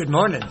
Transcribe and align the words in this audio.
Good 0.00 0.08
morning. 0.08 0.42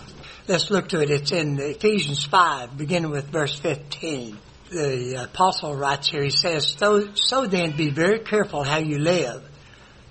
Let's 0.46 0.70
look 0.70 0.90
to 0.90 1.00
it. 1.00 1.10
It's 1.10 1.32
in 1.32 1.58
Ephesians 1.58 2.24
5, 2.24 2.78
beginning 2.78 3.10
with 3.10 3.32
verse 3.32 3.58
15. 3.58 4.38
The 4.70 5.26
apostle 5.28 5.74
writes 5.74 6.06
here, 6.06 6.22
he 6.22 6.30
says, 6.30 6.76
so, 6.78 7.12
so 7.16 7.46
then 7.46 7.76
be 7.76 7.90
very 7.90 8.20
careful 8.20 8.62
how 8.62 8.78
you 8.78 9.00
live. 9.00 9.42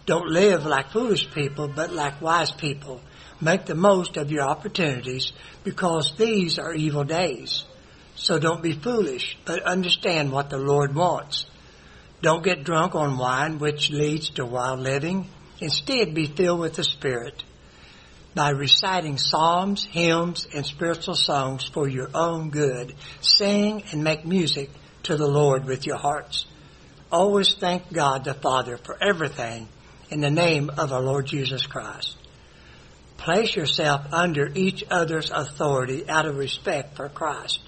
Don't 0.06 0.28
live 0.28 0.66
like 0.66 0.92
foolish 0.92 1.32
people, 1.32 1.70
but 1.70 1.94
like 1.94 2.22
wise 2.22 2.52
people. 2.52 3.00
Make 3.40 3.66
the 3.66 3.76
most 3.76 4.18
of 4.18 4.30
your 4.30 4.44
opportunities 4.44 5.32
because 5.64 6.12
these 6.18 6.60
are 6.60 6.74
evil 6.74 7.06
days. 7.06 7.64
So 8.16 8.40
don't 8.40 8.62
be 8.62 8.74
foolish, 8.74 9.38
but 9.46 9.64
understand 9.64 10.34
what 10.34 10.50
the 10.50 10.58
Lord 10.58 10.94
wants. 10.94 11.46
Don't 12.22 12.44
get 12.44 12.66
drunk 12.66 12.94
on 12.94 13.18
wine, 13.18 13.58
which 13.58 13.90
leads 13.90 14.32
to 14.32 14.46
wild 14.46 14.82
living. 14.82 15.30
Instead, 15.62 16.14
be 16.14 16.26
filled 16.26 16.60
with 16.60 16.74
the 16.74 16.84
Spirit 16.84 17.42
by 18.36 18.50
reciting 18.52 19.18
psalms, 19.18 19.86
hymns, 19.86 20.48
and 20.54 20.66
spiritual 20.66 21.16
songs 21.16 21.66
for 21.66 21.88
your 21.88 22.10
own 22.14 22.50
good. 22.50 22.96
Sing 23.22 23.84
and 23.92 24.04
make 24.04 24.26
music 24.26 24.70
to 25.04 25.18
the 25.18 25.28
Lord 25.28 25.66
with 25.66 25.86
your 25.86 25.98
hearts. 25.98 26.46
Always 27.12 27.56
thank 27.56 27.92
God 27.92 28.24
the 28.24 28.34
Father 28.34 28.78
for 28.78 28.98
everything 29.02 29.68
in 30.10 30.22
the 30.22 30.30
name 30.30 30.70
of 30.78 30.94
our 30.94 31.02
Lord 31.02 31.26
Jesus 31.26 31.66
Christ. 31.66 32.16
Place 33.18 33.56
yourself 33.56 34.14
under 34.14 34.50
each 34.54 34.84
other's 34.90 35.32
authority 35.32 36.08
out 36.08 36.26
of 36.26 36.38
respect 36.38 36.96
for 36.96 37.10
Christ. 37.10 37.60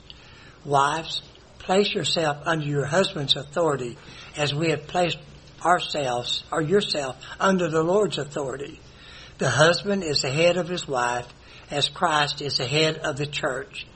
Wives, 0.63 1.21
place 1.59 1.93
yourself 1.93 2.37
under 2.45 2.65
your 2.65 2.85
husband's 2.85 3.35
authority 3.35 3.97
as 4.37 4.53
we 4.53 4.69
have 4.69 4.87
placed 4.87 5.17
ourselves 5.63 6.43
or 6.51 6.61
yourself 6.61 7.17
under 7.39 7.69
the 7.69 7.83
Lord's 7.83 8.17
authority. 8.17 8.79
The 9.41 9.49
husband 9.49 10.03
is 10.03 10.21
the 10.21 10.29
head 10.29 10.57
of 10.57 10.67
his 10.67 10.87
wife 10.87 11.25
as 11.71 11.89
Christ 11.89 12.43
is 12.43 12.57
the 12.57 12.67
head 12.67 12.99
of 12.99 13.17
the 13.17 13.25
church. 13.25 13.87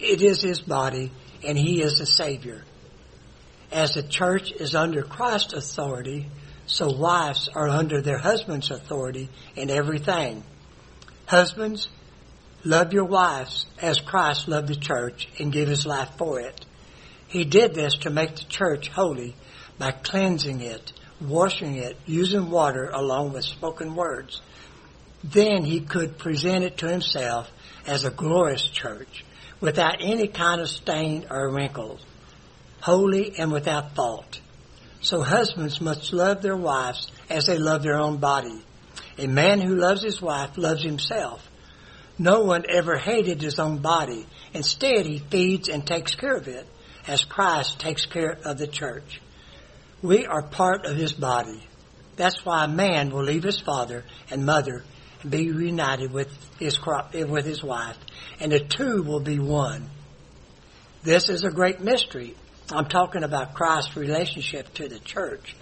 It 0.00 0.20
is 0.20 0.42
his 0.42 0.60
body 0.60 1.12
and 1.46 1.56
he 1.56 1.80
is 1.80 1.98
the 1.98 2.06
Savior. 2.06 2.64
As 3.70 3.94
the 3.94 4.02
church 4.02 4.50
is 4.50 4.74
under 4.74 5.04
Christ's 5.04 5.52
authority, 5.52 6.26
so 6.66 6.90
wives 6.90 7.48
are 7.54 7.68
under 7.68 8.00
their 8.00 8.18
husband's 8.18 8.72
authority 8.72 9.28
in 9.54 9.70
everything. 9.70 10.42
Husbands, 11.24 11.86
love 12.64 12.92
your 12.92 13.04
wives 13.04 13.66
as 13.80 14.00
Christ 14.00 14.48
loved 14.48 14.66
the 14.66 14.74
church 14.74 15.28
and 15.38 15.52
gave 15.52 15.68
his 15.68 15.86
life 15.86 16.10
for 16.18 16.40
it. 16.40 16.66
He 17.28 17.44
did 17.44 17.74
this 17.74 17.94
to 17.98 18.10
make 18.10 18.34
the 18.34 18.44
church 18.46 18.88
holy 18.88 19.36
by 19.78 19.92
cleansing 19.92 20.62
it, 20.62 20.92
washing 21.20 21.76
it, 21.76 21.96
using 22.06 22.50
water 22.50 22.90
along 22.92 23.34
with 23.34 23.44
spoken 23.44 23.94
words. 23.94 24.42
Then 25.22 25.64
he 25.64 25.80
could 25.80 26.18
present 26.18 26.64
it 26.64 26.78
to 26.78 26.88
himself 26.88 27.50
as 27.86 28.04
a 28.04 28.10
glorious 28.10 28.68
church 28.68 29.24
without 29.60 29.96
any 30.00 30.28
kind 30.28 30.60
of 30.60 30.68
stain 30.68 31.26
or 31.30 31.50
wrinkle, 31.50 31.98
holy 32.80 33.38
and 33.38 33.52
without 33.52 33.94
fault. 33.94 34.40
So 35.02 35.22
husbands 35.22 35.80
must 35.80 36.12
love 36.12 36.42
their 36.42 36.56
wives 36.56 37.10
as 37.28 37.46
they 37.46 37.58
love 37.58 37.82
their 37.82 37.98
own 37.98 38.16
body. 38.16 38.62
A 39.18 39.26
man 39.26 39.60
who 39.60 39.76
loves 39.76 40.02
his 40.02 40.20
wife 40.22 40.56
loves 40.56 40.82
himself. 40.82 41.46
No 42.18 42.40
one 42.40 42.64
ever 42.68 42.96
hated 42.96 43.40
his 43.40 43.58
own 43.58 43.78
body. 43.78 44.26
Instead, 44.52 45.06
he 45.06 45.18
feeds 45.18 45.68
and 45.68 45.86
takes 45.86 46.14
care 46.14 46.36
of 46.36 46.48
it 46.48 46.66
as 47.06 47.24
Christ 47.24 47.78
takes 47.78 48.06
care 48.06 48.38
of 48.44 48.58
the 48.58 48.66
church. 48.66 49.20
We 50.02 50.26
are 50.26 50.42
part 50.42 50.86
of 50.86 50.96
his 50.96 51.12
body. 51.12 51.62
That's 52.16 52.44
why 52.44 52.64
a 52.64 52.68
man 52.68 53.10
will 53.10 53.24
leave 53.24 53.42
his 53.42 53.60
father 53.60 54.04
and 54.30 54.44
mother 54.44 54.84
be 55.28 55.50
reunited 55.50 56.12
with 56.12 56.28
his, 56.58 56.78
with 56.84 57.44
his 57.44 57.62
wife, 57.62 57.96
and 58.38 58.52
the 58.52 58.60
two 58.60 59.02
will 59.02 59.20
be 59.20 59.38
one. 59.38 59.88
This 61.02 61.28
is 61.28 61.44
a 61.44 61.50
great 61.50 61.80
mystery. 61.80 62.34
I'm 62.70 62.86
talking 62.86 63.24
about 63.24 63.54
Christ's 63.54 63.96
relationship 63.96 64.72
to 64.74 64.88
the 64.88 64.98
church. 64.98 65.56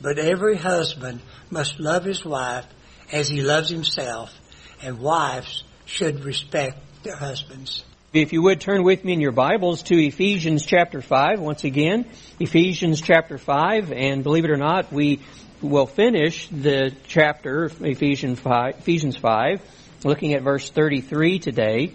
But 0.00 0.18
every 0.18 0.56
husband 0.56 1.20
must 1.50 1.78
love 1.78 2.04
his 2.04 2.24
wife 2.24 2.66
as 3.12 3.28
he 3.28 3.42
loves 3.42 3.68
himself, 3.68 4.34
and 4.82 4.98
wives 4.98 5.62
should 5.86 6.24
respect 6.24 6.78
their 7.04 7.16
husbands. 7.16 7.84
If 8.12 8.32
you 8.32 8.42
would 8.42 8.60
turn 8.60 8.82
with 8.82 9.04
me 9.04 9.14
in 9.14 9.20
your 9.20 9.32
Bibles 9.32 9.84
to 9.84 9.94
Ephesians 9.96 10.66
chapter 10.66 11.00
5 11.00 11.40
once 11.40 11.64
again. 11.64 12.06
Ephesians 12.38 13.00
chapter 13.00 13.38
5, 13.38 13.92
and 13.92 14.22
believe 14.22 14.44
it 14.44 14.50
or 14.50 14.58
not, 14.58 14.92
we 14.92 15.20
will 15.62 15.86
finish 15.86 16.48
the 16.48 16.92
chapter, 17.06 17.70
Ephesians 17.80 18.40
5, 18.40 18.78
Ephesians 18.80 19.16
5, 19.16 19.62
looking 20.04 20.34
at 20.34 20.42
verse 20.42 20.68
33 20.68 21.38
today. 21.38 21.92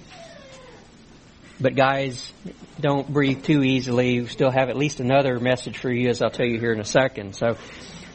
But 1.59 1.75
guys, 1.75 2.31
don't 2.79 3.11
breathe 3.11 3.43
too 3.43 3.63
easily. 3.63 4.21
We 4.21 4.27
still 4.27 4.51
have 4.51 4.69
at 4.69 4.77
least 4.77 4.99
another 4.99 5.39
message 5.39 5.77
for 5.77 5.91
you, 5.91 6.09
as 6.09 6.21
I'll 6.21 6.29
tell 6.29 6.45
you 6.45 6.59
here 6.59 6.71
in 6.71 6.79
a 6.79 6.85
second. 6.85 7.35
So 7.35 7.57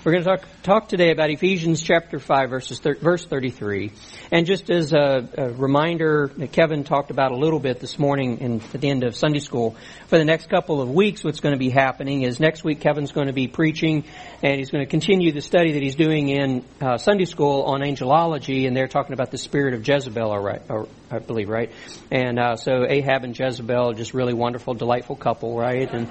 we're 0.05 0.13
going 0.13 0.25
to 0.25 0.31
talk, 0.31 0.49
talk 0.65 0.89
today 0.89 1.13
about 1.13 1.31
Ephesians 1.31 1.81
chapter 1.81 2.19
5 2.19 2.51
verses 2.51 2.81
thir- 2.81 2.97
verse 2.97 3.25
33. 3.25 3.93
And 4.33 4.47
just 4.47 4.69
as 4.69 4.93
a, 4.93 5.29
a, 5.39 5.51
reminder, 5.51 6.29
Kevin 6.51 6.83
talked 6.83 7.13
about 7.13 7.31
a 7.31 7.37
little 7.37 7.61
bit 7.61 7.79
this 7.79 8.01
morning 8.01 8.39
in, 8.39 8.61
at 8.75 8.81
the 8.81 8.89
end 8.89 9.05
of 9.05 9.15
Sunday 9.15 9.39
school. 9.39 9.77
For 10.09 10.19
the 10.19 10.25
next 10.25 10.49
couple 10.49 10.81
of 10.81 10.91
weeks, 10.91 11.23
what's 11.23 11.39
going 11.39 11.55
to 11.55 11.59
be 11.59 11.71
happening 11.71 12.23
is 12.23 12.41
next 12.41 12.65
week 12.65 12.81
Kevin's 12.81 13.13
going 13.13 13.29
to 13.29 13.33
be 13.33 13.47
preaching 13.47 14.03
and 14.43 14.57
he's 14.59 14.71
going 14.71 14.85
to 14.85 14.91
continue 14.91 15.31
the 15.31 15.41
study 15.41 15.73
that 15.75 15.83
he's 15.83 15.95
doing 15.95 16.31
in 16.31 16.65
uh, 16.81 16.97
Sunday 16.97 17.25
school 17.25 17.63
on 17.63 17.81
angelology 17.83 18.67
and 18.67 18.77
they're 18.77 18.89
talking 18.89 19.13
about 19.13 19.31
the 19.31 19.39
spirit 19.39 19.73
of 19.73 19.87
Jezebel, 19.87 20.37
right, 20.37 20.63
or, 20.69 20.89
I 21.13 21.21
believe, 21.21 21.49
right? 21.49 21.71
And 22.11 22.41
uh, 22.41 22.57
so 22.57 22.85
Ahab 22.89 23.23
and 23.23 23.39
Jezebel, 23.39 23.93
just 23.93 24.15
really 24.15 24.35
wonderful, 24.35 24.75
delightful 24.75 25.15
couple, 25.15 25.57
right? 25.57 25.89
And 25.93 26.09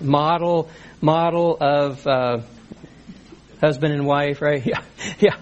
model, 0.00 0.70
model 1.02 1.58
of, 1.60 2.06
uh, 2.06 2.38
husband 3.60 3.92
and 3.92 4.06
wife, 4.06 4.40
right? 4.42 4.64
Yeah, 4.66 4.82
yeah. 5.18 5.36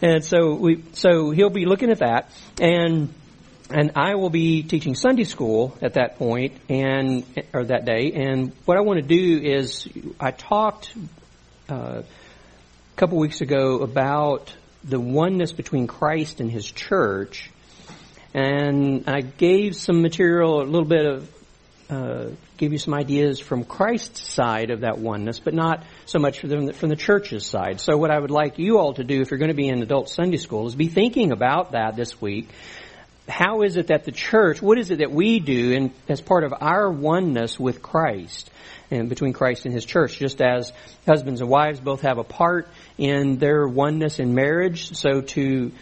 And 0.00 0.24
so 0.24 0.54
we, 0.54 0.82
so 0.94 1.30
he'll 1.30 1.50
be 1.50 1.64
looking 1.64 1.90
at 1.90 2.00
that, 2.00 2.30
and 2.60 3.14
and 3.70 3.92
I 3.94 4.16
will 4.16 4.30
be 4.30 4.62
teaching 4.62 4.94
Sunday 4.94 5.24
school 5.24 5.76
at 5.80 5.94
that 5.94 6.18
point, 6.18 6.54
and 6.68 7.24
or 7.52 7.64
that 7.64 7.84
day. 7.84 8.12
And 8.12 8.52
what 8.64 8.76
I 8.76 8.80
want 8.80 9.00
to 9.00 9.06
do 9.06 9.40
is, 9.40 9.88
I 10.18 10.32
talked 10.32 10.94
uh, 11.70 12.02
a 12.02 12.96
couple 12.96 13.18
weeks 13.18 13.40
ago 13.40 13.78
about 13.78 14.52
the 14.84 14.98
oneness 14.98 15.52
between 15.52 15.86
Christ 15.86 16.40
and 16.40 16.50
His 16.50 16.70
church, 16.70 17.50
and 18.34 19.08
I 19.08 19.20
gave 19.20 19.76
some 19.76 20.02
material, 20.02 20.62
a 20.62 20.64
little 20.64 20.88
bit 20.88 21.06
of 21.06 21.41
uh, 21.92 22.30
give 22.56 22.72
you 22.72 22.78
some 22.78 22.94
ideas 22.94 23.38
from 23.38 23.64
Christ's 23.64 24.26
side 24.26 24.70
of 24.70 24.80
that 24.80 24.98
oneness, 24.98 25.38
but 25.38 25.52
not 25.52 25.84
so 26.06 26.18
much 26.18 26.40
from 26.40 26.66
the, 26.66 26.72
from 26.72 26.88
the 26.88 26.96
church's 26.96 27.44
side. 27.44 27.80
So 27.80 27.98
what 27.98 28.10
I 28.10 28.18
would 28.18 28.30
like 28.30 28.58
you 28.58 28.78
all 28.78 28.94
to 28.94 29.04
do, 29.04 29.20
if 29.20 29.30
you're 29.30 29.38
going 29.38 29.50
to 29.50 29.54
be 29.54 29.68
in 29.68 29.82
adult 29.82 30.08
Sunday 30.08 30.38
school, 30.38 30.66
is 30.66 30.74
be 30.74 30.88
thinking 30.88 31.32
about 31.32 31.72
that 31.72 31.94
this 31.94 32.18
week. 32.18 32.48
How 33.28 33.60
is 33.60 33.76
it 33.76 33.88
that 33.88 34.04
the 34.04 34.12
church, 34.12 34.62
what 34.62 34.78
is 34.78 34.90
it 34.90 35.00
that 35.00 35.12
we 35.12 35.38
do 35.38 35.72
in, 35.72 35.92
as 36.08 36.22
part 36.22 36.44
of 36.44 36.54
our 36.58 36.90
oneness 36.90 37.60
with 37.60 37.82
Christ? 37.82 38.48
and 38.90 39.08
between 39.08 39.32
Christ 39.32 39.64
and 39.64 39.72
His 39.72 39.86
church. 39.86 40.18
Just 40.18 40.42
as 40.42 40.70
husbands 41.06 41.40
and 41.40 41.48
wives 41.48 41.80
both 41.80 42.02
have 42.02 42.18
a 42.18 42.24
part 42.24 42.68
in 42.98 43.38
their 43.38 43.66
oneness 43.66 44.18
in 44.18 44.34
marriage, 44.34 44.94
so 44.94 45.22
too 45.22 45.72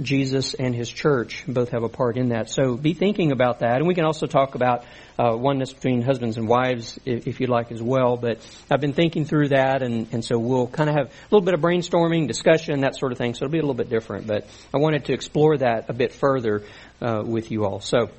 Jesus 0.00 0.54
and 0.54 0.74
His 0.74 0.90
church 0.90 1.44
both 1.46 1.70
have 1.70 1.82
a 1.82 1.88
part 1.88 2.16
in 2.16 2.30
that. 2.30 2.50
So 2.50 2.76
be 2.76 2.94
thinking 2.94 3.30
about 3.30 3.60
that. 3.60 3.76
And 3.76 3.86
we 3.86 3.94
can 3.94 4.04
also 4.04 4.26
talk 4.26 4.54
about 4.54 4.84
uh, 5.18 5.36
oneness 5.36 5.72
between 5.72 6.02
husbands 6.02 6.36
and 6.36 6.48
wives 6.48 6.98
if, 7.04 7.28
if, 7.28 7.40
you'd 7.40 7.50
like 7.50 7.70
as 7.70 7.82
well. 7.82 8.16
But 8.16 8.38
I've 8.70 8.80
been 8.80 8.92
thinking 8.92 9.24
through 9.24 9.50
that, 9.50 9.82
and, 9.82 10.08
and 10.12 10.24
so 10.24 10.38
we'll 10.38 10.66
kind 10.66 10.90
of 10.90 10.96
have 10.96 11.06
a 11.06 11.10
little 11.30 11.44
bit 11.44 11.54
of 11.54 11.60
brainstorming, 11.60 12.26
discussion, 12.26 12.80
that 12.80 12.96
sort 12.96 13.12
of 13.12 13.18
thing. 13.18 13.34
So 13.34 13.44
it'll 13.44 13.52
be 13.52 13.58
a 13.58 13.62
little 13.62 13.74
bit 13.74 13.88
different. 13.88 14.26
But 14.26 14.46
I 14.74 14.78
wanted 14.78 15.04
to 15.06 15.12
explore 15.12 15.56
that 15.58 15.88
a 15.88 15.92
bit 15.92 16.12
further 16.12 16.64
uh, 17.00 17.22
with 17.24 17.50
you 17.50 17.64
all. 17.64 17.80
So 17.80 18.10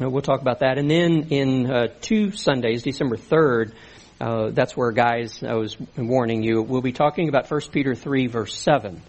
uh, 0.00 0.08
we'll 0.08 0.22
talk 0.22 0.40
about 0.40 0.60
that. 0.60 0.78
And 0.78 0.90
then 0.90 1.28
in 1.30 1.70
uh, 1.70 1.88
two 2.00 2.32
Sundays, 2.32 2.82
December 2.82 3.16
3rd, 3.16 3.72
uh, 4.20 4.50
that's 4.50 4.76
where, 4.76 4.92
guys, 4.92 5.42
I 5.42 5.54
was 5.54 5.76
warning 5.96 6.42
you, 6.42 6.62
we'll 6.62 6.82
be 6.82 6.92
talking 6.92 7.28
about 7.28 7.50
1 7.50 7.60
Peter 7.72 7.94
3, 7.94 8.26
verse 8.26 8.54
7. 8.54 9.00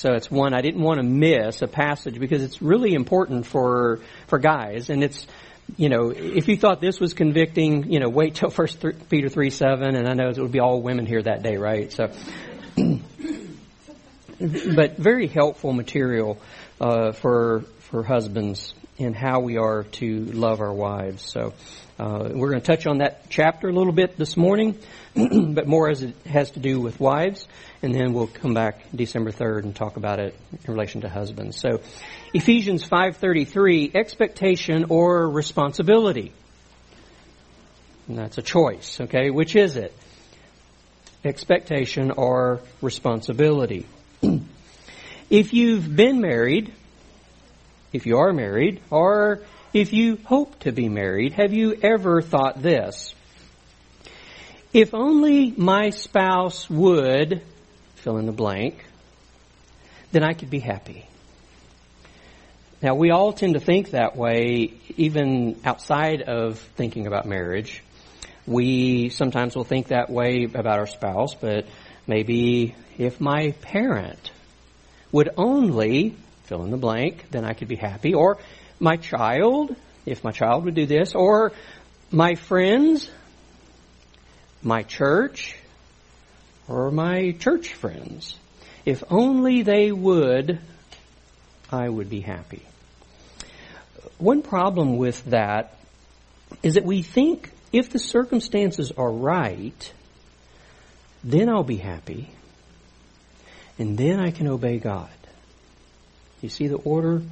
So 0.00 0.14
it's 0.14 0.30
one 0.30 0.54
I 0.54 0.62
didn't 0.62 0.80
want 0.80 0.96
to 0.96 1.02
miss 1.02 1.60
a 1.60 1.66
passage 1.66 2.18
because 2.18 2.42
it's 2.42 2.62
really 2.62 2.94
important 2.94 3.44
for 3.44 4.00
for 4.28 4.38
guys, 4.38 4.88
and 4.88 5.04
it's 5.04 5.26
you 5.76 5.90
know 5.90 6.08
if 6.08 6.48
you 6.48 6.56
thought 6.56 6.80
this 6.80 6.98
was 6.98 7.12
convicting, 7.12 7.92
you 7.92 8.00
know 8.00 8.08
wait 8.08 8.36
till 8.36 8.48
First 8.60 8.82
Peter 9.10 9.28
three 9.28 9.50
seven, 9.50 9.96
and 9.96 10.08
I 10.08 10.14
know 10.14 10.30
it 10.30 10.38
would 10.38 10.52
be 10.52 10.60
all 10.60 10.80
women 10.80 11.04
here 11.04 11.20
that 11.20 11.42
day, 11.42 11.58
right? 11.58 11.92
So, 11.92 12.10
but 14.40 14.96
very 14.96 15.26
helpful 15.26 15.74
material 15.74 16.38
uh, 16.80 17.12
for 17.12 17.64
for 17.90 18.02
husbands 18.02 18.72
and 18.98 19.14
how 19.14 19.40
we 19.40 19.58
are 19.58 19.84
to 19.84 20.24
love 20.24 20.62
our 20.62 20.72
wives. 20.72 21.22
So 21.22 21.52
uh, 21.98 22.30
we're 22.32 22.50
going 22.50 22.60
to 22.62 22.66
touch 22.66 22.86
on 22.86 22.98
that 22.98 23.28
chapter 23.28 23.68
a 23.68 23.72
little 23.72 23.92
bit 23.92 24.16
this 24.16 24.36
morning, 24.36 24.78
but 25.14 25.66
more 25.66 25.90
as 25.90 26.02
it 26.02 26.14
has 26.24 26.52
to 26.52 26.60
do 26.60 26.80
with 26.80 27.00
wives, 27.00 27.46
and 27.82 27.94
then 27.94 28.12
we'll 28.12 28.26
come 28.26 28.54
back 28.54 28.80
December 28.94 29.30
third 29.30 29.64
and 29.64 29.74
talk 29.74 29.96
about 29.96 30.18
it 30.18 30.34
in 30.64 30.72
relation 30.72 31.00
to 31.02 31.08
husbands. 31.08 31.58
So 31.58 31.80
Ephesians 32.34 32.84
five 32.84 33.16
thirty 33.16 33.44
three 33.44 33.90
expectation 33.94 34.86
or 34.88 35.28
responsibility. 35.28 36.32
And 38.08 38.18
that's 38.18 38.38
a 38.38 38.42
choice. 38.42 39.00
Okay, 39.00 39.30
which 39.30 39.56
is 39.56 39.76
it? 39.76 39.94
Expectation 41.24 42.10
or 42.10 42.60
responsibility. 42.82 43.86
if 45.30 45.52
you've 45.52 45.94
been 45.94 46.20
married 46.20 46.72
if 47.92 48.06
you 48.06 48.18
are 48.18 48.32
married, 48.32 48.80
or 48.90 49.42
if 49.72 49.92
you 49.92 50.18
hope 50.24 50.58
to 50.60 50.72
be 50.72 50.88
married, 50.88 51.32
have 51.32 51.52
you 51.52 51.78
ever 51.82 52.22
thought 52.22 52.62
this? 52.62 53.14
If 54.72 54.94
only 54.94 55.52
my 55.56 55.90
spouse 55.90 56.70
would 56.70 57.42
fill 58.00 58.18
in 58.18 58.26
the 58.26 58.32
blank, 58.32 58.84
then 60.12 60.22
I 60.22 60.32
could 60.32 60.50
be 60.50 60.60
happy. 60.60 61.06
Now, 62.82 62.94
we 62.94 63.10
all 63.10 63.32
tend 63.32 63.54
to 63.54 63.60
think 63.60 63.90
that 63.90 64.16
way, 64.16 64.72
even 64.96 65.60
outside 65.64 66.22
of 66.22 66.58
thinking 66.76 67.06
about 67.06 67.26
marriage. 67.26 67.82
We 68.46 69.10
sometimes 69.10 69.54
will 69.54 69.64
think 69.64 69.88
that 69.88 70.08
way 70.08 70.44
about 70.44 70.78
our 70.78 70.86
spouse, 70.86 71.34
but 71.34 71.66
maybe 72.06 72.74
if 72.96 73.20
my 73.20 73.52
parent 73.60 74.30
would 75.12 75.28
only 75.36 76.16
fill 76.44 76.64
in 76.64 76.70
the 76.70 76.78
blank, 76.78 77.26
then 77.30 77.44
I 77.44 77.52
could 77.52 77.68
be 77.68 77.76
happy. 77.76 78.14
Or 78.14 78.38
my 78.78 78.96
child, 78.96 79.76
if 80.06 80.24
my 80.24 80.32
child 80.32 80.64
would 80.64 80.74
do 80.74 80.86
this. 80.86 81.14
Or 81.14 81.52
my 82.10 82.34
friends, 82.34 83.10
my 84.62 84.82
church, 84.82 85.54
or 86.70 86.90
my 86.92 87.32
church 87.32 87.74
friends. 87.74 88.36
If 88.86 89.02
only 89.10 89.62
they 89.62 89.90
would, 89.90 90.60
I 91.70 91.88
would 91.88 92.08
be 92.08 92.20
happy. 92.20 92.62
One 94.18 94.42
problem 94.42 94.96
with 94.96 95.22
that 95.26 95.74
is 96.62 96.74
that 96.74 96.84
we 96.84 97.02
think 97.02 97.50
if 97.72 97.90
the 97.90 97.98
circumstances 97.98 98.92
are 98.96 99.10
right, 99.10 99.92
then 101.24 101.48
I'll 101.48 101.64
be 101.64 101.76
happy, 101.76 102.30
and 103.78 103.98
then 103.98 104.20
I 104.20 104.30
can 104.30 104.46
obey 104.46 104.78
God. 104.78 105.10
You 106.40 106.48
see 106.48 106.68
the 106.68 106.76
order? 106.76 107.22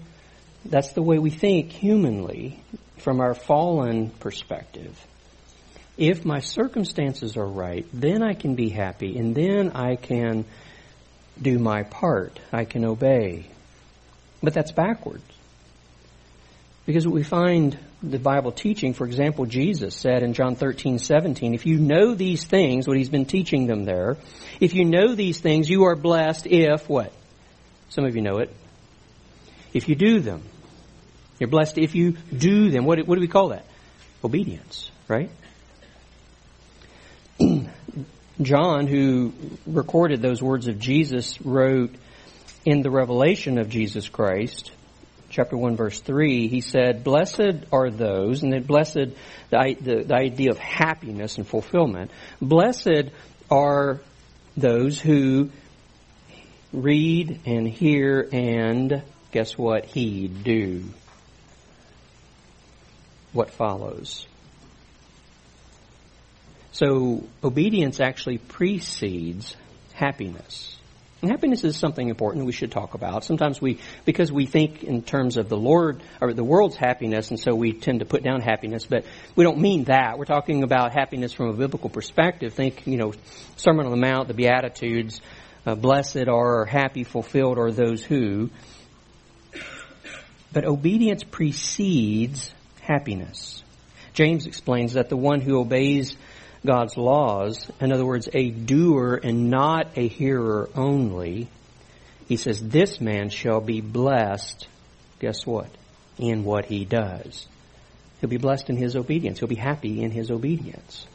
That's 0.64 0.92
the 0.92 1.02
way 1.02 1.18
we 1.18 1.30
think 1.30 1.70
humanly 1.70 2.62
from 2.98 3.20
our 3.20 3.34
fallen 3.34 4.10
perspective. 4.10 4.98
If 5.98 6.24
my 6.24 6.38
circumstances 6.40 7.36
are 7.36 7.46
right, 7.46 7.84
then 7.92 8.22
I 8.22 8.34
can 8.34 8.54
be 8.54 8.68
happy 8.68 9.18
and 9.18 9.34
then 9.34 9.72
I 9.72 9.96
can 9.96 10.44
do 11.40 11.58
my 11.58 11.82
part. 11.82 12.38
I 12.52 12.64
can 12.64 12.84
obey. 12.84 13.46
But 14.42 14.54
that's 14.54 14.72
backwards. 14.72 15.24
Because 16.86 17.06
what 17.06 17.14
we 17.14 17.24
find 17.24 17.76
the 18.02 18.18
Bible 18.18 18.52
teaching, 18.52 18.94
for 18.94 19.04
example, 19.04 19.44
Jesus 19.44 19.94
said 19.94 20.22
in 20.22 20.32
John 20.32 20.54
13, 20.54 21.00
17, 21.00 21.52
if 21.52 21.66
you 21.66 21.76
know 21.76 22.14
these 22.14 22.44
things, 22.44 22.86
what 22.86 22.96
he's 22.96 23.10
been 23.10 23.26
teaching 23.26 23.66
them 23.66 23.84
there, 23.84 24.16
if 24.60 24.74
you 24.74 24.84
know 24.84 25.14
these 25.14 25.40
things, 25.40 25.68
you 25.68 25.84
are 25.84 25.96
blessed 25.96 26.46
if 26.46 26.88
what? 26.88 27.12
Some 27.90 28.04
of 28.04 28.14
you 28.14 28.22
know 28.22 28.38
it 28.38 28.54
if 29.72 29.88
you 29.88 29.94
do 29.94 30.20
them. 30.20 30.42
You're 31.38 31.50
blessed 31.50 31.78
if 31.78 31.94
you 31.94 32.16
do 32.34 32.70
them. 32.70 32.84
What, 32.84 33.06
what 33.06 33.14
do 33.14 33.20
we 33.20 33.28
call 33.28 33.48
that? 33.48 33.64
Obedience, 34.24 34.90
right? 35.06 35.30
John, 38.42 38.86
who 38.86 39.32
recorded 39.66 40.22
those 40.22 40.42
words 40.42 40.68
of 40.68 40.78
Jesus, 40.78 41.40
wrote 41.42 41.94
in 42.64 42.82
the 42.82 42.90
revelation 42.90 43.58
of 43.58 43.68
Jesus 43.68 44.08
Christ, 44.08 44.72
chapter 45.30 45.56
1, 45.56 45.76
verse 45.76 46.00
3, 46.00 46.48
he 46.48 46.60
said, 46.60 47.04
Blessed 47.04 47.64
are 47.72 47.90
those, 47.90 48.42
and 48.42 48.52
then 48.52 48.62
blessed, 48.62 49.10
the, 49.50 49.76
the, 49.80 50.04
the 50.04 50.14
idea 50.14 50.50
of 50.50 50.58
happiness 50.58 51.38
and 51.38 51.46
fulfillment, 51.46 52.10
blessed 52.40 53.10
are 53.50 54.00
those 54.56 55.00
who 55.00 55.50
read 56.72 57.40
and 57.46 57.68
hear 57.68 58.28
and 58.32 59.02
guess 59.32 59.56
what? 59.56 59.84
He'd 59.84 60.42
do 60.44 60.84
what 63.32 63.50
follows. 63.50 64.26
So 66.72 67.24
obedience 67.42 68.00
actually 68.00 68.38
precedes 68.38 69.56
happiness. 69.94 70.76
And 71.20 71.32
happiness 71.32 71.64
is 71.64 71.76
something 71.76 72.08
important 72.08 72.46
we 72.46 72.52
should 72.52 72.70
talk 72.70 72.94
about. 72.94 73.24
Sometimes 73.24 73.60
we, 73.60 73.80
because 74.04 74.30
we 74.30 74.46
think 74.46 74.84
in 74.84 75.02
terms 75.02 75.36
of 75.36 75.48
the 75.48 75.56
Lord, 75.56 76.00
or 76.20 76.32
the 76.32 76.44
world's 76.44 76.76
happiness, 76.76 77.30
and 77.30 77.40
so 77.40 77.56
we 77.56 77.72
tend 77.72 78.00
to 78.00 78.06
put 78.06 78.22
down 78.22 78.40
happiness, 78.40 78.86
but 78.86 79.04
we 79.34 79.42
don't 79.42 79.58
mean 79.58 79.84
that. 79.84 80.16
We're 80.16 80.26
talking 80.26 80.62
about 80.62 80.92
happiness 80.92 81.32
from 81.32 81.48
a 81.48 81.54
biblical 81.54 81.90
perspective. 81.90 82.54
Think, 82.54 82.86
you 82.86 82.98
know, 82.98 83.14
Sermon 83.56 83.86
on 83.86 83.90
the 83.90 83.98
Mount, 83.98 84.28
the 84.28 84.34
Beatitudes, 84.34 85.20
uh, 85.66 85.74
blessed 85.74 86.28
are, 86.28 86.64
happy, 86.64 87.02
fulfilled 87.02 87.58
are 87.58 87.72
those 87.72 88.04
who. 88.04 88.50
But 90.52 90.64
obedience 90.64 91.24
precedes 91.24 92.52
happiness. 92.80 93.64
James 94.14 94.46
explains 94.46 94.92
that 94.92 95.08
the 95.08 95.16
one 95.16 95.40
who 95.40 95.58
obeys 95.58 96.16
God's 96.66 96.96
laws, 96.96 97.70
in 97.80 97.92
other 97.92 98.04
words, 98.04 98.28
a 98.32 98.50
doer 98.50 99.20
and 99.22 99.50
not 99.50 99.88
a 99.96 100.08
hearer 100.08 100.68
only, 100.74 101.48
he 102.26 102.36
says, 102.36 102.60
this 102.60 103.00
man 103.00 103.30
shall 103.30 103.60
be 103.60 103.80
blessed, 103.80 104.66
guess 105.18 105.46
what? 105.46 105.70
In 106.18 106.44
what 106.44 106.66
he 106.66 106.84
does. 106.84 107.46
He'll 108.20 108.28
be 108.28 108.36
blessed 108.36 108.70
in 108.70 108.76
his 108.76 108.96
obedience. 108.96 109.38
He'll 109.38 109.48
be 109.48 109.54
happy 109.54 110.02
in 110.02 110.10
his 110.10 110.30
obedience. 110.30 111.06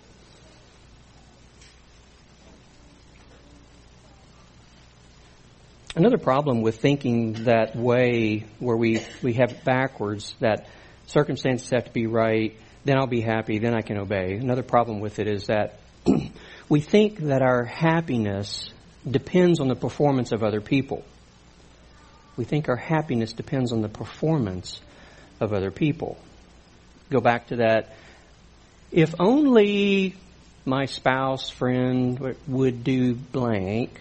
Another 5.95 6.17
problem 6.17 6.61
with 6.61 6.79
thinking 6.79 7.33
that 7.43 7.75
way, 7.75 8.45
where 8.57 8.77
we, 8.77 9.05
we 9.21 9.33
have 9.33 9.63
backwards, 9.63 10.33
that 10.39 10.67
circumstances 11.05 11.69
have 11.69 11.85
to 11.85 11.91
be 11.91 12.07
right, 12.07 12.57
then 12.85 12.97
I'll 12.97 13.07
be 13.07 13.21
happy, 13.21 13.59
then 13.59 13.73
I 13.73 13.81
can 13.81 13.97
obey. 13.97 14.33
Another 14.33 14.63
problem 14.63 14.99
with 14.99 15.19
it 15.19 15.27
is 15.27 15.47
that 15.47 15.79
we 16.69 16.81
think 16.81 17.19
that 17.19 17.41
our 17.41 17.63
happiness 17.63 18.71
depends 19.09 19.59
on 19.59 19.67
the 19.67 19.75
performance 19.75 20.31
of 20.31 20.43
other 20.43 20.61
people. 20.61 21.03
We 22.35 22.45
think 22.45 22.67
our 22.67 22.75
happiness 22.75 23.33
depends 23.33 23.71
on 23.71 23.81
the 23.81 23.89
performance 23.89 24.81
of 25.39 25.53
other 25.53 25.71
people. 25.71 26.17
Go 27.09 27.19
back 27.19 27.47
to 27.47 27.57
that. 27.57 27.95
If 28.91 29.15
only 29.19 30.15
my 30.65 30.85
spouse, 30.85 31.49
friend 31.49 32.35
would 32.47 32.83
do 32.83 33.13
blank, 33.13 33.99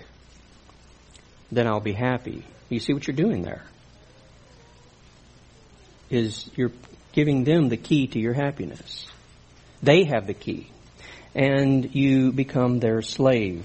then 1.51 1.67
I'll 1.67 1.81
be 1.81 1.93
happy. 1.93 2.45
You 2.69 2.81
see 2.81 2.95
what 2.95 3.07
you're 3.07 3.17
doing 3.17 3.43
there? 3.43 3.63
Is 6.11 6.51
you're 6.57 6.73
giving 7.13 7.45
them 7.45 7.69
the 7.69 7.77
key 7.77 8.07
to 8.09 8.19
your 8.19 8.33
happiness. 8.33 9.07
They 9.83 10.05
have 10.05 10.27
the 10.27 10.35
key. 10.35 10.69
And 11.35 11.95
you 11.95 12.33
become 12.33 12.79
their 12.79 13.03
slave. 13.03 13.65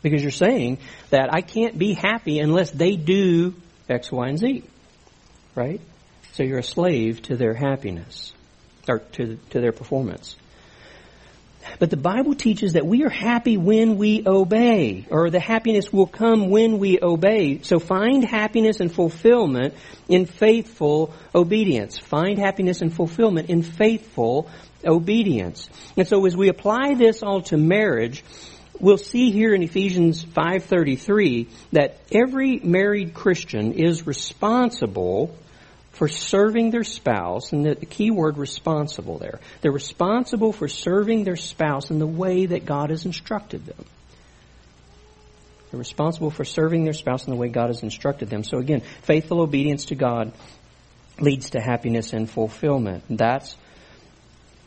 Because 0.00 0.22
you're 0.22 0.30
saying 0.30 0.78
that 1.10 1.32
I 1.32 1.40
can't 1.40 1.78
be 1.78 1.92
happy 1.92 2.38
unless 2.38 2.70
they 2.70 2.96
do 2.96 3.54
X, 3.88 4.10
Y, 4.10 4.28
and 4.28 4.38
Z. 4.38 4.64
Right? 5.54 5.80
So 6.32 6.42
you're 6.42 6.58
a 6.58 6.64
slave 6.64 7.22
to 7.22 7.36
their 7.36 7.54
happiness. 7.54 8.32
Or 8.88 8.98
to, 8.98 9.36
to 9.50 9.60
their 9.60 9.72
performance. 9.72 10.36
But 11.78 11.90
the 11.90 11.96
Bible 11.96 12.34
teaches 12.34 12.74
that 12.74 12.86
we 12.86 13.04
are 13.04 13.10
happy 13.10 13.56
when 13.56 13.96
we 13.96 14.22
obey, 14.26 15.06
or 15.10 15.30
the 15.30 15.40
happiness 15.40 15.92
will 15.92 16.06
come 16.06 16.50
when 16.50 16.78
we 16.78 17.00
obey. 17.00 17.60
So 17.62 17.78
find 17.78 18.24
happiness 18.24 18.80
and 18.80 18.92
fulfillment 18.92 19.74
in 20.08 20.26
faithful 20.26 21.14
obedience. 21.34 21.98
Find 21.98 22.38
happiness 22.38 22.82
and 22.82 22.94
fulfillment 22.94 23.50
in 23.50 23.62
faithful 23.62 24.48
obedience. 24.84 25.68
And 25.96 26.06
so 26.06 26.24
as 26.26 26.36
we 26.36 26.48
apply 26.48 26.94
this 26.94 27.22
all 27.22 27.42
to 27.42 27.56
marriage, 27.56 28.24
we'll 28.80 28.98
see 28.98 29.30
here 29.30 29.54
in 29.54 29.62
Ephesians 29.62 30.24
5:33 30.24 31.48
that 31.72 31.98
every 32.12 32.58
married 32.58 33.14
Christian 33.14 33.72
is 33.72 34.06
responsible 34.06 35.36
for 36.02 36.08
serving 36.08 36.70
their 36.70 36.82
spouse, 36.82 37.52
and 37.52 37.64
the 37.64 37.76
key 37.76 38.10
word 38.10 38.36
responsible 38.36 39.18
there. 39.18 39.38
They're 39.60 39.70
responsible 39.70 40.52
for 40.52 40.66
serving 40.66 41.22
their 41.22 41.36
spouse 41.36 41.92
in 41.92 42.00
the 42.00 42.08
way 42.08 42.46
that 42.46 42.64
God 42.64 42.90
has 42.90 43.06
instructed 43.06 43.66
them. 43.66 43.84
They're 45.70 45.78
responsible 45.78 46.32
for 46.32 46.44
serving 46.44 46.82
their 46.82 46.92
spouse 46.92 47.28
in 47.28 47.30
the 47.30 47.36
way 47.36 47.50
God 47.50 47.68
has 47.68 47.84
instructed 47.84 48.30
them. 48.30 48.42
So 48.42 48.58
again, 48.58 48.80
faithful 49.02 49.42
obedience 49.42 49.84
to 49.86 49.94
God 49.94 50.32
leads 51.20 51.50
to 51.50 51.60
happiness 51.60 52.12
and 52.12 52.28
fulfillment. 52.28 53.04
That's 53.08 53.54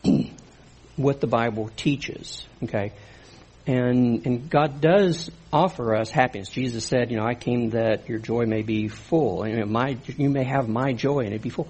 what 0.96 1.20
the 1.20 1.26
Bible 1.26 1.68
teaches. 1.76 2.46
Okay? 2.62 2.92
And, 3.66 4.24
and 4.26 4.48
God 4.48 4.80
does 4.80 5.30
offer 5.52 5.96
us 5.96 6.10
happiness. 6.10 6.48
Jesus 6.48 6.84
said, 6.84 7.10
you 7.10 7.16
know, 7.16 7.26
I 7.26 7.34
came 7.34 7.70
that 7.70 8.08
your 8.08 8.18
joy 8.18 8.46
may 8.46 8.62
be 8.62 8.86
full. 8.86 9.42
And 9.42 9.52
you, 9.54 9.60
know, 9.60 9.66
my, 9.66 9.98
you 10.16 10.30
may 10.30 10.44
have 10.44 10.68
my 10.68 10.92
joy 10.92 11.20
and 11.20 11.34
it 11.34 11.42
be 11.42 11.48
full. 11.48 11.68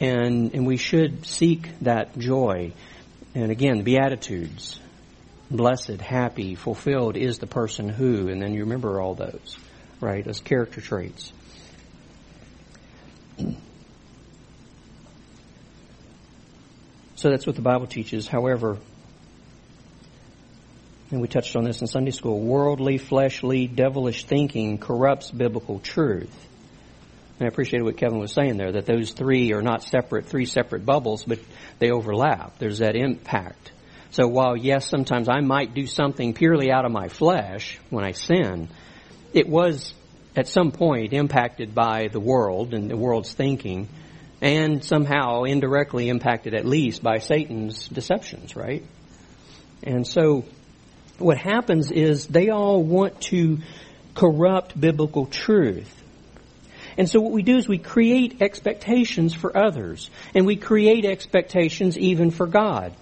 And, 0.00 0.52
and 0.52 0.66
we 0.66 0.76
should 0.76 1.24
seek 1.24 1.68
that 1.82 2.18
joy. 2.18 2.72
And 3.34 3.52
again, 3.52 3.82
Beatitudes. 3.82 4.80
Blessed, 5.48 6.00
happy, 6.00 6.54
fulfilled 6.54 7.16
is 7.16 7.38
the 7.38 7.46
person 7.46 7.88
who, 7.88 8.28
and 8.28 8.42
then 8.42 8.54
you 8.54 8.62
remember 8.62 9.00
all 9.00 9.14
those, 9.14 9.58
right, 10.00 10.26
as 10.26 10.40
character 10.40 10.80
traits. 10.80 11.32
So 17.14 17.30
that's 17.30 17.46
what 17.46 17.54
the 17.54 17.62
Bible 17.62 17.86
teaches. 17.86 18.26
However, 18.26 18.78
and 21.12 21.20
we 21.20 21.28
touched 21.28 21.54
on 21.56 21.64
this 21.64 21.82
in 21.82 21.86
Sunday 21.86 22.10
school, 22.10 22.40
worldly, 22.40 22.96
fleshly, 22.96 23.66
devilish 23.66 24.24
thinking 24.24 24.78
corrupts 24.78 25.30
biblical 25.30 25.78
truth. 25.78 26.34
And 27.38 27.46
I 27.46 27.48
appreciated 27.48 27.84
what 27.84 27.98
Kevin 27.98 28.18
was 28.18 28.32
saying 28.32 28.56
there, 28.56 28.72
that 28.72 28.86
those 28.86 29.12
three 29.12 29.52
are 29.52 29.60
not 29.60 29.82
separate, 29.82 30.24
three 30.26 30.46
separate 30.46 30.86
bubbles, 30.86 31.24
but 31.24 31.38
they 31.78 31.90
overlap. 31.90 32.58
There's 32.58 32.78
that 32.78 32.96
impact. 32.96 33.72
So 34.10 34.26
while 34.26 34.56
yes, 34.56 34.88
sometimes 34.88 35.28
I 35.28 35.40
might 35.40 35.74
do 35.74 35.86
something 35.86 36.32
purely 36.32 36.70
out 36.70 36.86
of 36.86 36.92
my 36.92 37.08
flesh 37.08 37.78
when 37.90 38.04
I 38.04 38.12
sin, 38.12 38.68
it 39.34 39.46
was 39.46 39.92
at 40.34 40.48
some 40.48 40.72
point 40.72 41.12
impacted 41.12 41.74
by 41.74 42.08
the 42.10 42.20
world 42.20 42.72
and 42.72 42.90
the 42.90 42.96
world's 42.96 43.34
thinking 43.34 43.88
and 44.40 44.82
somehow 44.82 45.42
indirectly 45.42 46.08
impacted 46.08 46.54
at 46.54 46.64
least 46.64 47.02
by 47.02 47.18
Satan's 47.18 47.86
deceptions, 47.88 48.56
right? 48.56 48.82
And 49.82 50.06
so 50.06 50.44
what 51.22 51.38
happens 51.38 51.90
is 51.90 52.26
they 52.26 52.50
all 52.50 52.82
want 52.82 53.20
to 53.22 53.58
corrupt 54.14 54.78
biblical 54.78 55.26
truth. 55.26 56.02
And 56.98 57.08
so 57.08 57.20
what 57.20 57.32
we 57.32 57.42
do 57.42 57.56
is 57.56 57.66
we 57.66 57.78
create 57.78 58.42
expectations 58.42 59.32
for 59.32 59.56
others, 59.56 60.10
and 60.34 60.46
we 60.46 60.56
create 60.56 61.04
expectations 61.04 61.96
even 61.98 62.30
for 62.30 62.46
God. 62.46 62.92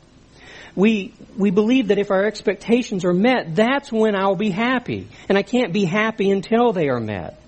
We, 0.76 1.12
we 1.36 1.50
believe 1.50 1.88
that 1.88 1.98
if 1.98 2.12
our 2.12 2.24
expectations 2.24 3.04
are 3.04 3.12
met, 3.12 3.56
that's 3.56 3.90
when 3.90 4.14
I'll 4.14 4.36
be 4.36 4.50
happy. 4.50 5.08
And 5.28 5.36
I 5.36 5.42
can't 5.42 5.72
be 5.72 5.84
happy 5.84 6.30
until 6.30 6.72
they 6.72 6.88
are 6.88 7.00
met. 7.00 7.40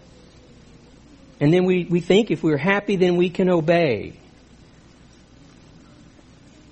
And 1.41 1.53
then 1.53 1.65
we, 1.65 1.85
we 1.85 2.01
think 2.01 2.31
if 2.31 2.43
we're 2.43 2.57
happy, 2.57 2.97
then 2.97 3.17
we 3.17 3.31
can 3.31 3.49
obey. 3.49 4.15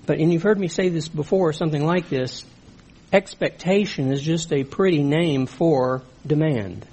But, 0.07 0.19
and 0.19 0.33
you've 0.33 0.43
heard 0.43 0.59
me 0.59 0.67
say 0.67 0.89
this 0.89 1.07
before, 1.07 1.53
something 1.53 1.85
like 1.85 2.09
this, 2.09 2.45
expectation 3.13 4.13
is 4.13 4.23
just 4.23 4.53
a 4.53 4.65
pretty 4.65 5.03
name 5.03 5.47
for 5.47 6.03
demand. 6.27 6.87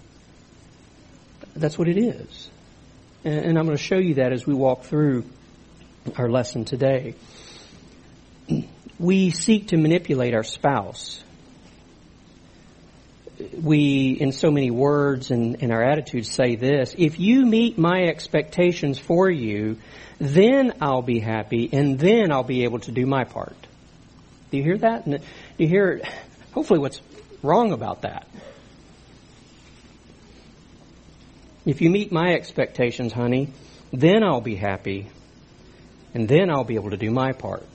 That's 1.55 1.77
what 1.77 1.87
it 1.87 1.97
is. 1.97 2.49
And, 3.23 3.57
I'm 3.57 3.65
going 3.65 3.77
to 3.77 3.83
show 3.83 3.97
you 3.97 4.15
that 4.15 4.31
as 4.31 4.45
we 4.45 4.53
walk 4.53 4.83
through 4.83 5.25
our 6.15 6.29
lesson 6.29 6.65
today. 6.65 7.15
We 8.99 9.31
seek 9.31 9.69
to 9.69 9.77
manipulate 9.77 10.33
our 10.33 10.43
spouse 10.43 11.23
we, 13.61 14.17
in 14.19 14.31
so 14.31 14.51
many 14.51 14.71
words 14.71 15.31
and, 15.31 15.61
and 15.61 15.71
our 15.71 15.83
attitudes, 15.83 16.29
say 16.29 16.55
this 16.55 16.95
if 16.97 17.19
you 17.19 17.45
meet 17.45 17.77
my 17.77 18.03
expectations 18.03 18.97
for 18.99 19.29
you, 19.29 19.77
then 20.19 20.73
I'll 20.81 21.01
be 21.01 21.19
happy 21.19 21.69
and 21.71 21.99
then 21.99 22.31
I'll 22.31 22.43
be 22.43 22.63
able 22.63 22.79
to 22.79 22.91
do 22.91 23.05
my 23.05 23.23
part. 23.23 23.55
Do 24.51 24.57
you 24.57 24.63
hear 24.63 24.77
that? 24.77 25.05
Do 25.05 25.19
you 25.57 25.67
hear, 25.67 26.01
hopefully, 26.53 26.79
what's 26.79 27.01
wrong 27.43 27.71
about 27.71 28.03
that? 28.03 28.27
If 31.65 31.81
you 31.81 31.89
meet 31.89 32.11
my 32.11 32.33
expectations, 32.33 33.11
honey, 33.11 33.49
then 33.91 34.23
I'll 34.23 34.41
be 34.41 34.55
happy 34.55 35.07
and 36.13 36.27
then 36.27 36.49
I'll 36.49 36.63
be 36.63 36.75
able 36.75 36.91
to 36.91 36.97
do 36.97 37.11
my 37.11 37.33
part. 37.33 37.67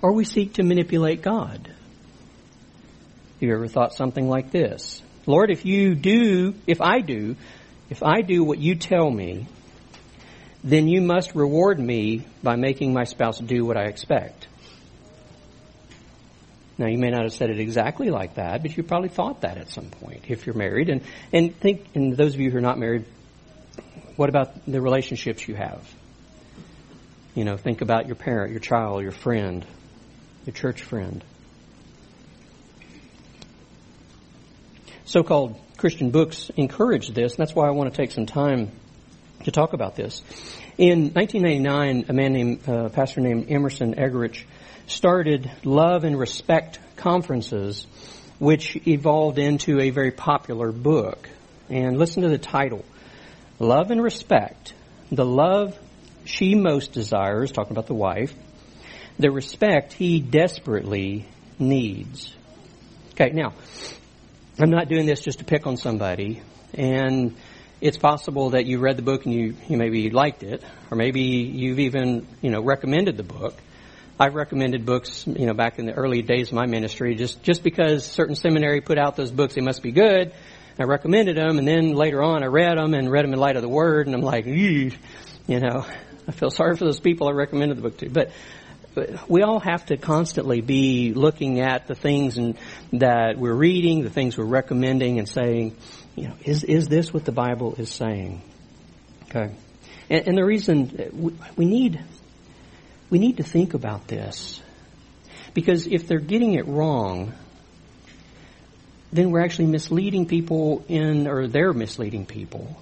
Or 0.00 0.12
we 0.12 0.24
seek 0.24 0.54
to 0.54 0.62
manipulate 0.62 1.22
God. 1.22 1.68
Have 1.68 3.42
you 3.42 3.52
ever 3.52 3.68
thought 3.68 3.92
something 3.92 4.28
like 4.28 4.50
this? 4.50 5.02
Lord, 5.26 5.50
if 5.50 5.66
you 5.66 5.94
do, 5.94 6.54
if 6.66 6.80
I 6.80 7.00
do, 7.00 7.36
if 7.90 8.02
I 8.02 8.22
do 8.22 8.42
what 8.42 8.58
you 8.58 8.74
tell 8.74 9.10
me, 9.10 9.46
then 10.64 10.88
you 10.88 11.00
must 11.00 11.34
reward 11.34 11.78
me 11.78 12.26
by 12.42 12.56
making 12.56 12.92
my 12.92 13.04
spouse 13.04 13.38
do 13.38 13.64
what 13.66 13.76
I 13.76 13.84
expect. 13.84 14.45
Now, 16.78 16.88
you 16.88 16.98
may 16.98 17.10
not 17.10 17.22
have 17.22 17.32
said 17.32 17.50
it 17.50 17.58
exactly 17.58 18.10
like 18.10 18.34
that, 18.34 18.62
but 18.62 18.76
you 18.76 18.82
probably 18.82 19.08
thought 19.08 19.40
that 19.40 19.56
at 19.56 19.70
some 19.70 19.90
point 19.90 20.24
if 20.28 20.46
you're 20.46 20.54
married. 20.54 20.90
And, 20.90 21.02
and 21.32 21.58
think, 21.58 21.86
and 21.94 22.16
those 22.16 22.34
of 22.34 22.40
you 22.40 22.50
who 22.50 22.58
are 22.58 22.62
not 22.62 22.78
married, 22.78 23.06
what 24.16 24.28
about 24.28 24.66
the 24.66 24.80
relationships 24.80 25.48
you 25.48 25.54
have? 25.54 25.88
You 27.34 27.44
know, 27.44 27.56
think 27.56 27.80
about 27.80 28.06
your 28.06 28.16
parent, 28.16 28.50
your 28.50 28.60
child, 28.60 29.02
your 29.02 29.12
friend, 29.12 29.64
your 30.44 30.54
church 30.54 30.82
friend. 30.82 31.24
so-called 35.06 35.58
Christian 35.76 36.10
books 36.10 36.50
encourage 36.56 37.08
this, 37.08 37.34
and 37.34 37.38
that's 37.38 37.54
why 37.54 37.66
I 37.66 37.70
want 37.70 37.92
to 37.92 37.96
take 37.96 38.10
some 38.10 38.26
time 38.26 38.70
to 39.44 39.50
talk 39.50 39.72
about 39.72 39.94
this. 39.94 40.20
In 40.76 41.12
1999, 41.14 42.06
a 42.08 42.12
man 42.12 42.32
named, 42.32 42.68
uh, 42.68 42.88
pastor 42.90 43.20
named 43.20 43.46
Emerson 43.48 43.94
Eggerichs 43.94 44.42
started 44.86 45.50
Love 45.64 46.04
and 46.04 46.18
Respect 46.18 46.78
conferences, 46.96 47.86
which 48.38 48.76
evolved 48.86 49.38
into 49.38 49.80
a 49.80 49.90
very 49.90 50.10
popular 50.10 50.72
book. 50.72 51.28
And 51.68 51.98
listen 51.98 52.22
to 52.22 52.28
the 52.28 52.38
title. 52.38 52.84
Love 53.58 53.90
and 53.90 54.02
Respect. 54.02 54.74
The 55.10 55.24
love 55.24 55.78
she 56.24 56.54
most 56.54 56.92
desires, 56.92 57.52
talking 57.52 57.72
about 57.72 57.86
the 57.86 57.94
wife, 57.94 58.34
the 59.18 59.30
respect 59.30 59.92
he 59.92 60.20
desperately 60.20 61.26
needs. 61.58 62.34
Okay, 63.12 63.30
now, 63.30 63.54
I'm 64.58 64.70
not 64.70 64.88
doing 64.88 65.06
this 65.06 65.20
just 65.20 65.38
to 65.38 65.44
pick 65.44 65.66
on 65.66 65.76
somebody. 65.76 66.42
And 66.74 67.34
it's 67.80 67.96
possible 67.96 68.50
that 68.50 68.66
you 68.66 68.78
read 68.78 68.98
the 68.98 69.02
book 69.02 69.24
and 69.24 69.34
you, 69.34 69.54
you 69.68 69.76
maybe 69.76 70.10
liked 70.10 70.42
it, 70.42 70.62
or 70.90 70.96
maybe 70.96 71.22
you've 71.22 71.78
even, 71.78 72.26
you 72.42 72.50
know, 72.50 72.62
recommended 72.62 73.16
the 73.16 73.22
book. 73.22 73.54
I've 74.18 74.34
recommended 74.34 74.86
books, 74.86 75.26
you 75.26 75.46
know, 75.46 75.52
back 75.52 75.78
in 75.78 75.84
the 75.86 75.92
early 75.92 76.22
days 76.22 76.48
of 76.48 76.54
my 76.54 76.64
ministry, 76.66 77.14
just, 77.16 77.42
just 77.42 77.62
because 77.62 78.06
certain 78.06 78.34
seminary 78.34 78.80
put 78.80 78.96
out 78.96 79.14
those 79.14 79.30
books, 79.30 79.54
they 79.54 79.60
must 79.60 79.82
be 79.82 79.92
good. 79.92 80.32
I 80.78 80.84
recommended 80.84 81.36
them, 81.36 81.58
and 81.58 81.68
then 81.68 81.92
later 81.92 82.22
on 82.22 82.42
I 82.42 82.46
read 82.46 82.78
them 82.78 82.94
and 82.94 83.10
read 83.10 83.24
them 83.24 83.32
in 83.32 83.38
light 83.38 83.56
of 83.56 83.62
the 83.62 83.68
Word, 83.68 84.06
and 84.06 84.14
I'm 84.14 84.22
like, 84.22 84.46
you 84.46 84.90
know, 85.48 85.86
I 86.28 86.32
feel 86.32 86.50
sorry 86.50 86.76
for 86.76 86.84
those 86.84 87.00
people 87.00 87.28
I 87.28 87.32
recommended 87.32 87.76
the 87.78 87.82
book 87.82 87.98
to. 87.98 88.08
But 88.08 88.30
we 89.28 89.42
all 89.42 89.60
have 89.60 89.86
to 89.86 89.96
constantly 89.96 90.60
be 90.60 91.12
looking 91.12 91.60
at 91.60 91.86
the 91.86 91.94
things 91.94 92.38
and 92.38 92.56
that 92.94 93.38
we're 93.38 93.54
reading, 93.54 94.02
the 94.02 94.10
things 94.10 94.36
we're 94.38 94.44
recommending, 94.44 95.18
and 95.18 95.28
saying, 95.28 95.76
you 96.14 96.28
know, 96.28 96.34
is 96.42 96.64
is 96.64 96.88
this 96.88 97.12
what 97.12 97.24
the 97.24 97.32
Bible 97.32 97.74
is 97.76 97.90
saying? 97.90 98.42
Okay, 99.28 99.54
and, 100.08 100.28
and 100.28 100.38
the 100.38 100.44
reason 100.44 100.96
uh, 100.98 101.04
we, 101.12 101.32
we 101.56 101.64
need 101.66 102.02
we 103.10 103.18
need 103.18 103.36
to 103.38 103.42
think 103.42 103.74
about 103.74 104.08
this 104.08 104.60
because 105.54 105.86
if 105.86 106.06
they're 106.06 106.18
getting 106.18 106.54
it 106.54 106.66
wrong, 106.66 107.32
then 109.12 109.30
we're 109.30 109.42
actually 109.42 109.66
misleading 109.66 110.26
people 110.26 110.84
in, 110.88 111.26
or 111.26 111.46
they're 111.46 111.72
misleading 111.72 112.26
people 112.26 112.76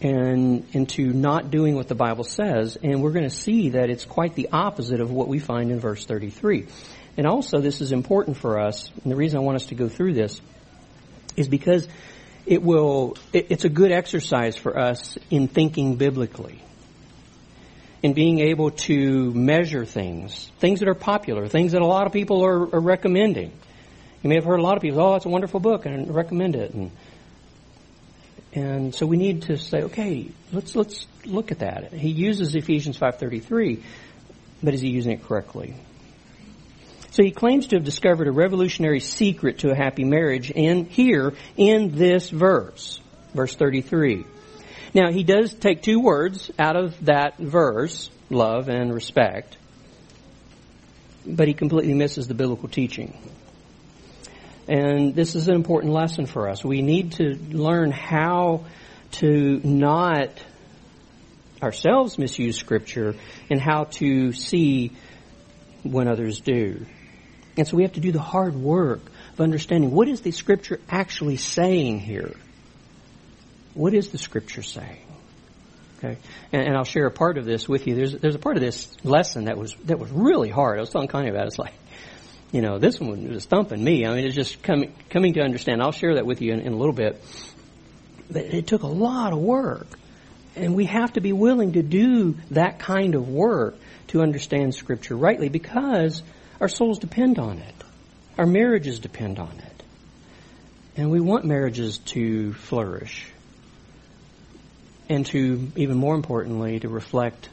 and 0.00 0.66
into 0.72 1.12
not 1.12 1.50
doing 1.50 1.74
what 1.74 1.88
the 1.88 1.94
Bible 1.94 2.24
says, 2.24 2.76
and 2.82 3.02
we're 3.02 3.12
going 3.12 3.28
to 3.28 3.34
see 3.34 3.70
that 3.70 3.88
it's 3.88 4.04
quite 4.04 4.34
the 4.34 4.50
opposite 4.52 5.00
of 5.00 5.10
what 5.10 5.28
we 5.28 5.38
find 5.38 5.70
in 5.70 5.80
verse 5.80 6.04
33. 6.04 6.66
And 7.16 7.26
also, 7.26 7.58
this 7.58 7.80
is 7.80 7.92
important 7.92 8.36
for 8.36 8.60
us, 8.60 8.90
and 9.02 9.10
the 9.10 9.16
reason 9.16 9.38
I 9.38 9.42
want 9.42 9.56
us 9.56 9.66
to 9.66 9.74
go 9.74 9.88
through 9.88 10.14
this 10.14 10.40
is 11.36 11.48
because 11.48 11.88
it 12.44 12.62
will, 12.62 13.16
it, 13.32 13.46
it's 13.50 13.64
a 13.64 13.68
good 13.68 13.92
exercise 13.92 14.56
for 14.56 14.78
us 14.78 15.16
in 15.30 15.48
thinking 15.48 15.96
biblically. 15.96 16.60
In 18.04 18.12
being 18.12 18.40
able 18.40 18.70
to 18.70 19.32
measure 19.32 19.86
things, 19.86 20.50
things 20.58 20.80
that 20.80 20.90
are 20.90 20.94
popular, 20.94 21.48
things 21.48 21.72
that 21.72 21.80
a 21.80 21.86
lot 21.86 22.06
of 22.06 22.12
people 22.12 22.44
are, 22.44 22.74
are 22.74 22.80
recommending. 22.80 23.50
You 24.22 24.28
may 24.28 24.34
have 24.34 24.44
heard 24.44 24.60
a 24.60 24.62
lot 24.62 24.76
of 24.76 24.82
people, 24.82 25.00
oh, 25.00 25.14
it's 25.14 25.24
a 25.24 25.30
wonderful 25.30 25.58
book, 25.58 25.86
and 25.86 26.14
recommend 26.14 26.54
it. 26.54 26.74
And 26.74 26.90
and 28.54 28.94
so 28.94 29.06
we 29.06 29.16
need 29.16 29.42
to 29.44 29.56
say, 29.56 29.84
okay, 29.84 30.28
let's 30.52 30.76
let's 30.76 31.06
look 31.24 31.50
at 31.50 31.60
that. 31.60 31.94
He 31.94 32.10
uses 32.10 32.54
Ephesians 32.54 32.98
5:33, 32.98 33.82
but 34.62 34.74
is 34.74 34.82
he 34.82 34.90
using 34.90 35.12
it 35.12 35.24
correctly? 35.24 35.74
So 37.10 37.22
he 37.22 37.30
claims 37.30 37.68
to 37.68 37.76
have 37.76 37.84
discovered 37.84 38.28
a 38.28 38.32
revolutionary 38.32 39.00
secret 39.00 39.60
to 39.60 39.70
a 39.70 39.74
happy 39.74 40.04
marriage 40.04 40.52
and 40.54 40.86
here 40.88 41.32
in 41.56 41.96
this 41.96 42.28
verse, 42.28 43.00
verse 43.32 43.54
33. 43.54 44.24
Now 44.94 45.10
he 45.10 45.24
does 45.24 45.52
take 45.52 45.82
two 45.82 46.00
words 46.00 46.50
out 46.58 46.76
of 46.76 47.04
that 47.06 47.36
verse, 47.38 48.10
love 48.30 48.68
and 48.68 48.94
respect, 48.94 49.56
but 51.26 51.48
he 51.48 51.54
completely 51.54 51.94
misses 51.94 52.28
the 52.28 52.34
biblical 52.34 52.68
teaching. 52.68 53.18
And 54.68 55.14
this 55.14 55.34
is 55.34 55.48
an 55.48 55.56
important 55.56 55.92
lesson 55.92 56.26
for 56.26 56.48
us. 56.48 56.64
We 56.64 56.80
need 56.80 57.12
to 57.14 57.34
learn 57.50 57.90
how 57.90 58.64
to 59.12 59.60
not 59.62 60.30
ourselves 61.62 62.18
misuse 62.18 62.56
Scripture 62.56 63.14
and 63.50 63.60
how 63.60 63.84
to 63.84 64.32
see 64.32 64.92
when 65.82 66.08
others 66.08 66.40
do. 66.40 66.86
And 67.56 67.66
so 67.66 67.76
we 67.76 67.82
have 67.82 67.92
to 67.94 68.00
do 68.00 68.12
the 68.12 68.20
hard 68.20 68.54
work 68.54 69.02
of 69.32 69.40
understanding 69.40 69.90
what 69.90 70.08
is 70.08 70.20
the 70.20 70.30
Scripture 70.30 70.80
actually 70.88 71.36
saying 71.36 72.00
here? 72.00 72.34
What 73.74 73.94
is 73.94 74.08
the 74.08 74.18
Scripture 74.18 74.62
saying? 74.62 75.04
Okay, 75.98 76.18
and, 76.52 76.62
and, 76.62 76.76
I'll 76.76 76.84
share 76.84 77.06
a 77.06 77.10
part 77.10 77.38
of 77.38 77.44
this 77.44 77.68
with 77.68 77.86
you. 77.86 77.94
There's 77.94 78.12
there's 78.12 78.34
a 78.34 78.38
part 78.38 78.56
of 78.56 78.62
this 78.62 78.88
lesson 79.04 79.44
that 79.44 79.56
was 79.56 79.74
that 79.84 79.98
was 79.98 80.10
really 80.10 80.50
hard. 80.50 80.78
I 80.78 80.80
was 80.80 80.90
telling 80.90 81.08
Connie 81.08 81.30
about. 81.30 81.44
It. 81.44 81.48
It's 81.48 81.58
like 81.58 81.74
you 82.54 82.62
know, 82.62 82.78
this 82.78 83.00
one 83.00 83.28
was 83.28 83.46
thumping 83.46 83.82
me. 83.82 84.06
I 84.06 84.14
mean, 84.14 84.24
it's 84.24 84.36
just 84.36 84.62
coming 84.62 84.94
coming 85.10 85.34
to 85.34 85.40
understand. 85.40 85.82
I'll 85.82 85.90
share 85.90 86.14
that 86.14 86.24
with 86.24 86.40
you 86.40 86.52
in, 86.52 86.60
in 86.60 86.72
a 86.72 86.76
little 86.76 86.92
bit. 86.92 87.20
But 88.30 88.44
it 88.44 88.68
took 88.68 88.84
a 88.84 88.88
lot 88.88 89.32
of 89.32 89.40
work, 89.40 89.88
and 90.54 90.76
we 90.76 90.84
have 90.84 91.14
to 91.14 91.20
be 91.20 91.32
willing 91.32 91.72
to 91.72 91.82
do 91.82 92.36
that 92.52 92.78
kind 92.78 93.16
of 93.16 93.28
work 93.28 93.74
to 94.08 94.22
understand 94.22 94.74
Scripture 94.74 95.16
rightly, 95.16 95.48
because 95.48 96.22
our 96.60 96.68
souls 96.68 97.00
depend 97.00 97.40
on 97.40 97.58
it, 97.58 97.74
our 98.38 98.46
marriages 98.46 99.00
depend 99.00 99.40
on 99.40 99.58
it, 99.58 99.82
and 100.96 101.10
we 101.10 101.20
want 101.20 101.44
marriages 101.44 101.98
to 101.98 102.52
flourish, 102.52 103.26
and 105.08 105.26
to 105.26 105.70
even 105.76 105.96
more 105.96 106.14
importantly, 106.14 106.80
to 106.80 106.88
reflect 106.88 107.48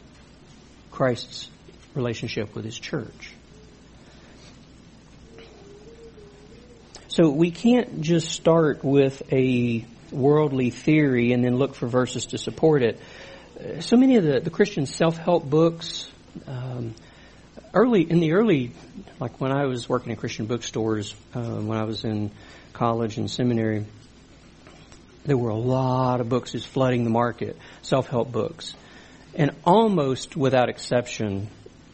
Christ's 0.91 1.50
relationship 1.96 2.55
with 2.55 2.65
His 2.65 2.79
church. 2.79 3.34
So 7.08 7.29
we 7.29 7.51
can't 7.51 8.01
just 8.01 8.29
start 8.29 8.86
with 8.86 9.22
a 9.34 9.86
worldly 10.12 10.70
theory 10.70 11.34
and 11.34 11.43
then 11.43 11.58
look 11.58 11.75
for 11.75 11.88
verses 11.88 12.27
to 12.27 12.38
support 12.38 12.84
it. 12.84 13.00
So 13.81 13.98
many 13.98 14.15
of 14.15 14.24
the, 14.24 14.39
the 14.39 14.50
Christian 14.50 14.86
self-help 14.86 15.50
books, 15.50 16.10
um, 16.48 16.96
early 17.74 18.10
in 18.10 18.22
the 18.22 18.31
early, 18.31 18.72
like 19.20 19.41
when 19.41 19.51
I 19.51 19.65
was 19.65 19.89
working 19.89 20.12
in 20.12 20.17
Christian 20.17 20.46
bookstores, 20.46 21.13
uh, 21.34 21.41
when 21.41 21.77
I 21.77 21.84
was 21.84 22.05
in 22.05 22.31
college 22.74 23.17
and 23.17 23.29
seminary, 23.29 23.86
there 25.25 25.37
were 25.37 25.49
a 25.49 25.55
lot 25.55 26.21
of 26.21 26.29
books 26.29 26.51
just 26.53 26.67
flooding 26.67 27.03
the 27.03 27.09
market, 27.09 27.57
self-help 27.81 28.31
books, 28.31 28.75
and 29.35 29.51
almost 29.65 30.35
without 30.35 30.69
exception, 30.69 31.47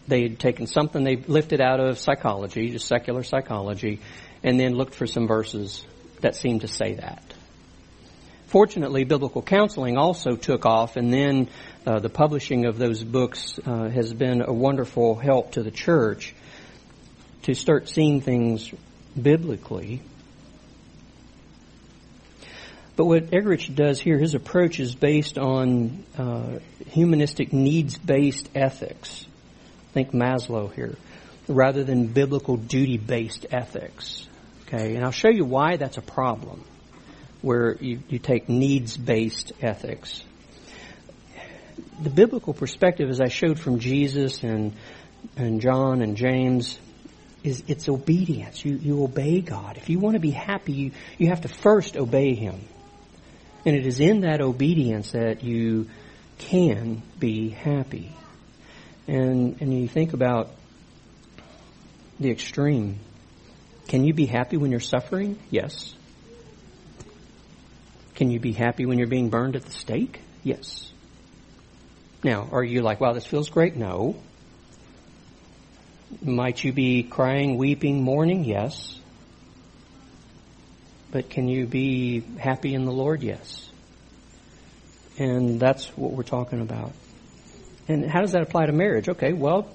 they 0.07 0.23
had 0.23 0.39
taken 0.39 0.67
something 0.67 1.03
they 1.03 1.17
lifted 1.17 1.61
out 1.61 1.79
of 1.79 1.99
psychology, 1.99 2.69
just 2.71 2.87
secular 2.87 3.23
psychology, 3.23 3.99
and 4.43 4.59
then 4.59 4.75
looked 4.75 4.95
for 4.95 5.05
some 5.05 5.27
verses 5.27 5.85
that 6.21 6.35
seemed 6.35 6.61
to 6.61 6.67
say 6.67 6.95
that. 6.95 7.23
Fortunately, 8.47 9.03
biblical 9.03 9.41
counseling 9.41 9.97
also 9.97 10.37
took 10.37 10.65
off, 10.65 10.95
and 10.95 11.11
then 11.11 11.49
uh, 11.85 11.99
the 11.99 12.09
publishing 12.09 12.65
of 12.65 12.77
those 12.77 13.03
books 13.03 13.59
uh, 13.65 13.89
has 13.89 14.13
been 14.13 14.41
a 14.41 14.53
wonderful 14.53 15.15
help 15.15 15.51
to 15.51 15.63
the 15.63 15.71
church 15.71 16.33
to 17.43 17.53
start 17.53 17.89
seeing 17.89 18.21
things 18.21 18.73
biblically. 19.21 20.01
But 22.97 23.05
what 23.05 23.27
Eggerichs 23.27 23.73
does 23.73 24.01
here, 24.01 24.17
his 24.17 24.33
approach 24.33 24.79
is 24.79 24.95
based 24.95 25.37
on 25.37 26.03
uh, 26.17 26.57
humanistic 26.87 27.53
needs-based 27.53 28.49
ethics. 28.55 29.27
Think 29.93 30.13
Maslow 30.13 30.73
here, 30.73 30.95
rather 31.47 31.83
than 31.83 32.07
biblical 32.07 32.57
duty-based 32.57 33.45
ethics. 33.51 34.27
Okay, 34.65 34.95
and 34.95 35.05
I'll 35.05 35.11
show 35.11 35.29
you 35.29 35.45
why 35.45 35.77
that's 35.77 35.97
a 35.97 36.01
problem, 36.01 36.65
where 37.43 37.75
you, 37.79 37.99
you 38.09 38.17
take 38.17 38.49
needs-based 38.49 39.53
ethics. 39.61 40.23
The 42.01 42.09
biblical 42.09 42.55
perspective, 42.55 43.09
as 43.09 43.21
I 43.21 43.27
showed 43.27 43.59
from 43.59 43.77
Jesus 43.77 44.41
and, 44.41 44.73
and 45.35 45.61
John 45.61 46.01
and 46.01 46.17
James, 46.17 46.79
is 47.43 47.63
it's 47.67 47.87
obedience. 47.89 48.65
You, 48.65 48.75
you 48.75 49.03
obey 49.03 49.41
God. 49.41 49.77
If 49.77 49.87
you 49.87 49.99
want 49.99 50.15
to 50.15 50.19
be 50.19 50.31
happy, 50.31 50.73
you, 50.73 50.91
you 51.19 51.27
have 51.27 51.41
to 51.41 51.47
first 51.47 51.95
obey 51.95 52.33
Him. 52.33 52.59
And 53.67 53.75
it 53.75 53.85
is 53.85 53.99
in 53.99 54.21
that 54.21 54.39
obedience 54.39 55.11
that 55.11 55.43
you 55.43 55.89
can 56.37 57.03
be 57.19 57.49
happy. 57.49 58.13
And, 59.09 59.61
and 59.61 59.73
you 59.77 59.89
think 59.89 60.13
about 60.13 60.51
the 62.17 62.31
extreme 62.31 62.99
can 63.89 64.05
you 64.05 64.13
be 64.13 64.25
happy 64.25 64.55
when 64.55 64.71
you're 64.71 64.79
suffering? 64.79 65.37
Yes. 65.49 65.93
Can 68.15 68.31
you 68.31 68.39
be 68.39 68.53
happy 68.53 68.85
when 68.85 68.97
you're 68.97 69.07
being 69.07 69.29
burned 69.29 69.57
at 69.57 69.63
the 69.63 69.71
stake? 69.71 70.21
Yes. 70.43 70.89
Now, 72.23 72.47
are 72.51 72.63
you 72.63 72.81
like, 72.81 73.01
wow, 73.01 73.11
this 73.11 73.25
feels 73.25 73.49
great? 73.49 73.75
No. 73.75 74.15
Might 76.21 76.63
you 76.63 76.71
be 76.71 77.03
crying, 77.03 77.57
weeping, 77.57 78.01
mourning? 78.01 78.45
Yes. 78.45 78.97
But 81.11 81.29
can 81.29 81.47
you 81.47 81.65
be 81.65 82.21
happy 82.37 82.73
in 82.73 82.85
the 82.85 82.91
Lord? 82.91 83.23
Yes. 83.23 83.69
And 85.17 85.59
that's 85.59 85.87
what 85.97 86.11
we're 86.11 86.23
talking 86.23 86.61
about. 86.61 86.91
And 87.87 88.09
how 88.09 88.21
does 88.21 88.33
that 88.33 88.41
apply 88.41 88.65
to 88.65 88.73
marriage? 88.73 89.07
Okay, 89.07 89.33
well, 89.33 89.69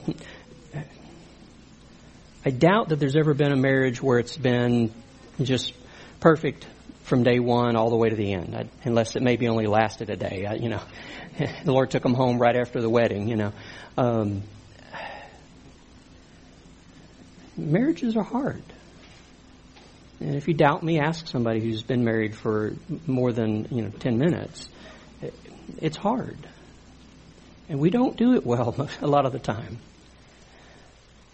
I 2.45 2.51
doubt 2.51 2.91
that 2.91 2.97
there's 2.99 3.17
ever 3.17 3.35
been 3.35 3.53
a 3.53 3.57
marriage 3.57 4.03
where 4.03 4.19
it's 4.19 4.37
been 4.37 4.93
just 5.41 5.73
perfect 6.21 6.67
from 7.05 7.23
day 7.23 7.39
one 7.39 7.77
all 7.77 7.91
the 7.91 7.97
way 7.97 8.11
to 8.11 8.17
the 8.17 8.33
end, 8.33 8.69
unless 8.85 9.17
it 9.17 9.23
maybe 9.23 9.49
only 9.49 9.67
lasted 9.67 10.11
a 10.11 10.17
day. 10.17 10.47
You 10.61 10.71
know, 10.71 10.83
the 11.65 11.73
Lord 11.73 11.91
took 11.91 12.03
them 12.03 12.15
home 12.15 12.39
right 12.39 12.57
after 12.57 12.81
the 12.81 12.91
wedding. 12.91 13.29
You 13.29 13.37
know, 13.37 13.53
um, 13.97 14.43
marriages 17.57 18.17
are 18.17 18.23
hard. 18.23 18.63
And 20.23 20.37
if 20.37 20.47
you 20.47 20.55
doubt 20.55 20.85
me, 20.85 21.01
ask 21.01 21.27
somebody 21.27 21.61
who's 21.61 21.83
been 21.83 22.05
married 22.05 22.37
for 22.37 22.75
more 23.09 23.33
than 23.33 23.67
you 23.73 23.83
know 23.83 23.91
ten 23.91 24.19
minutes. 24.19 24.69
It's 25.79 25.97
hard, 25.97 26.39
and 27.69 27.81
we 27.81 27.91
don't 27.91 28.17
do 28.17 28.35
it 28.35 28.47
well 28.47 28.89
a 29.01 29.07
lot 29.07 29.27
of 29.27 29.33
the 29.33 29.41
time. 29.41 29.79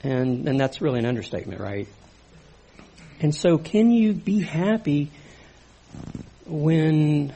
And, 0.03 0.48
and 0.48 0.59
that's 0.59 0.81
really 0.81 1.01
an 1.01 1.07
understatement, 1.07 1.61
right? 1.61 1.88
And 3.20 3.35
so 3.35 3.59
can 3.59 3.90
you 3.90 4.14
be 4.14 4.40
happy 4.40 5.11
when 6.46 7.35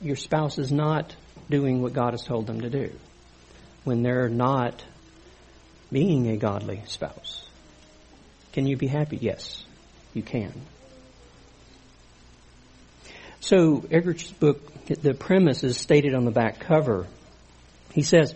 your 0.00 0.16
spouse 0.16 0.58
is 0.58 0.72
not 0.72 1.14
doing 1.50 1.82
what 1.82 1.92
God 1.92 2.12
has 2.12 2.22
told 2.22 2.46
them 2.46 2.62
to 2.62 2.70
do? 2.70 2.90
When 3.84 4.02
they're 4.02 4.30
not 4.30 4.82
being 5.92 6.28
a 6.30 6.36
godly 6.38 6.82
spouse? 6.86 7.46
Can 8.52 8.66
you 8.66 8.76
be 8.76 8.86
happy? 8.86 9.18
Yes, 9.18 9.66
you 10.16 10.22
can. 10.22 10.52
So 13.40 13.80
Eggerichs' 13.80 14.36
book, 14.38 14.60
the 14.86 15.14
premise 15.14 15.62
is 15.62 15.76
stated 15.76 16.14
on 16.14 16.24
the 16.24 16.30
back 16.30 16.58
cover. 16.58 17.06
He 17.92 18.02
says, 18.02 18.34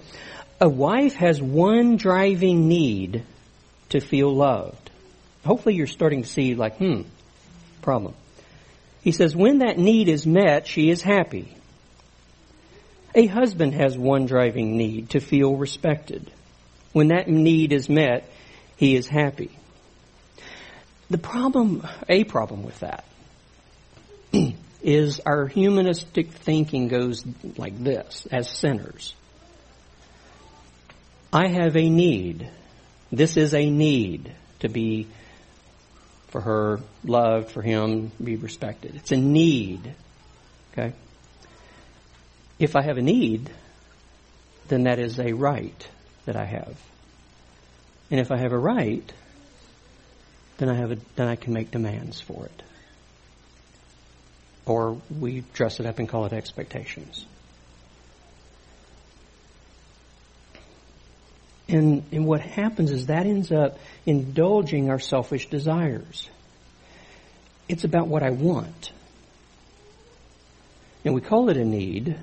a 0.61 0.69
wife 0.69 1.15
has 1.15 1.41
one 1.41 1.97
driving 1.97 2.69
need 2.69 3.25
to 3.89 4.01
feel 4.01 4.33
loved. 4.35 4.91
Hopefully 5.45 5.75
you're 5.75 5.87
starting 5.87 6.23
to 6.23 6.29
see 6.29 6.55
like, 6.55 6.77
hmm, 6.77 7.03
problem. 7.83 8.15
He 9.03 9.13
says, 9.13 9.35
when 9.35 9.59
that 9.59 9.79
need 9.79 10.09
is 10.09 10.27
met, 10.27 10.67
she 10.67 10.91
is 10.91 11.01
happy. 11.01 11.57
A 13.15 13.27
husband 13.27 13.75
has 13.75 13.99
one 13.99 14.27
driving 14.27 14.77
need 14.77 15.11
to 15.11 15.21
feel 15.21 15.57
respected. 15.57 16.31
When 16.93 17.09
that 17.09 17.29
need 17.29 17.73
is 17.73 17.89
met, 17.89 18.31
he 18.77 18.95
is 18.95 19.09
happy. 19.09 19.51
The 21.11 21.19
problem, 21.19 21.87
a 22.09 22.23
problem 22.23 22.63
with 22.63 22.81
that, 22.81 23.05
is 24.83 25.21
our 25.27 25.49
humanistic 25.49 26.31
thinking 26.31 26.87
goes 26.87 27.25
like 27.57 27.77
this 27.83 28.27
as 28.31 28.49
sinners. 28.49 29.15
I 31.33 31.49
have 31.49 31.77
a 31.77 31.89
need. 31.89 32.49
This 33.11 33.37
is 33.37 33.55
a 33.55 33.69
need 33.69 34.33
to 34.61 34.69
be 34.69 35.09
for 36.29 36.41
her 36.41 36.81
loved, 37.05 37.51
for 37.51 37.63
him 37.63 38.13
be 38.23 38.37
respected. 38.37 38.95
It's 38.95 39.11
a 39.11 39.17
need. 39.17 39.95
Okay? 40.73 40.93
If 42.61 42.77
I 42.77 42.83
have 42.83 42.99
a 42.99 43.03
need, 43.03 43.51
then 44.69 44.85
that 44.85 45.01
is 45.01 45.19
a 45.19 45.33
right 45.33 45.89
that 46.27 46.37
I 46.37 46.45
have. 46.45 46.79
And 48.13 48.21
if 48.21 48.31
I 48.31 48.39
have 48.39 48.53
a 48.53 48.59
right, 48.59 49.13
then 50.61 50.69
I 50.69 50.75
have 50.75 50.93
a, 50.93 50.99
then 51.17 51.27
I 51.27 51.37
can 51.37 51.55
make 51.55 51.71
demands 51.71 52.21
for 52.21 52.45
it. 52.45 52.63
Or 54.67 55.01
we 55.19 55.43
dress 55.55 55.81
it 55.81 55.87
up 55.87 55.99
and 55.99 56.07
call 56.07 56.27
it 56.27 56.35
expectations. 56.35 57.25
And, 61.67 62.05
and 62.13 62.27
what 62.27 62.43
happens 62.43 62.91
is 62.91 63.07
that 63.07 63.25
ends 63.25 63.51
up 63.51 63.79
indulging 64.05 64.91
our 64.91 64.99
selfish 64.99 65.49
desires. 65.49 66.29
It's 67.67 67.85
about 67.85 68.09
what 68.09 68.23
I 68.23 68.31
want. 68.31 68.93
And 71.07 71.15
we 71.15 71.23
call 71.23 71.49
it 71.49 71.57
a 71.57 71.65
need, 71.65 72.19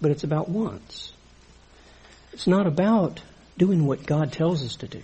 but 0.00 0.12
it's 0.12 0.22
about 0.22 0.48
wants. 0.48 1.12
It's 2.32 2.46
not 2.46 2.68
about 2.68 3.20
doing 3.58 3.86
what 3.86 4.06
God 4.06 4.30
tells 4.30 4.64
us 4.64 4.76
to 4.76 4.86
do. 4.86 5.02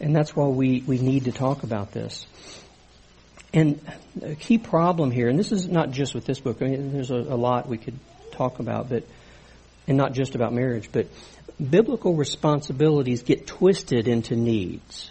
And 0.00 0.14
that's 0.14 0.34
why 0.34 0.46
we, 0.46 0.82
we 0.86 0.98
need 0.98 1.24
to 1.24 1.32
talk 1.32 1.62
about 1.62 1.92
this. 1.92 2.26
And 3.52 3.80
a 4.22 4.34
key 4.34 4.58
problem 4.58 5.10
here, 5.10 5.28
and 5.28 5.38
this 5.38 5.52
is 5.52 5.66
not 5.68 5.90
just 5.90 6.14
with 6.14 6.24
this 6.24 6.38
book, 6.38 6.60
I 6.60 6.66
mean, 6.66 6.92
there's 6.92 7.10
a, 7.10 7.16
a 7.16 7.36
lot 7.36 7.68
we 7.68 7.78
could 7.78 7.98
talk 8.32 8.58
about, 8.58 8.88
but, 8.88 9.04
and 9.86 9.96
not 9.96 10.12
just 10.12 10.34
about 10.34 10.52
marriage, 10.52 10.90
but 10.92 11.06
biblical 11.58 12.14
responsibilities 12.14 13.22
get 13.22 13.46
twisted 13.46 14.06
into 14.06 14.36
needs. 14.36 15.10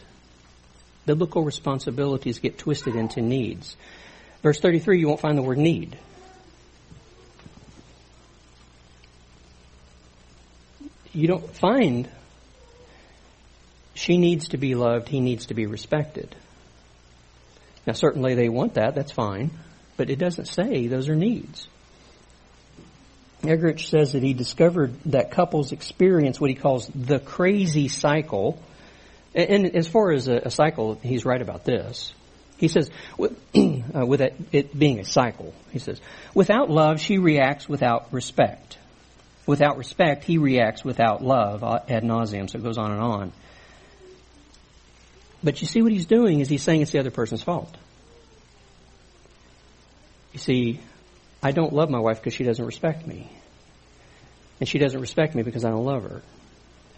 Biblical 1.06 1.44
responsibilities 1.44 2.40
get 2.40 2.58
twisted 2.58 2.96
into 2.96 3.22
needs. 3.22 3.76
Verse 4.44 4.60
33, 4.60 5.00
you 5.00 5.08
won't 5.08 5.20
find 5.20 5.38
the 5.38 5.42
word 5.42 5.58
need. 5.58 5.98
You 11.12 11.28
don't 11.28 11.56
find 11.56 12.08
she 13.98 14.18
needs 14.18 14.50
to 14.50 14.58
be 14.58 14.76
loved, 14.76 15.10
he 15.10 15.20
needs 15.20 15.48
to 15.48 15.56
be 15.56 15.66
respected. 15.66 16.36
Now, 17.88 17.94
certainly 17.94 18.36
they 18.36 18.48
want 18.48 18.76
that, 18.76 18.94
that's 18.94 19.12
fine, 19.12 19.50
but 19.96 20.10
it 20.10 20.20
doesn't 20.20 20.46
say 20.46 20.88
those 20.88 21.10
are 21.10 21.16
needs. 21.16 21.68
Eggerichs 23.42 23.88
says 23.88 24.14
that 24.14 24.22
he 24.22 24.34
discovered 24.34 24.94
that 25.06 25.32
couples 25.32 25.72
experience 25.72 26.40
what 26.40 26.50
he 26.50 26.56
calls 26.56 26.88
the 26.94 27.20
crazy 27.20 27.88
cycle. 27.88 28.62
And 29.34 29.76
as 29.76 29.88
far 29.88 30.12
as 30.12 30.28
a, 30.28 30.50
cycle, 30.50 30.96
he's 30.96 31.26
right 31.26 31.42
about 31.42 31.64
this. 31.64 32.14
He 32.58 32.68
says, 32.68 32.90
with, 33.18 33.34
uh, 33.56 34.06
it, 34.06 34.36
it 34.52 34.78
being 34.78 35.00
a 35.00 35.06
cycle, 35.06 35.54
he 35.72 35.80
says, 35.80 36.02
without 36.34 36.70
love, 36.70 37.00
she 37.00 37.18
reacts 37.18 37.70
without 37.70 38.12
respect. 38.12 38.78
Without 39.46 39.78
respect, 39.78 40.24
he 40.24 40.38
reacts 40.38 40.84
without 40.84 41.24
love 41.24 41.64
uh, 41.64 41.80
ad 41.88 42.04
nauseum. 42.04 42.50
So 42.50 42.58
it 42.58 42.64
goes 42.64 42.78
on 42.78 42.92
and 42.92 43.02
on. 43.02 43.34
But 45.48 45.62
you 45.62 45.68
see 45.68 45.82
what 45.82 45.94
he's 45.94 46.08
doing 46.08 46.42
is 46.42 46.50
he's 46.50 46.62
saying 46.62 46.82
it's 46.82 46.92
the 46.92 47.00
other 47.00 47.10
person's 47.10 47.42
fault. 47.42 47.74
You 50.34 50.40
see, 50.40 50.82
I 51.42 51.52
don't 51.52 51.72
love 51.72 51.90
my 51.90 52.02
wife 52.02 52.18
because 52.18 52.34
she 52.34 52.44
doesn't 52.44 52.66
respect 52.66 53.08
me. 53.08 53.32
And 54.60 54.68
she 54.68 54.78
doesn't 54.78 55.00
respect 55.00 55.36
me 55.36 55.44
because 55.44 55.64
I 55.64 55.70
don't 55.70 55.86
love 55.86 56.04
her. 56.04 56.22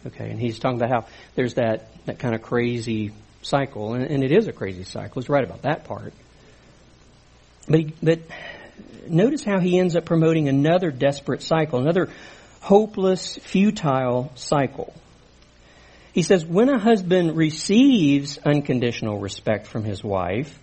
Okay, 0.07 0.31
and 0.31 0.39
he's 0.39 0.57
talking 0.57 0.81
about 0.81 0.89
how 0.89 1.07
there's 1.35 1.53
that, 1.53 1.93
that 2.07 2.17
kind 2.17 2.33
of 2.33 2.41
crazy 2.41 3.11
cycle, 3.43 3.93
and, 3.93 4.03
and 4.05 4.23
it 4.23 4.31
is 4.31 4.47
a 4.47 4.51
crazy 4.51 4.83
cycle. 4.83 5.21
He's 5.21 5.29
right 5.29 5.43
about 5.43 5.61
that 5.61 5.83
part. 5.83 6.11
But, 7.67 7.79
he, 7.81 7.93
but 8.01 8.21
notice 9.07 9.43
how 9.43 9.59
he 9.59 9.77
ends 9.77 9.95
up 9.95 10.05
promoting 10.05 10.49
another 10.49 10.89
desperate 10.89 11.43
cycle, 11.43 11.81
another 11.81 12.09
hopeless, 12.61 13.37
futile 13.37 14.31
cycle. 14.33 14.95
He 16.13 16.23
says, 16.23 16.45
when 16.45 16.69
a 16.69 16.79
husband 16.79 17.35
receives 17.37 18.37
unconditional 18.39 19.19
respect 19.19 19.67
from 19.67 19.83
his 19.83 20.03
wife, 20.03 20.57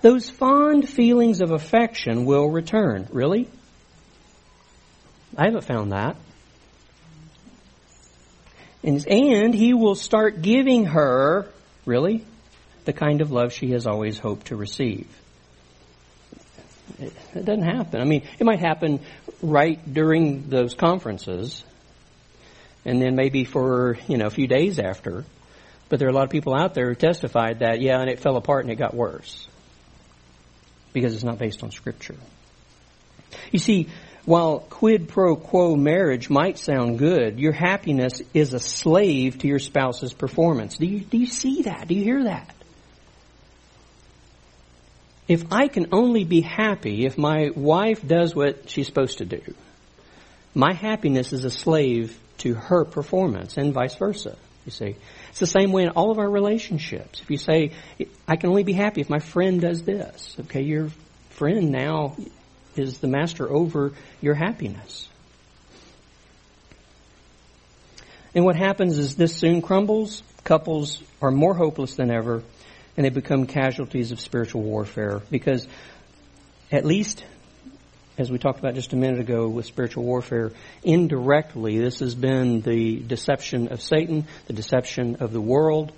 those 0.00 0.30
fond 0.30 0.88
feelings 0.88 1.40
of 1.40 1.50
affection 1.50 2.24
will 2.24 2.48
return. 2.48 3.08
Really? 3.10 3.48
I 5.36 5.46
haven't 5.46 5.64
found 5.64 5.92
that. 5.92 6.16
And, 8.82 9.06
and 9.06 9.54
he 9.54 9.74
will 9.74 9.94
start 9.94 10.40
giving 10.40 10.86
her, 10.86 11.46
really, 11.84 12.24
the 12.84 12.92
kind 12.92 13.20
of 13.20 13.30
love 13.30 13.52
she 13.52 13.72
has 13.72 13.86
always 13.86 14.18
hoped 14.18 14.46
to 14.46 14.56
receive. 14.56 15.06
It, 16.98 17.12
it 17.34 17.44
doesn't 17.44 17.64
happen. 17.64 18.00
I 18.00 18.04
mean, 18.04 18.26
it 18.38 18.44
might 18.44 18.60
happen 18.60 19.00
right 19.42 19.78
during 19.92 20.48
those 20.48 20.74
conferences, 20.74 21.62
and 22.84 23.00
then 23.00 23.14
maybe 23.14 23.44
for, 23.44 23.98
you 24.08 24.16
know, 24.16 24.26
a 24.26 24.30
few 24.30 24.46
days 24.46 24.78
after. 24.78 25.24
But 25.88 25.98
there 25.98 26.08
are 26.08 26.10
a 26.10 26.14
lot 26.14 26.24
of 26.24 26.30
people 26.30 26.54
out 26.54 26.74
there 26.74 26.88
who 26.88 26.94
testified 26.94 27.60
that, 27.60 27.80
yeah, 27.80 28.00
and 28.00 28.08
it 28.08 28.20
fell 28.20 28.36
apart 28.36 28.64
and 28.64 28.72
it 28.72 28.76
got 28.76 28.94
worse. 28.94 29.48
Because 30.92 31.14
it's 31.14 31.24
not 31.24 31.38
based 31.38 31.62
on 31.62 31.70
Scripture. 31.70 32.16
You 33.52 33.58
see, 33.58 33.88
while 34.24 34.60
quid 34.60 35.08
pro 35.08 35.36
quo 35.36 35.76
marriage 35.76 36.30
might 36.30 36.58
sound 36.58 36.98
good, 36.98 37.38
your 37.38 37.52
happiness 37.52 38.22
is 38.34 38.54
a 38.54 38.58
slave 38.58 39.38
to 39.38 39.48
your 39.48 39.58
spouse's 39.58 40.12
performance. 40.12 40.76
Do 40.76 40.86
you, 40.86 41.00
do 41.00 41.16
you 41.18 41.26
see 41.26 41.62
that? 41.62 41.88
Do 41.88 41.94
you 41.94 42.04
hear 42.04 42.24
that? 42.24 42.54
If 45.26 45.52
I 45.52 45.68
can 45.68 45.88
only 45.92 46.24
be 46.24 46.40
happy 46.40 47.06
if 47.06 47.16
my 47.16 47.50
wife 47.54 48.06
does 48.06 48.34
what 48.34 48.68
she's 48.68 48.86
supposed 48.86 49.18
to 49.18 49.24
do, 49.24 49.54
my 50.54 50.72
happiness 50.74 51.32
is 51.32 51.44
a 51.44 51.50
slave 51.50 52.18
to 52.40 52.54
her 52.54 52.84
performance 52.84 53.56
and 53.56 53.72
vice 53.72 53.94
versa. 53.94 54.36
You 54.66 54.72
see, 54.72 54.96
it's 55.30 55.40
the 55.40 55.46
same 55.46 55.72
way 55.72 55.84
in 55.84 55.90
all 55.90 56.10
of 56.10 56.18
our 56.18 56.28
relationships. 56.28 57.20
If 57.20 57.30
you 57.30 57.38
say, 57.38 57.72
I 58.28 58.36
can 58.36 58.50
only 58.50 58.62
be 58.62 58.74
happy 58.74 59.00
if 59.00 59.08
my 59.08 59.18
friend 59.18 59.60
does 59.60 59.82
this, 59.82 60.36
okay, 60.40 60.62
your 60.62 60.90
friend 61.30 61.70
now 61.70 62.16
is 62.76 62.98
the 62.98 63.08
master 63.08 63.50
over 63.50 63.92
your 64.20 64.34
happiness. 64.34 65.08
And 68.34 68.44
what 68.44 68.56
happens 68.56 68.98
is 68.98 69.16
this 69.16 69.34
soon 69.34 69.60
crumbles. 69.62 70.22
Couples 70.44 71.02
are 71.20 71.30
more 71.30 71.54
hopeless 71.54 71.96
than 71.96 72.10
ever, 72.10 72.42
and 72.96 73.04
they 73.04 73.10
become 73.10 73.46
casualties 73.46 74.12
of 74.12 74.20
spiritual 74.20 74.62
warfare 74.62 75.20
because 75.30 75.66
at 76.70 76.84
least 76.84 77.24
as 78.20 78.30
we 78.30 78.38
talked 78.38 78.58
about 78.58 78.74
just 78.74 78.92
a 78.92 78.96
minute 78.96 79.18
ago 79.18 79.48
with 79.48 79.64
spiritual 79.64 80.04
warfare, 80.04 80.52
indirectly, 80.82 81.78
this 81.78 82.00
has 82.00 82.14
been 82.14 82.60
the 82.60 82.96
deception 83.00 83.68
of 83.68 83.80
Satan, 83.80 84.26
the 84.46 84.52
deception 84.52 85.16
of 85.16 85.32
the 85.32 85.40
world, 85.40 85.92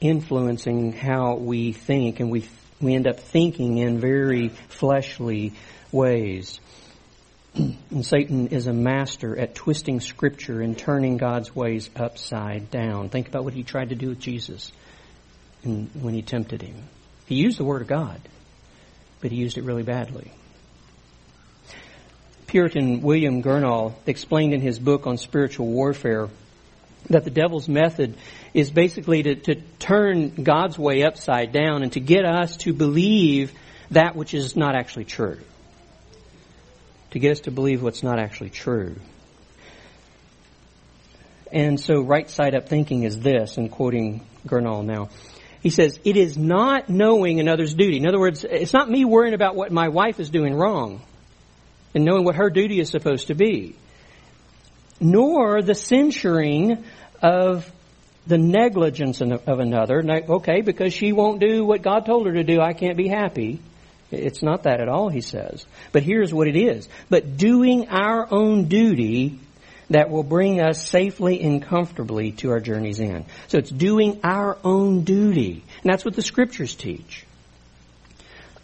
influencing 0.00 0.92
how 0.92 1.36
we 1.36 1.72
think, 1.72 2.20
and 2.20 2.30
we 2.30 2.48
we 2.80 2.94
end 2.94 3.06
up 3.06 3.20
thinking 3.20 3.78
in 3.78 4.00
very 4.00 4.48
fleshly 4.48 5.52
ways. 5.92 6.58
and 7.54 8.04
Satan 8.04 8.48
is 8.48 8.66
a 8.66 8.72
master 8.72 9.38
at 9.38 9.54
twisting 9.54 10.00
Scripture 10.00 10.60
and 10.62 10.76
turning 10.76 11.18
God's 11.18 11.54
ways 11.54 11.90
upside 11.94 12.70
down. 12.70 13.10
Think 13.10 13.28
about 13.28 13.44
what 13.44 13.52
he 13.52 13.62
tried 13.62 13.90
to 13.90 13.94
do 13.94 14.08
with 14.08 14.18
Jesus 14.18 14.72
when 15.62 16.14
he 16.14 16.22
tempted 16.22 16.62
him. 16.62 16.82
He 17.26 17.36
used 17.36 17.58
the 17.58 17.64
Word 17.64 17.82
of 17.82 17.88
God, 17.88 18.20
but 19.20 19.30
he 19.30 19.36
used 19.36 19.58
it 19.58 19.64
really 19.64 19.84
badly. 19.84 20.32
Puritan 22.52 23.00
William 23.00 23.42
Gurnall 23.42 23.94
explained 24.04 24.52
in 24.52 24.60
his 24.60 24.78
book 24.78 25.06
on 25.06 25.16
spiritual 25.16 25.68
warfare 25.68 26.28
that 27.08 27.24
the 27.24 27.30
devil's 27.30 27.66
method 27.66 28.14
is 28.52 28.70
basically 28.70 29.22
to, 29.22 29.34
to 29.36 29.54
turn 29.78 30.34
God's 30.34 30.78
way 30.78 31.02
upside 31.02 31.52
down 31.52 31.82
and 31.82 31.90
to 31.94 32.00
get 32.00 32.26
us 32.26 32.58
to 32.58 32.74
believe 32.74 33.52
that 33.92 34.16
which 34.16 34.34
is 34.34 34.54
not 34.54 34.74
actually 34.74 35.06
true. 35.06 35.38
To 37.12 37.18
get 37.18 37.32
us 37.32 37.40
to 37.40 37.50
believe 37.50 37.82
what's 37.82 38.02
not 38.02 38.18
actually 38.18 38.50
true. 38.50 38.96
And 41.50 41.80
so 41.80 42.02
right 42.02 42.28
side 42.28 42.54
up 42.54 42.68
thinking 42.68 43.04
is 43.04 43.18
this, 43.18 43.56
and 43.56 43.70
quoting 43.70 44.26
Gurnall 44.46 44.84
now. 44.84 45.08
He 45.62 45.70
says, 45.70 45.98
it 46.04 46.18
is 46.18 46.36
not 46.36 46.90
knowing 46.90 47.40
another's 47.40 47.72
duty. 47.72 47.96
In 47.96 48.06
other 48.06 48.20
words, 48.20 48.44
it's 48.44 48.74
not 48.74 48.90
me 48.90 49.06
worrying 49.06 49.32
about 49.32 49.56
what 49.56 49.72
my 49.72 49.88
wife 49.88 50.20
is 50.20 50.28
doing 50.28 50.52
wrong 50.52 51.00
and 51.94 52.04
knowing 52.04 52.24
what 52.24 52.36
her 52.36 52.50
duty 52.50 52.80
is 52.80 52.90
supposed 52.90 53.28
to 53.28 53.34
be, 53.34 53.74
nor 55.00 55.62
the 55.62 55.74
censuring 55.74 56.84
of 57.22 57.70
the 58.26 58.38
negligence 58.38 59.20
of 59.20 59.58
another. 59.58 60.02
Okay, 60.28 60.60
because 60.60 60.92
she 60.92 61.12
won't 61.12 61.40
do 61.40 61.64
what 61.64 61.82
God 61.82 62.06
told 62.06 62.26
her 62.26 62.32
to 62.34 62.44
do, 62.44 62.60
I 62.60 62.72
can't 62.72 62.96
be 62.96 63.08
happy. 63.08 63.60
It's 64.10 64.42
not 64.42 64.64
that 64.64 64.80
at 64.80 64.88
all, 64.88 65.08
he 65.08 65.22
says. 65.22 65.66
But 65.90 66.02
here's 66.02 66.32
what 66.32 66.46
it 66.46 66.56
is. 66.56 66.88
But 67.08 67.36
doing 67.36 67.88
our 67.88 68.28
own 68.30 68.66
duty 68.66 69.40
that 69.90 70.10
will 70.10 70.22
bring 70.22 70.60
us 70.60 70.86
safely 70.86 71.40
and 71.40 71.62
comfortably 71.62 72.32
to 72.32 72.50
our 72.50 72.60
journey's 72.60 73.00
end. 73.00 73.24
So 73.48 73.58
it's 73.58 73.70
doing 73.70 74.20
our 74.22 74.56
own 74.62 75.02
duty. 75.04 75.64
And 75.82 75.92
that's 75.92 76.04
what 76.04 76.14
the 76.14 76.22
scriptures 76.22 76.74
teach. 76.74 77.26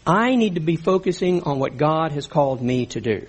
I 0.09 0.35
need 0.35 0.55
to 0.55 0.59
be 0.59 0.75
focusing 0.75 1.43
on 1.43 1.59
what 1.59 1.77
God 1.77 2.13
has 2.13 2.25
called 2.25 2.63
me 2.63 2.87
to 2.87 2.99
do. 2.99 3.27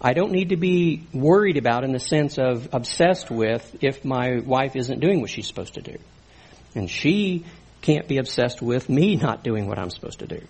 I 0.00 0.14
don't 0.14 0.32
need 0.32 0.48
to 0.48 0.56
be 0.56 1.06
worried 1.12 1.58
about 1.58 1.84
in 1.84 1.92
the 1.92 2.00
sense 2.00 2.38
of 2.38 2.70
obsessed 2.72 3.30
with 3.30 3.76
if 3.82 4.02
my 4.02 4.38
wife 4.38 4.74
isn't 4.74 5.00
doing 5.00 5.20
what 5.20 5.28
she's 5.28 5.46
supposed 5.46 5.74
to 5.74 5.82
do. 5.82 5.98
And 6.74 6.90
she 6.90 7.44
can't 7.82 8.08
be 8.08 8.16
obsessed 8.16 8.62
with 8.62 8.88
me 8.88 9.16
not 9.16 9.44
doing 9.44 9.68
what 9.68 9.78
I'm 9.78 9.90
supposed 9.90 10.20
to 10.20 10.26
do. 10.26 10.40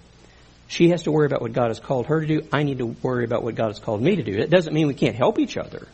She 0.68 0.90
has 0.90 1.02
to 1.02 1.10
worry 1.10 1.26
about 1.26 1.42
what 1.42 1.52
God 1.52 1.68
has 1.68 1.80
called 1.80 2.06
her 2.06 2.20
to 2.20 2.26
do. 2.26 2.48
I 2.52 2.62
need 2.62 2.78
to 2.78 2.86
worry 2.86 3.24
about 3.24 3.42
what 3.42 3.56
God 3.56 3.66
has 3.66 3.80
called 3.80 4.00
me 4.00 4.14
to 4.14 4.22
do. 4.22 4.38
It 4.38 4.48
doesn't 4.48 4.72
mean 4.72 4.86
we 4.86 4.94
can't 4.94 5.16
help 5.16 5.40
each 5.40 5.56
other. 5.56 5.88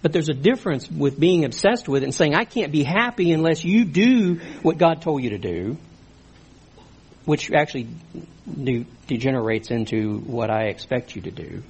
But 0.00 0.14
there's 0.14 0.30
a 0.30 0.34
difference 0.34 0.90
with 0.90 1.20
being 1.20 1.44
obsessed 1.44 1.86
with 1.86 2.02
it 2.02 2.06
and 2.06 2.14
saying, 2.14 2.34
I 2.34 2.44
can't 2.44 2.72
be 2.72 2.82
happy 2.82 3.30
unless 3.30 3.62
you 3.62 3.84
do 3.84 4.36
what 4.62 4.78
God 4.78 5.02
told 5.02 5.22
you 5.22 5.30
to 5.30 5.38
do, 5.38 5.76
which 7.24 7.50
actually 7.52 7.88
de- 8.62 8.86
degenerates 9.06 9.70
into 9.70 10.18
what 10.18 10.50
I 10.50 10.64
expect 10.64 11.16
you 11.16 11.22
to 11.22 11.30
do. 11.30 11.62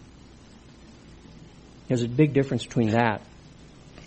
There's 1.88 2.02
a 2.02 2.08
big 2.08 2.32
difference 2.32 2.64
between 2.64 2.90
that 2.90 3.20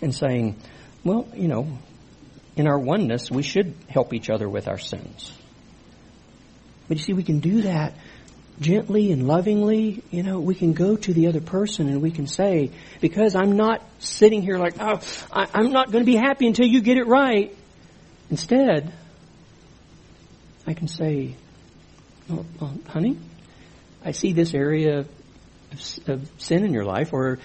and 0.02 0.14
saying, 0.14 0.56
well, 1.04 1.28
you 1.34 1.48
know, 1.48 1.78
in 2.56 2.66
our 2.66 2.78
oneness, 2.78 3.30
we 3.30 3.42
should 3.42 3.74
help 3.88 4.12
each 4.12 4.30
other 4.30 4.48
with 4.48 4.68
our 4.68 4.78
sins. 4.78 5.32
But 6.88 6.98
you 6.98 7.04
see, 7.04 7.12
we 7.12 7.22
can 7.22 7.38
do 7.40 7.62
that 7.62 7.94
gently 8.60 9.12
and 9.12 9.26
lovingly. 9.26 10.02
You 10.10 10.22
know, 10.22 10.40
we 10.40 10.54
can 10.54 10.72
go 10.72 10.96
to 10.96 11.12
the 11.12 11.28
other 11.28 11.40
person 11.40 11.88
and 11.88 12.02
we 12.02 12.10
can 12.10 12.26
say, 12.26 12.70
because 13.00 13.36
I'm 13.36 13.56
not 13.56 13.82
sitting 14.00 14.42
here 14.42 14.58
like, 14.58 14.74
oh, 14.80 15.00
I, 15.30 15.60
am 15.60 15.70
not 15.70 15.92
going 15.92 16.04
to 16.04 16.10
be 16.10 16.16
happy 16.16 16.46
until 16.46 16.66
you 16.66 16.80
get 16.80 16.98
it 16.98 17.06
right. 17.06 17.54
Instead, 18.30 18.92
I 20.68 20.74
can 20.74 20.86
say, 20.86 21.34
oh, 22.30 22.44
oh, 22.60 22.74
honey, 22.88 23.16
I 24.04 24.10
see 24.10 24.34
this 24.34 24.52
area 24.52 24.98
of, 24.98 25.08
of 26.06 26.30
sin 26.36 26.62
in 26.62 26.74
your 26.74 26.84
life, 26.84 27.14
or 27.14 27.38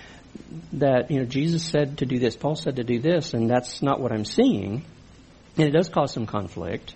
that 0.74 1.10
you 1.10 1.20
know 1.20 1.26
Jesus 1.26 1.64
said 1.64 2.00
to 2.00 2.06
do 2.06 2.20
this, 2.20 2.36
Paul 2.36 2.56
said 2.56 2.76
to 2.76 2.84
do 2.84 3.00
this, 3.00 3.34
and 3.34 3.50
that's 3.50 3.82
not 3.82 4.02
what 4.02 4.12
I'm 4.12 4.26
seeing, 4.26 4.84
and 5.56 5.68
it 5.68 5.72
does 5.72 5.88
cause 5.88 6.12
some 6.12 6.26
conflict. 6.26 6.96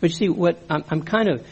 But 0.00 0.08
you 0.08 0.16
see, 0.16 0.28
what 0.30 0.58
I'm, 0.70 0.84
I'm 0.88 1.02
kind 1.02 1.28
of 1.28 1.46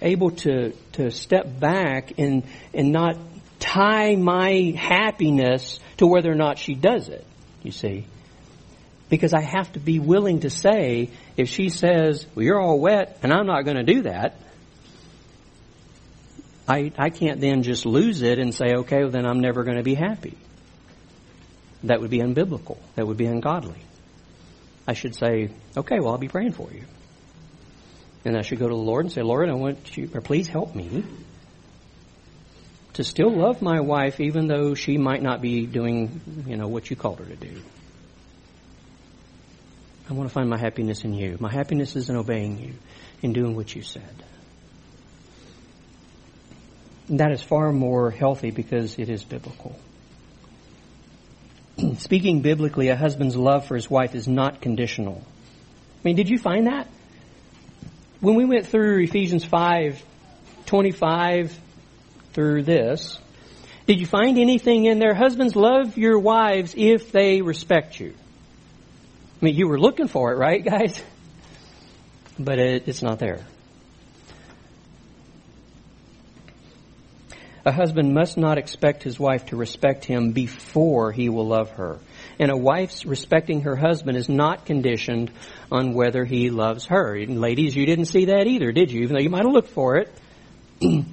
able 0.00 0.30
to 0.30 0.70
to 0.92 1.10
step 1.10 1.58
back 1.58 2.12
and 2.18 2.44
and 2.72 2.92
not 2.92 3.16
tie 3.58 4.14
my 4.14 4.76
happiness 4.78 5.80
to 5.96 6.06
whether 6.06 6.30
or 6.30 6.36
not 6.36 6.56
she 6.56 6.74
does 6.74 7.08
it. 7.08 7.26
You 7.64 7.72
see, 7.72 8.06
because 9.10 9.34
I 9.34 9.42
have 9.42 9.70
to 9.72 9.80
be 9.80 9.98
willing 9.98 10.40
to 10.40 10.50
say 10.50 11.10
if 11.36 11.48
she 11.48 11.68
says, 11.68 12.26
"Well, 12.34 12.44
you're 12.44 12.60
all 12.60 12.78
wet," 12.78 13.18
and 13.22 13.32
I'm 13.32 13.46
not 13.46 13.64
going 13.64 13.76
to 13.76 13.82
do 13.82 14.02
that. 14.02 14.36
I, 16.70 16.92
I 16.96 17.10
can't 17.10 17.40
then 17.40 17.64
just 17.64 17.84
lose 17.84 18.22
it 18.22 18.38
and 18.38 18.54
say, 18.54 18.74
okay, 18.76 19.00
well, 19.00 19.10
then 19.10 19.26
I'm 19.26 19.40
never 19.40 19.64
going 19.64 19.78
to 19.78 19.82
be 19.82 19.94
happy. 19.94 20.38
That 21.82 22.00
would 22.00 22.10
be 22.10 22.20
unbiblical. 22.20 22.78
That 22.94 23.08
would 23.08 23.16
be 23.16 23.26
ungodly. 23.26 23.80
I 24.86 24.92
should 24.92 25.16
say, 25.16 25.50
okay, 25.76 25.98
well, 25.98 26.10
I'll 26.10 26.18
be 26.18 26.28
praying 26.28 26.52
for 26.52 26.70
you. 26.72 26.84
And 28.24 28.36
I 28.36 28.42
should 28.42 28.60
go 28.60 28.68
to 28.68 28.74
the 28.74 28.80
Lord 28.80 29.04
and 29.04 29.12
say, 29.12 29.22
Lord, 29.22 29.48
I 29.48 29.54
want 29.54 29.96
you, 29.96 30.08
or 30.14 30.20
please 30.20 30.46
help 30.46 30.76
me 30.76 31.02
to 32.92 33.02
still 33.02 33.30
love 33.30 33.62
my 33.62 33.80
wife 33.80 34.20
even 34.20 34.46
though 34.46 34.74
she 34.74 34.96
might 34.96 35.22
not 35.22 35.40
be 35.40 35.66
doing, 35.66 36.20
you 36.46 36.56
know, 36.56 36.68
what 36.68 36.88
you 36.88 36.94
called 36.94 37.18
her 37.18 37.24
to 37.24 37.36
do. 37.36 37.62
I 40.10 40.12
want 40.12 40.28
to 40.28 40.34
find 40.34 40.50
my 40.50 40.58
happiness 40.58 41.04
in 41.04 41.14
you. 41.14 41.36
My 41.38 41.52
happiness 41.52 41.94
is 41.94 42.10
in 42.10 42.16
obeying 42.16 42.58
you, 42.58 42.74
in 43.22 43.32
doing 43.32 43.54
what 43.54 43.74
you 43.76 43.82
said. 43.82 44.24
That 47.10 47.30
is 47.30 47.42
far 47.42 47.70
more 47.70 48.10
healthy 48.10 48.50
because 48.50 48.98
it 48.98 49.08
is 49.08 49.22
biblical. 49.22 49.78
Speaking 51.98 52.40
biblically, 52.40 52.88
a 52.88 52.96
husband's 52.96 53.36
love 53.36 53.66
for 53.66 53.76
his 53.76 53.88
wife 53.88 54.16
is 54.16 54.26
not 54.26 54.60
conditional. 54.60 55.22
I 55.24 56.00
mean, 56.02 56.16
did 56.16 56.28
you 56.28 56.38
find 56.38 56.66
that? 56.66 56.88
When 58.18 58.34
we 58.34 58.44
went 58.44 58.66
through 58.66 59.04
Ephesians 59.04 59.44
5, 59.44 60.02
25 60.66 61.56
through 62.32 62.64
this, 62.64 63.16
did 63.86 64.00
you 64.00 64.06
find 64.06 64.38
anything 64.38 64.86
in 64.86 64.98
there? 64.98 65.14
Husbands, 65.14 65.54
love 65.54 65.96
your 65.96 66.18
wives 66.18 66.74
if 66.76 67.12
they 67.12 67.42
respect 67.42 68.00
you. 68.00 68.14
I 69.40 69.44
mean, 69.44 69.54
you 69.54 69.68
were 69.68 69.80
looking 69.80 70.08
for 70.08 70.32
it, 70.32 70.36
right, 70.36 70.62
guys? 70.62 71.02
But 72.38 72.58
it, 72.58 72.88
it's 72.88 73.02
not 73.02 73.18
there. 73.18 73.40
A 77.64 77.72
husband 77.72 78.14
must 78.14 78.38
not 78.38 78.58
expect 78.58 79.02
his 79.02 79.18
wife 79.18 79.46
to 79.46 79.56
respect 79.56 80.04
him 80.04 80.32
before 80.32 81.12
he 81.12 81.28
will 81.28 81.46
love 81.46 81.70
her. 81.72 81.98
And 82.38 82.50
a 82.50 82.56
wife's 82.56 83.04
respecting 83.04 83.62
her 83.62 83.76
husband 83.76 84.16
is 84.16 84.28
not 84.28 84.64
conditioned 84.64 85.30
on 85.70 85.92
whether 85.92 86.24
he 86.24 86.50
loves 86.50 86.86
her. 86.86 87.14
And 87.14 87.40
ladies, 87.40 87.76
you 87.76 87.84
didn't 87.84 88.06
see 88.06 88.26
that 88.26 88.46
either, 88.46 88.72
did 88.72 88.90
you? 88.90 89.02
Even 89.02 89.14
though 89.14 89.22
you 89.22 89.30
might 89.30 89.44
have 89.44 89.52
looked 89.52 89.70
for 89.70 89.96
it. 89.96 90.10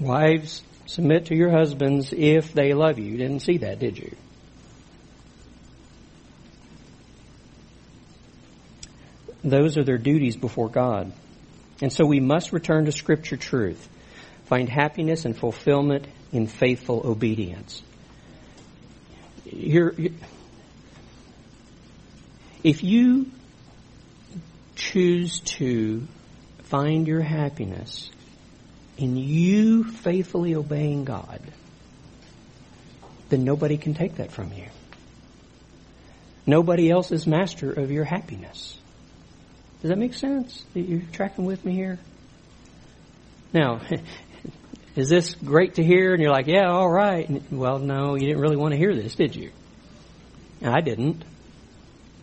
Wives, 0.00 0.62
submit 0.86 1.26
to 1.26 1.36
your 1.36 1.50
husbands 1.50 2.12
if 2.12 2.52
they 2.52 2.74
love 2.74 2.98
you. 2.98 3.06
You 3.06 3.18
didn't 3.18 3.40
see 3.40 3.58
that, 3.58 3.78
did 3.78 3.98
you? 3.98 4.16
Those 9.44 9.76
are 9.76 9.84
their 9.84 9.98
duties 9.98 10.36
before 10.36 10.68
God. 10.68 11.12
And 11.80 11.92
so 11.92 12.06
we 12.06 12.20
must 12.20 12.52
return 12.52 12.84
to 12.84 12.92
Scripture 12.92 13.36
truth 13.36 13.88
find 14.44 14.68
happiness 14.68 15.24
and 15.24 15.36
fulfillment 15.36 16.06
in 16.30 16.46
faithful 16.46 17.02
obedience. 17.04 17.82
You're, 19.44 19.94
if 22.62 22.84
you 22.84 23.30
choose 24.74 25.40
to 25.40 26.06
find 26.64 27.06
your 27.06 27.22
happiness 27.22 28.10
in 28.98 29.16
you 29.16 29.84
faithfully 29.84 30.54
obeying 30.54 31.04
God, 31.04 31.40
then 33.30 33.44
nobody 33.44 33.78
can 33.78 33.94
take 33.94 34.16
that 34.16 34.32
from 34.32 34.52
you. 34.52 34.66
Nobody 36.46 36.90
else 36.90 37.10
is 37.10 37.26
master 37.26 37.72
of 37.72 37.90
your 37.90 38.04
happiness. 38.04 38.76
Does 39.82 39.88
that 39.88 39.98
make 39.98 40.14
sense? 40.14 40.64
You're 40.74 41.02
tracking 41.12 41.44
with 41.44 41.64
me 41.64 41.74
here? 41.74 41.98
Now, 43.52 43.80
is 44.96 45.08
this 45.08 45.34
great 45.34 45.74
to 45.74 45.82
hear? 45.84 46.12
And 46.14 46.22
you're 46.22 46.30
like, 46.30 46.46
yeah, 46.46 46.70
all 46.70 46.88
right. 46.88 47.28
And, 47.28 47.44
well, 47.50 47.80
no, 47.80 48.14
you 48.14 48.28
didn't 48.28 48.40
really 48.40 48.56
want 48.56 48.72
to 48.72 48.78
hear 48.78 48.94
this, 48.94 49.16
did 49.16 49.34
you? 49.34 49.50
I 50.64 50.82
didn't. 50.82 51.24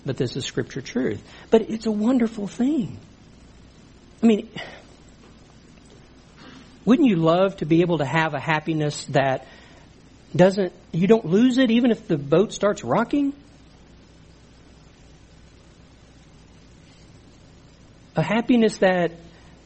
But 0.06 0.16
this 0.16 0.38
is 0.38 0.46
scripture 0.46 0.82
truth. 0.82 1.22
But 1.50 1.70
it's 1.70 1.86
a 1.86 1.92
wonderful 1.92 2.48
thing. 2.48 2.98
I 4.24 4.26
mean, 4.26 4.50
wouldn't 6.86 7.10
you 7.10 7.18
love 7.18 7.58
to 7.58 7.66
be 7.66 7.82
able 7.82 7.98
to 7.98 8.06
have 8.06 8.34
a 8.34 8.40
happiness 8.40 9.04
that 9.10 9.46
doesn't, 10.34 10.72
you 10.94 11.08
don't 11.08 11.26
lose 11.26 11.58
it 11.58 11.72
even 11.72 11.92
if 11.92 12.08
the 12.08 12.18
boat 12.18 12.54
starts 12.54 12.86
rocking? 12.86 13.34
A 18.16 18.22
happiness 18.22 18.78
that 18.78 19.12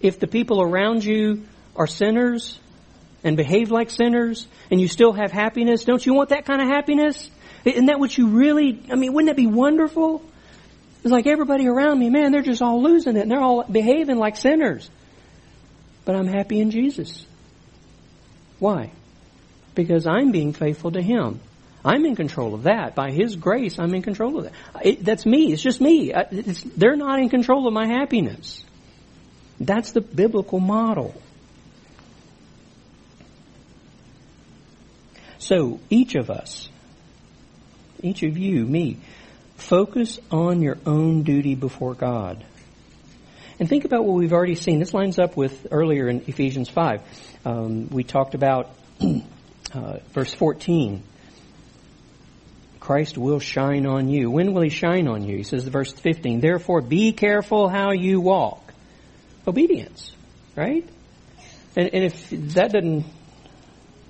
if 0.02 0.20
the 0.20 0.28
people 0.28 0.62
around 0.62 1.04
you 1.04 1.44
are 1.76 1.88
sinners, 1.88 2.60
and 3.24 3.38
behave 3.38 3.72
like 3.72 3.90
sinners 3.90 4.48
and 4.70 4.80
you 4.80 4.88
still 4.88 5.14
have 5.14 5.32
happiness? 5.32 5.86
Don't 5.86 6.06
you 6.06 6.14
want 6.14 6.30
that 6.30 6.46
kind 6.46 6.62
of 6.62 6.68
happiness? 6.68 7.30
Isn't 7.66 7.86
that 7.86 8.00
what 8.00 8.18
you 8.18 8.28
really, 8.28 8.84
I 8.92 8.96
mean, 8.96 9.14
wouldn't 9.14 9.30
that 9.30 9.38
be 9.38 9.48
wonderful? 9.48 10.22
It's 11.04 11.12
like 11.12 11.28
everybody 11.28 11.68
around 11.68 12.00
me, 12.00 12.10
man, 12.10 12.32
they're 12.32 12.42
just 12.42 12.62
all 12.62 12.82
losing 12.84 13.16
it 13.16 13.22
and 13.22 13.32
they're 13.32 13.42
all 13.42 13.64
behaving 13.64 14.18
like 14.18 14.36
sinners. 14.38 14.90
But 16.06 16.16
I'm 16.16 16.28
happy 16.28 16.60
in 16.60 16.72
Jesus. 16.72 17.26
Why? 18.60 18.92
Because 19.76 20.06
I'm 20.06 20.32
being 20.32 20.54
faithful 20.54 20.92
to 20.92 21.02
Him. 21.02 21.40
I'm 21.86 22.06
in 22.06 22.16
control 22.16 22.54
of 22.54 22.64
that. 22.64 22.96
By 22.96 23.12
His 23.12 23.36
grace, 23.36 23.78
I'm 23.78 23.94
in 23.94 24.02
control 24.02 24.38
of 24.38 24.44
that. 24.46 24.54
It, 24.86 25.04
that's 25.04 25.26
me. 25.26 25.52
It's 25.52 25.62
just 25.62 25.82
me. 25.82 26.14
It's, 26.14 26.62
they're 26.64 26.96
not 26.96 27.20
in 27.20 27.30
control 27.30 27.68
of 27.68 27.74
my 27.74 27.88
happiness. 27.88 28.64
That's 29.60 29.92
the 29.92 30.02
biblical 30.02 30.60
model. 30.60 31.14
So 35.40 35.82
each 35.90 36.16
of 36.16 36.30
us, 36.30 36.70
each 38.02 38.24
of 38.24 38.38
you, 38.38 38.66
me, 38.66 39.00
focus 39.58 40.20
on 40.32 40.62
your 40.62 40.78
own 40.86 41.24
duty 41.24 41.56
before 41.56 41.96
God. 41.96 42.46
And 43.60 43.68
think 43.68 43.84
about 43.84 44.06
what 44.06 44.16
we've 44.16 44.34
already 44.34 44.56
seen. 44.56 44.80
This 44.80 44.94
lines 44.94 45.20
up 45.20 45.36
with 45.36 45.68
earlier 45.70 46.08
in 46.08 46.24
Ephesians 46.28 46.70
5. 46.70 47.02
Um, 47.46 47.90
we 47.90 48.04
talked 48.04 48.36
about 48.36 48.72
uh, 49.74 49.98
verse 50.14 50.34
14. 50.34 51.04
Christ 52.84 53.18
will 53.18 53.40
shine 53.40 53.86
on 53.86 54.10
you. 54.10 54.30
When 54.30 54.54
will 54.54 54.62
he 54.62 54.70
shine 54.70 55.08
on 55.08 55.24
you? 55.24 55.38
He 55.38 55.44
says, 55.44 55.66
verse 55.66 55.94
15, 55.94 56.42
therefore 56.42 56.82
be 56.82 57.14
careful 57.14 57.70
how 57.70 57.92
you 57.92 58.20
walk. 58.20 58.74
Obedience, 59.48 60.14
right? 60.54 60.86
And, 61.78 61.94
and 61.94 62.04
if 62.04 62.30
that 62.56 62.74
doesn't 62.74 63.06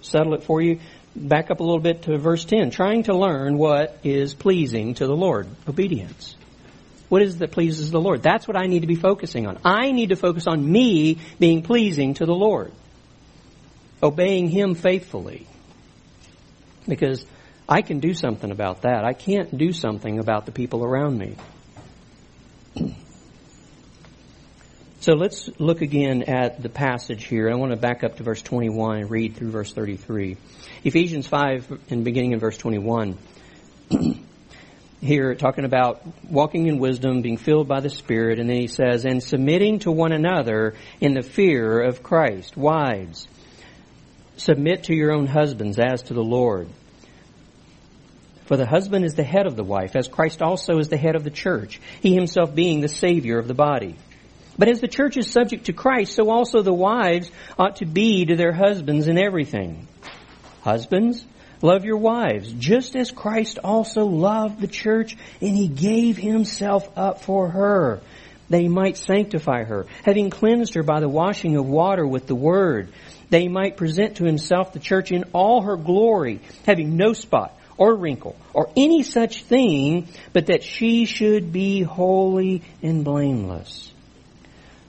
settle 0.01 0.33
it 0.33 0.43
for 0.43 0.59
you. 0.59 0.79
Back 1.15 1.51
up 1.51 1.59
a 1.59 1.63
little 1.63 1.79
bit 1.79 2.01
to 2.03 2.17
verse 2.17 2.45
10. 2.45 2.71
Trying 2.71 3.03
to 3.03 3.15
learn 3.15 3.59
what 3.59 3.99
is 4.03 4.33
pleasing 4.33 4.95
to 4.95 5.05
the 5.05 5.15
Lord. 5.15 5.47
Obedience. 5.67 6.35
What 7.09 7.21
is 7.21 7.35
it 7.35 7.39
that 7.39 7.51
pleases 7.51 7.91
the 7.91 8.01
Lord? 8.01 8.23
That's 8.23 8.47
what 8.47 8.57
I 8.57 8.65
need 8.65 8.79
to 8.79 8.87
be 8.87 8.95
focusing 8.95 9.45
on. 9.45 9.59
I 9.63 9.91
need 9.91 10.09
to 10.09 10.15
focus 10.15 10.47
on 10.47 10.71
me 10.71 11.19
being 11.37 11.61
pleasing 11.61 12.15
to 12.15 12.25
the 12.25 12.33
Lord. 12.33 12.71
Obeying 14.01 14.49
Him 14.49 14.73
faithfully. 14.73 15.45
Because 16.87 17.23
I 17.67 17.81
can 17.81 17.99
do 17.99 18.13
something 18.13 18.51
about 18.51 18.81
that. 18.81 19.03
I 19.03 19.13
can't 19.13 19.57
do 19.57 19.71
something 19.71 20.19
about 20.19 20.45
the 20.45 20.51
people 20.51 20.83
around 20.83 21.17
me. 21.17 21.35
So 24.99 25.15
let's 25.15 25.49
look 25.59 25.81
again 25.81 26.23
at 26.23 26.63
the 26.63 26.69
passage 26.69 27.25
here. 27.25 27.51
I 27.51 27.55
want 27.55 27.71
to 27.71 27.77
back 27.77 28.05
up 28.05 28.17
to 28.17 28.23
verse 28.23 28.41
21 28.41 28.99
and 28.99 29.11
read 29.11 29.35
through 29.35 29.51
verse 29.51 29.73
33. 29.73 30.37
Ephesians 30.85 31.27
5 31.27 31.79
and 31.89 32.05
beginning 32.05 32.31
in 32.31 32.39
verse 32.39 32.57
21. 32.57 33.17
here 35.01 35.35
talking 35.35 35.65
about 35.65 36.01
walking 36.29 36.67
in 36.67 36.79
wisdom, 36.79 37.21
being 37.21 37.35
filled 37.35 37.67
by 37.67 37.81
the 37.81 37.89
Spirit, 37.89 38.39
and 38.39 38.49
then 38.49 38.55
he 38.55 38.67
says, 38.67 39.03
and 39.03 39.21
submitting 39.21 39.79
to 39.79 39.91
one 39.91 40.13
another 40.13 40.75
in 41.01 41.13
the 41.13 41.21
fear 41.21 41.81
of 41.81 42.01
Christ. 42.01 42.55
Wives, 42.55 43.27
submit 44.37 44.85
to 44.85 44.95
your 44.95 45.11
own 45.11 45.27
husbands 45.27 45.77
as 45.79 46.03
to 46.03 46.13
the 46.13 46.23
Lord. 46.23 46.69
For 48.53 48.57
the 48.57 48.67
husband 48.67 49.03
is 49.03 49.15
the 49.15 49.23
head 49.23 49.47
of 49.47 49.55
the 49.55 49.63
wife, 49.63 49.95
as 49.95 50.07
Christ 50.07 50.43
also 50.43 50.77
is 50.77 50.87
the 50.87 50.95
head 50.95 51.15
of 51.15 51.23
the 51.23 51.31
church, 51.31 51.81
he 52.01 52.13
himself 52.13 52.53
being 52.53 52.81
the 52.81 52.87
Savior 52.87 53.39
of 53.39 53.47
the 53.47 53.55
body. 53.55 53.95
But 54.59 54.67
as 54.67 54.79
the 54.79 54.87
church 54.87 55.17
is 55.17 55.27
subject 55.27 55.65
to 55.65 55.73
Christ, 55.73 56.13
so 56.13 56.29
also 56.29 56.61
the 56.61 56.71
wives 56.71 57.31
ought 57.57 57.77
to 57.77 57.87
be 57.87 58.25
to 58.25 58.35
their 58.35 58.51
husbands 58.51 59.07
in 59.07 59.17
everything. 59.17 59.87
Husbands, 60.61 61.25
love 61.63 61.83
your 61.83 61.97
wives, 61.97 62.53
just 62.53 62.95
as 62.95 63.09
Christ 63.09 63.57
also 63.63 64.05
loved 64.05 64.61
the 64.61 64.67
church, 64.67 65.17
and 65.41 65.57
he 65.57 65.67
gave 65.67 66.17
himself 66.17 66.87
up 66.95 67.23
for 67.23 67.49
her, 67.49 68.01
that 68.51 68.61
he 68.61 68.69
might 68.69 68.97
sanctify 68.97 69.63
her, 69.63 69.87
having 70.05 70.29
cleansed 70.29 70.75
her 70.75 70.83
by 70.83 70.99
the 70.99 71.09
washing 71.09 71.57
of 71.57 71.65
water 71.65 72.05
with 72.05 72.27
the 72.27 72.35
word, 72.35 72.93
that 73.31 73.41
he 73.41 73.47
might 73.47 73.77
present 73.77 74.17
to 74.17 74.25
himself 74.25 74.73
the 74.73 74.79
church 74.79 75.11
in 75.11 75.23
all 75.33 75.63
her 75.63 75.75
glory, 75.75 76.39
having 76.67 76.97
no 76.97 77.13
spot, 77.13 77.57
or 77.77 77.95
wrinkle, 77.95 78.35
or 78.53 78.69
any 78.75 79.03
such 79.03 79.43
thing, 79.43 80.07
but 80.31 80.47
that 80.47 80.63
she 80.63 81.05
should 81.05 81.51
be 81.51 81.81
holy 81.81 82.61
and 82.81 83.03
blameless. 83.03 83.91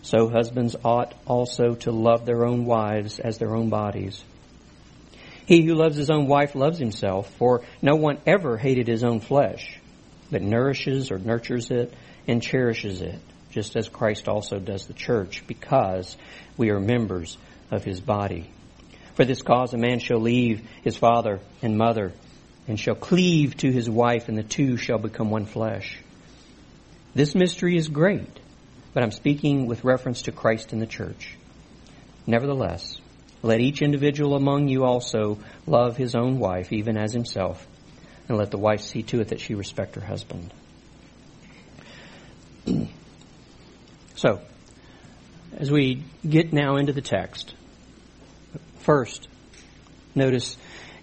So 0.03 0.29
husbands 0.29 0.77
ought 0.85 1.15
also 1.27 1.75
to 1.77 1.91
love 1.91 2.27
their 2.27 2.45
own 2.45 2.67
wives 2.67 3.19
as 3.19 3.39
their 3.39 3.57
own 3.57 3.71
bodies. 3.71 4.23
He 5.47 5.63
who 5.63 5.75
loves 5.75 5.97
his 5.97 6.11
own 6.11 6.27
wife 6.27 6.55
loves 6.55 6.79
himself, 6.79 7.31
for 7.39 7.63
no 7.83 7.97
one 7.97 8.19
ever 8.27 8.57
hated 8.57 8.87
his 8.87 9.05
own 9.05 9.21
flesh, 9.21 9.79
but 10.31 10.43
nourishes 10.43 11.11
or 11.11 11.19
nurtures 11.19 11.71
it 11.71 11.93
and 12.27 12.43
cherishes 12.43 13.01
it, 13.01 13.19
just 13.51 13.77
as 13.77 13.89
Christ 13.89 14.29
also 14.29 14.59
does 14.59 14.87
the 14.87 14.95
church, 14.95 15.47
because 15.47 16.17
we 16.57 16.71
are 16.71 16.81
members 16.81 17.39
of 17.71 17.85
his 17.85 18.01
body. 18.01 18.51
For 19.15 19.25
this 19.25 19.43
cause 19.43 19.73
a 19.75 19.79
man 19.79 20.01
shall 20.01 20.21
leave 20.21 20.67
his 20.83 20.97
father 20.97 21.41
and 21.63 21.77
mother, 21.77 22.13
and 22.67 22.79
shall 22.79 22.95
cleave 22.95 23.57
to 23.59 23.71
his 23.71 23.89
wife, 23.89 24.29
and 24.29 24.39
the 24.39 24.43
two 24.43 24.77
shall 24.77 24.99
become 24.99 25.31
one 25.31 25.47
flesh. 25.47 25.99
This 27.15 27.35
mystery 27.35 27.77
is 27.77 27.89
great 27.89 28.41
but 28.95 29.03
I'm 29.03 29.11
speaking 29.11 29.67
with 29.67 29.85
reference 29.85 30.23
to 30.23 30.33
Christ 30.33 30.73
and 30.73 30.81
the 30.81 30.87
church. 30.87 31.37
Nevertheless, 32.27 33.01
let 33.43 33.61
each 33.61 33.83
individual 33.83 34.37
among 34.37 34.69
you 34.69 34.85
also 34.85 35.39
love 35.67 35.97
his 35.97 36.15
own 36.15 36.39
wife, 36.39 36.73
even 36.73 36.97
as 36.97 37.13
himself, 37.13 37.67
and 38.29 38.39
let 38.39 38.53
the 38.53 38.57
wife 38.57 38.81
see 38.81 39.03
to 39.03 39.21
it 39.21 39.29
that 39.29 39.41
she 39.41 39.55
respect 39.55 39.97
her 39.97 40.01
husband. 40.01 40.55
so, 44.15 44.41
as 45.57 45.71
we 45.71 46.05
get 46.27 46.53
now 46.53 46.77
into 46.77 46.93
the 46.93 47.03
text, 47.03 47.55
first, 48.79 49.29
notice 50.15 50.57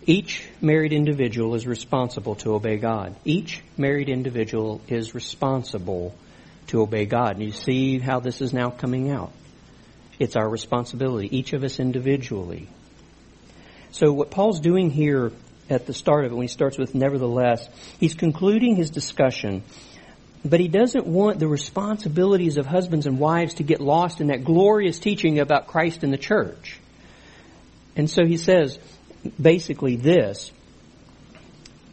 each 0.05 0.47
married 0.61 0.93
individual 0.93 1.53
is 1.55 1.67
responsible 1.67 2.35
to 2.35 2.55
obey 2.55 2.77
God. 2.77 3.15
Each 3.23 3.61
married 3.77 4.09
individual 4.09 4.81
is 4.87 5.13
responsible 5.13 6.15
to 6.67 6.81
obey 6.81 7.05
God. 7.05 7.35
And 7.35 7.43
you 7.43 7.51
see 7.51 7.99
how 7.99 8.19
this 8.19 8.41
is 8.41 8.53
now 8.53 8.71
coming 8.71 9.11
out. 9.11 9.31
It's 10.19 10.35
our 10.35 10.47
responsibility, 10.47 11.35
each 11.35 11.53
of 11.53 11.63
us 11.63 11.79
individually. 11.79 12.67
So 13.91 14.11
what 14.11 14.31
Paul's 14.31 14.59
doing 14.59 14.89
here 14.89 15.31
at 15.69 15.85
the 15.85 15.93
start 15.93 16.25
of 16.25 16.31
it, 16.31 16.35
when 16.35 16.43
he 16.43 16.47
starts 16.47 16.77
with 16.77 16.95
nevertheless, 16.95 17.67
he's 17.99 18.13
concluding 18.13 18.75
his 18.75 18.89
discussion, 18.89 19.63
but 20.43 20.59
he 20.59 20.67
doesn't 20.67 21.05
want 21.05 21.39
the 21.39 21.47
responsibilities 21.47 22.57
of 22.57 22.65
husbands 22.65 23.05
and 23.05 23.19
wives 23.19 23.55
to 23.55 23.63
get 23.63 23.81
lost 23.81 24.21
in 24.21 24.27
that 24.27 24.43
glorious 24.43 24.99
teaching 24.99 25.39
about 25.39 25.67
Christ 25.67 26.03
and 26.03 26.11
the 26.11 26.17
church. 26.17 26.79
And 27.95 28.09
so 28.09 28.25
he 28.25 28.37
says 28.37 28.79
basically 29.41 29.95
this, 29.95 30.51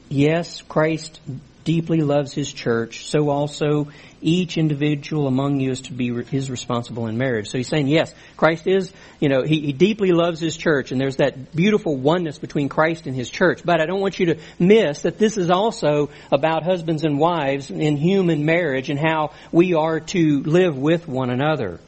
yes, 0.08 0.62
Christ 0.62 1.20
deeply 1.64 2.00
loves 2.00 2.32
his 2.32 2.50
church, 2.50 3.04
so 3.04 3.28
also 3.28 3.88
each 4.22 4.56
individual 4.56 5.26
among 5.26 5.60
you 5.60 5.70
is 5.70 5.82
to 5.82 5.92
be 5.92 6.08
is 6.32 6.50
responsible 6.50 7.06
in 7.08 7.18
marriage. 7.18 7.48
So 7.50 7.58
he's 7.58 7.68
saying, 7.68 7.88
yes, 7.88 8.14
Christ 8.38 8.66
is, 8.66 8.90
you 9.20 9.28
know, 9.28 9.42
he, 9.42 9.60
he 9.60 9.72
deeply 9.72 10.12
loves 10.12 10.40
his 10.40 10.56
church, 10.56 10.92
and 10.92 11.00
there's 11.00 11.16
that 11.16 11.54
beautiful 11.54 11.94
oneness 11.94 12.38
between 12.38 12.70
Christ 12.70 13.06
and 13.06 13.14
his 13.14 13.28
church. 13.28 13.62
But 13.64 13.82
I 13.82 13.86
don't 13.86 14.00
want 14.00 14.18
you 14.18 14.26
to 14.26 14.38
miss 14.58 15.02
that 15.02 15.18
this 15.18 15.36
is 15.36 15.50
also 15.50 16.08
about 16.32 16.62
husbands 16.62 17.04
and 17.04 17.18
wives 17.18 17.70
in 17.70 17.98
human 17.98 18.46
marriage 18.46 18.88
and 18.88 18.98
how 18.98 19.32
we 19.52 19.74
are 19.74 20.00
to 20.00 20.42
live 20.42 20.76
with 20.78 21.06
one 21.06 21.28
another. 21.28 21.80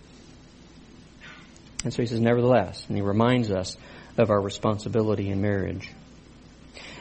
And 1.84 1.92
so 1.94 2.02
he 2.02 2.06
says, 2.06 2.20
nevertheless, 2.20 2.84
and 2.86 2.96
he 2.96 3.02
reminds 3.02 3.50
us 3.50 3.78
of 4.20 4.30
our 4.30 4.40
responsibility 4.40 5.28
in 5.28 5.40
marriage. 5.40 5.90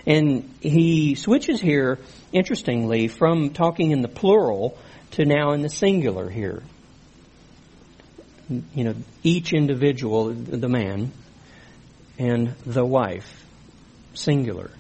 And 0.06 0.56
he 0.62 1.16
switches 1.16 1.62
here, 1.62 2.00
interestingly, 2.32 3.08
from 3.08 3.52
talking 3.52 3.92
in 3.92 4.02
the 4.02 4.08
plural 4.08 4.78
to 5.12 5.26
now 5.26 5.52
in 5.52 5.62
the 5.62 5.70
singular 5.70 6.30
here. 6.30 6.64
You 8.50 8.84
know, 8.84 8.96
each 9.24 9.54
individual, 9.54 10.34
the 10.34 10.70
man, 10.70 11.12
and 12.18 12.56
the 12.66 12.86
wife, 12.86 13.46
singular. 14.14 14.72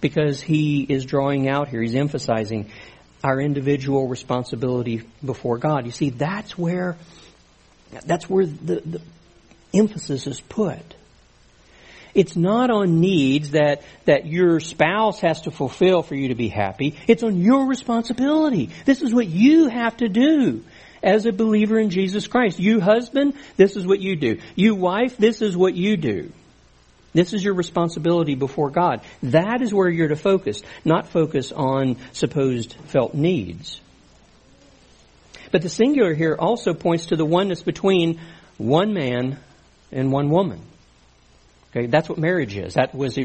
Because 0.00 0.40
he 0.40 0.82
is 0.82 1.04
drawing 1.04 1.48
out 1.48 1.68
here, 1.68 1.82
he's 1.82 1.94
emphasizing 1.94 2.70
our 3.24 3.40
individual 3.40 4.06
responsibility 4.06 5.02
before 5.24 5.58
God. 5.58 5.86
You 5.86 5.92
see, 5.92 6.10
that's 6.10 6.56
where, 6.56 6.96
that's 8.04 8.30
where 8.30 8.46
the, 8.46 8.82
the 8.84 9.00
emphasis 9.74 10.26
is 10.26 10.40
put. 10.40 10.95
It's 12.16 12.34
not 12.34 12.70
on 12.70 12.98
needs 13.00 13.50
that, 13.50 13.82
that 14.06 14.26
your 14.26 14.58
spouse 14.58 15.20
has 15.20 15.42
to 15.42 15.50
fulfill 15.50 16.02
for 16.02 16.14
you 16.14 16.28
to 16.28 16.34
be 16.34 16.48
happy. 16.48 16.96
It's 17.06 17.22
on 17.22 17.42
your 17.42 17.66
responsibility. 17.66 18.70
This 18.86 19.02
is 19.02 19.12
what 19.12 19.26
you 19.26 19.68
have 19.68 19.98
to 19.98 20.08
do 20.08 20.64
as 21.02 21.26
a 21.26 21.32
believer 21.32 21.78
in 21.78 21.90
Jesus 21.90 22.26
Christ. 22.26 22.58
You 22.58 22.80
husband, 22.80 23.34
this 23.58 23.76
is 23.76 23.86
what 23.86 24.00
you 24.00 24.16
do. 24.16 24.40
You 24.54 24.74
wife, 24.74 25.18
this 25.18 25.42
is 25.42 25.58
what 25.58 25.74
you 25.74 25.98
do. 25.98 26.32
This 27.12 27.34
is 27.34 27.44
your 27.44 27.52
responsibility 27.52 28.34
before 28.34 28.70
God. 28.70 29.02
That 29.22 29.60
is 29.60 29.74
where 29.74 29.90
you're 29.90 30.08
to 30.08 30.16
focus, 30.16 30.62
not 30.86 31.08
focus 31.08 31.52
on 31.52 31.98
supposed 32.12 32.72
felt 32.86 33.12
needs. 33.12 33.78
But 35.52 35.60
the 35.60 35.68
singular 35.68 36.14
here 36.14 36.34
also 36.38 36.72
points 36.72 37.06
to 37.06 37.16
the 37.16 37.26
oneness 37.26 37.62
between 37.62 38.20
one 38.56 38.94
man 38.94 39.38
and 39.92 40.10
one 40.10 40.30
woman. 40.30 40.62
Okay, 41.76 41.86
that's 41.86 42.08
what 42.08 42.16
marriage 42.16 42.56
is. 42.56 42.74
That 42.74 42.94
was 42.94 43.18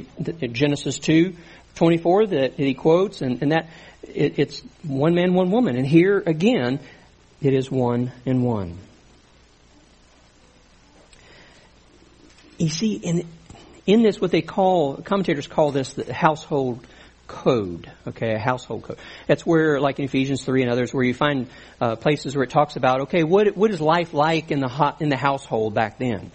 Genesis 0.51 0.99
2, 0.99 1.35
24 1.75 2.27
that 2.27 2.53
he 2.55 2.73
quotes, 2.73 3.21
and, 3.21 3.41
and 3.41 3.53
that 3.53 3.69
it, 4.03 4.39
it's 4.39 4.61
one 4.83 5.15
man, 5.15 5.33
one 5.33 5.51
woman. 5.51 5.77
And 5.77 5.87
here 5.87 6.21
again, 6.25 6.81
it 7.41 7.53
is 7.53 7.71
one 7.71 8.11
and 8.25 8.43
one. 8.43 8.77
You 12.57 12.69
see, 12.69 12.95
in 12.95 13.25
in 13.85 14.03
this, 14.03 14.19
what 14.19 14.31
they 14.31 14.41
call 14.41 14.97
commentators 14.97 15.47
call 15.47 15.71
this 15.71 15.93
the 15.93 16.13
household 16.13 16.85
code. 17.27 17.89
Okay, 18.05 18.33
a 18.33 18.37
household 18.37 18.83
code. 18.83 18.97
That's 19.27 19.45
where, 19.45 19.79
like 19.79 19.97
in 19.99 20.05
Ephesians 20.05 20.43
three 20.43 20.61
and 20.61 20.69
others, 20.69 20.93
where 20.93 21.05
you 21.05 21.13
find 21.13 21.47
uh, 21.79 21.95
places 21.95 22.35
where 22.35 22.43
it 22.43 22.49
talks 22.49 22.75
about, 22.75 23.01
okay, 23.03 23.23
what 23.23 23.55
what 23.55 23.71
is 23.71 23.79
life 23.79 24.13
like 24.13 24.51
in 24.51 24.59
the 24.59 24.95
in 24.99 25.07
the 25.07 25.17
household 25.17 25.73
back 25.73 25.97
then? 25.97 26.31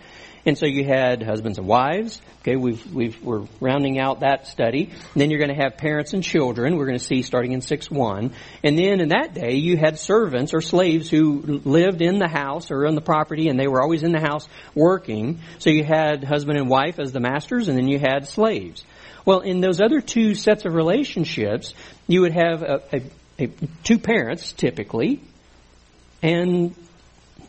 And 0.46 0.56
so 0.56 0.64
you 0.64 0.84
had 0.84 1.24
husbands 1.24 1.58
and 1.58 1.66
wives. 1.66 2.20
Okay, 2.42 2.54
we've, 2.54 2.94
we've, 2.94 3.20
we're 3.20 3.46
rounding 3.60 3.98
out 3.98 4.20
that 4.20 4.46
study. 4.46 4.92
And 5.12 5.20
then 5.20 5.30
you're 5.30 5.40
going 5.40 5.54
to 5.54 5.60
have 5.60 5.76
parents 5.76 6.12
and 6.12 6.22
children. 6.22 6.76
We're 6.76 6.86
going 6.86 6.98
to 6.98 7.04
see 7.04 7.22
starting 7.22 7.50
in 7.50 7.60
6-1. 7.60 8.32
And 8.62 8.78
then 8.78 9.00
in 9.00 9.08
that 9.08 9.34
day, 9.34 9.56
you 9.56 9.76
had 9.76 9.98
servants 9.98 10.54
or 10.54 10.60
slaves 10.60 11.10
who 11.10 11.60
lived 11.64 12.00
in 12.00 12.20
the 12.20 12.28
house 12.28 12.70
or 12.70 12.86
on 12.86 12.94
the 12.94 13.00
property 13.00 13.48
and 13.48 13.58
they 13.58 13.66
were 13.66 13.82
always 13.82 14.04
in 14.04 14.12
the 14.12 14.20
house 14.20 14.48
working. 14.72 15.40
So 15.58 15.70
you 15.70 15.82
had 15.82 16.22
husband 16.22 16.58
and 16.58 16.70
wife 16.70 17.00
as 17.00 17.10
the 17.10 17.20
masters 17.20 17.66
and 17.66 17.76
then 17.76 17.88
you 17.88 17.98
had 17.98 18.28
slaves. 18.28 18.84
Well, 19.24 19.40
in 19.40 19.60
those 19.60 19.80
other 19.80 20.00
two 20.00 20.36
sets 20.36 20.64
of 20.64 20.74
relationships, 20.74 21.74
you 22.06 22.20
would 22.20 22.32
have 22.32 22.62
a, 22.62 22.82
a, 22.92 23.02
a, 23.40 23.46
two 23.82 23.98
parents 23.98 24.52
typically, 24.52 25.20
and 26.22 26.76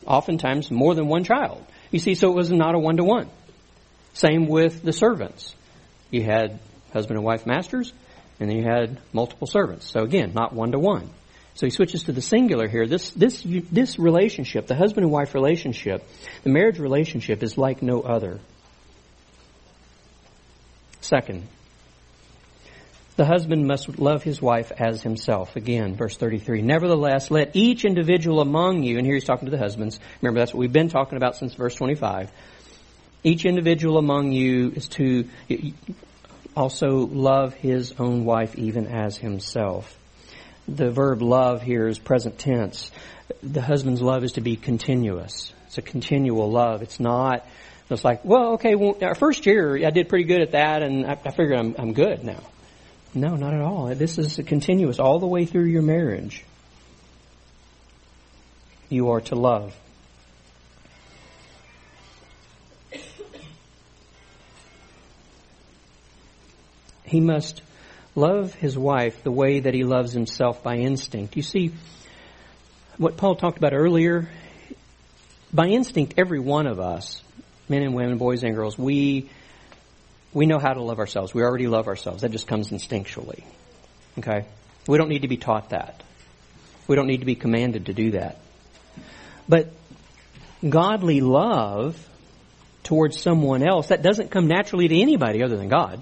oftentimes 0.07 0.71
more 0.71 0.95
than 0.95 1.07
one 1.07 1.23
child. 1.23 1.63
You 1.91 1.99
see, 1.99 2.15
so 2.15 2.29
it 2.29 2.35
was 2.35 2.51
not 2.51 2.75
a 2.75 2.79
one 2.79 2.97
to 2.97 3.03
one. 3.03 3.29
Same 4.13 4.47
with 4.47 4.83
the 4.83 4.93
servants. 4.93 5.55
You 6.11 6.23
had 6.23 6.59
husband 6.93 7.17
and 7.17 7.25
wife 7.25 7.45
masters, 7.45 7.93
and 8.39 8.49
then 8.49 8.57
you 8.57 8.63
had 8.63 8.99
multiple 9.13 9.47
servants. 9.47 9.89
So 9.91 10.01
again, 10.01 10.33
not 10.33 10.53
one 10.53 10.71
to 10.71 10.79
one. 10.79 11.09
So 11.53 11.65
he 11.65 11.71
switches 11.71 12.03
to 12.03 12.11
the 12.11 12.21
singular 12.21 12.67
here. 12.67 12.85
This, 12.85 13.09
this, 13.11 13.41
this 13.43 13.97
relationship, 13.97 14.67
the 14.67 14.75
husband 14.75 15.05
and 15.05 15.11
wife 15.11 15.33
relationship, 15.33 16.07
the 16.43 16.51
marriage 16.51 16.77
relationship 16.77 17.41
is 17.41 17.57
like 17.57 17.81
no 17.81 18.01
other. 18.01 18.39
Second, 21.01 21.47
the 23.17 23.25
husband 23.25 23.65
must 23.65 23.97
love 23.97 24.21
his 24.21 24.41
wife 24.41 24.71
as 24.77 25.01
himself. 25.01 25.55
Again, 25.55 25.95
verse 25.95 26.15
33. 26.15 26.61
Nevertheless, 26.61 27.31
let 27.31 27.55
each 27.55 27.83
individual 27.83 28.39
among 28.39 28.83
you, 28.83 28.97
and 28.97 29.05
here 29.05 29.15
he's 29.15 29.23
talking 29.23 29.47
to 29.47 29.51
the 29.51 29.57
husbands. 29.57 29.99
Remember, 30.21 30.39
that's 30.39 30.53
what 30.53 30.59
we've 30.59 30.71
been 30.71 30.89
talking 30.89 31.17
about 31.17 31.35
since 31.35 31.55
verse 31.55 31.73
25. 31.75 32.31
Each 33.23 33.43
individual 33.45 33.97
among 33.97 34.31
you 34.31 34.71
is 34.75 34.87
to 34.89 35.27
also 36.55 37.07
love 37.07 37.55
his 37.55 37.93
own 37.97 38.23
wife 38.23 38.55
even 38.55 38.85
as 38.85 39.17
himself. 39.17 39.97
The 40.67 40.91
verb 40.91 41.23
love 41.23 41.63
here 41.63 41.87
is 41.87 41.97
present 41.97 42.37
tense. 42.37 42.91
The 43.41 43.61
husband's 43.61 44.01
love 44.01 44.23
is 44.23 44.33
to 44.33 44.41
be 44.41 44.55
continuous. 44.57 45.51
It's 45.65 45.79
a 45.79 45.81
continual 45.81 46.51
love. 46.51 46.83
It's 46.83 46.99
not, 46.99 47.47
it's 47.89 48.05
like, 48.05 48.23
well, 48.23 48.53
okay, 48.53 48.75
well, 48.75 48.95
our 49.01 49.15
first 49.15 49.47
year 49.47 49.75
I 49.85 49.89
did 49.89 50.07
pretty 50.07 50.25
good 50.25 50.41
at 50.41 50.51
that 50.51 50.83
and 50.83 51.07
I, 51.07 51.17
I 51.25 51.31
figure 51.31 51.55
I'm, 51.55 51.75
I'm 51.79 51.93
good 51.93 52.23
now. 52.23 52.43
No, 53.17 53.35
not 53.35 53.53
at 53.55 53.61
all. 53.61 53.87
This 53.95 54.19
is 54.19 54.39
continuous 54.45 54.99
all 54.99 55.17
the 55.17 55.25
way 55.25 55.45
through 55.45 55.65
your 55.65 55.81
marriage. 55.81 56.45
You 58.89 59.09
are 59.09 59.21
to 59.21 59.35
love. 59.35 59.75
He 67.03 67.19
must 67.19 67.63
love 68.13 68.53
his 68.53 68.77
wife 68.77 69.23
the 69.23 69.31
way 69.31 69.61
that 69.61 69.73
he 69.73 69.83
loves 69.83 70.11
himself 70.11 70.61
by 70.61 70.75
instinct. 70.75 71.35
You 71.35 71.41
see, 71.41 71.71
what 72.97 73.17
Paul 73.17 73.35
talked 73.35 73.57
about 73.57 73.73
earlier, 73.73 74.29
by 75.51 75.67
instinct, 75.67 76.15
every 76.17 76.39
one 76.39 76.67
of 76.67 76.79
us, 76.79 77.23
men 77.67 77.81
and 77.81 77.95
women, 77.95 78.17
boys 78.17 78.43
and 78.43 78.53
girls, 78.53 78.77
we 78.77 79.29
we 80.33 80.45
know 80.45 80.59
how 80.59 80.73
to 80.73 80.81
love 80.81 80.99
ourselves. 80.99 81.33
We 81.33 81.41
already 81.41 81.67
love 81.67 81.87
ourselves. 81.87 82.21
That 82.21 82.31
just 82.31 82.47
comes 82.47 82.71
instinctually. 82.71 83.43
Okay? 84.19 84.45
We 84.87 84.97
don't 84.97 85.09
need 85.09 85.23
to 85.23 85.27
be 85.27 85.37
taught 85.37 85.69
that. 85.69 86.03
We 86.87 86.95
don't 86.95 87.07
need 87.07 87.19
to 87.19 87.25
be 87.25 87.35
commanded 87.35 87.87
to 87.87 87.93
do 87.93 88.11
that. 88.11 88.39
But 89.47 89.71
godly 90.67 91.21
love 91.21 91.97
towards 92.83 93.19
someone 93.19 93.67
else, 93.67 93.87
that 93.87 94.01
doesn't 94.01 94.31
come 94.31 94.47
naturally 94.47 94.87
to 94.87 94.97
anybody 94.97 95.43
other 95.43 95.57
than 95.57 95.67
God. 95.67 96.01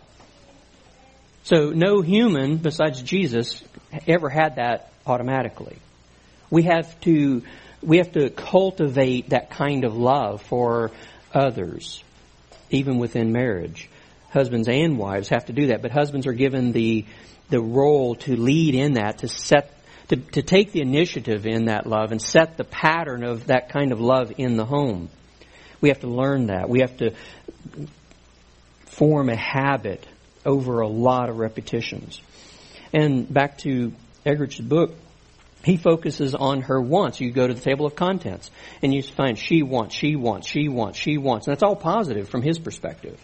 So 1.43 1.71
no 1.71 2.01
human 2.01 2.57
besides 2.57 3.01
Jesus 3.01 3.63
ever 4.07 4.29
had 4.29 4.57
that 4.57 4.91
automatically. 5.05 5.77
We 6.49 6.63
have 6.63 6.99
to, 7.01 7.43
we 7.81 7.97
have 7.97 8.11
to 8.13 8.29
cultivate 8.29 9.29
that 9.29 9.49
kind 9.49 9.83
of 9.83 9.95
love 9.95 10.43
for 10.43 10.91
others, 11.33 12.03
even 12.69 12.99
within 12.99 13.31
marriage 13.31 13.89
husbands 14.35 14.67
and 14.67 14.99
wives 14.99 15.29
have 15.29 15.45
to 15.45 15.53
do 15.53 15.67
that, 15.67 15.81
but 15.81 15.89
husbands 15.89 16.27
are 16.27 16.33
given 16.33 16.71
the 16.71 17.05
the 17.49 17.61
role 17.61 18.15
to 18.15 18.35
lead 18.35 18.75
in 18.75 18.93
that, 18.93 19.19
to 19.19 19.27
set 19.27 19.71
to, 20.09 20.17
to 20.17 20.43
take 20.43 20.71
the 20.71 20.81
initiative 20.81 21.47
in 21.47 21.65
that 21.65 21.87
love 21.87 22.11
and 22.11 22.21
set 22.21 22.57
the 22.57 22.63
pattern 22.63 23.23
of 23.23 23.47
that 23.47 23.69
kind 23.69 23.91
of 23.91 23.99
love 23.99 24.33
in 24.37 24.55
the 24.55 24.65
home. 24.65 25.09
We 25.81 25.89
have 25.89 26.01
to 26.01 26.07
learn 26.07 26.47
that. 26.47 26.69
We 26.69 26.81
have 26.81 26.97
to 26.97 27.13
form 28.85 29.29
a 29.29 29.35
habit 29.35 30.05
over 30.45 30.81
a 30.81 30.87
lot 30.87 31.29
of 31.29 31.37
repetitions. 31.37 32.21
And 32.93 33.31
back 33.31 33.57
to 33.59 33.93
Eggerichs' 34.25 34.67
book, 34.67 34.93
he 35.63 35.77
focuses 35.77 36.35
on 36.35 36.61
her 36.61 36.79
wants. 36.79 37.19
You 37.19 37.31
go 37.31 37.47
to 37.47 37.53
the 37.53 37.61
table 37.61 37.87
of 37.87 37.95
contents 37.95 38.51
and 38.83 38.93
you 38.93 39.01
find 39.01 39.37
she 39.37 39.63
wants, 39.63 39.95
she 39.95 40.15
wants, 40.15 40.47
she 40.47 40.67
wants, 40.69 40.99
she 40.99 41.17
wants. 41.17 41.47
And 41.47 41.55
that's 41.55 41.63
all 41.63 41.75
positive 41.75 42.29
from 42.29 42.43
his 42.43 42.59
perspective. 42.59 43.19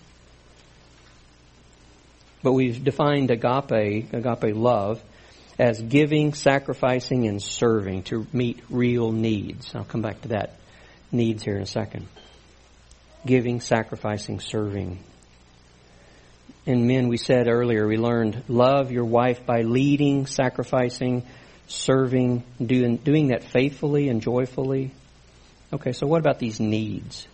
But 2.43 2.53
we've 2.53 2.83
defined 2.83 3.29
agape, 3.29 4.13
agape 4.13 4.55
love, 4.55 5.01
as 5.59 5.81
giving, 5.81 6.33
sacrificing, 6.33 7.27
and 7.27 7.41
serving 7.41 8.03
to 8.03 8.25
meet 8.33 8.61
real 8.69 9.11
needs. 9.11 9.75
I'll 9.75 9.83
come 9.83 10.01
back 10.01 10.21
to 10.21 10.29
that 10.29 10.55
needs 11.11 11.43
here 11.43 11.55
in 11.55 11.61
a 11.61 11.67
second. 11.67 12.07
Giving, 13.25 13.59
sacrificing, 13.59 14.39
serving. 14.39 15.03
And 16.65 16.87
men, 16.87 17.09
we 17.09 17.17
said 17.17 17.47
earlier, 17.47 17.87
we 17.87 17.97
learned 17.97 18.43
love 18.47 18.91
your 18.91 19.05
wife 19.05 19.45
by 19.45 19.61
leading, 19.61 20.25
sacrificing, 20.25 21.23
serving, 21.67 22.43
doing, 22.63 22.97
doing 22.97 23.27
that 23.27 23.43
faithfully 23.43 24.09
and 24.09 24.21
joyfully. 24.21 24.91
Okay, 25.73 25.91
so 25.91 26.07
what 26.07 26.19
about 26.19 26.39
these 26.39 26.59
needs? 26.59 27.27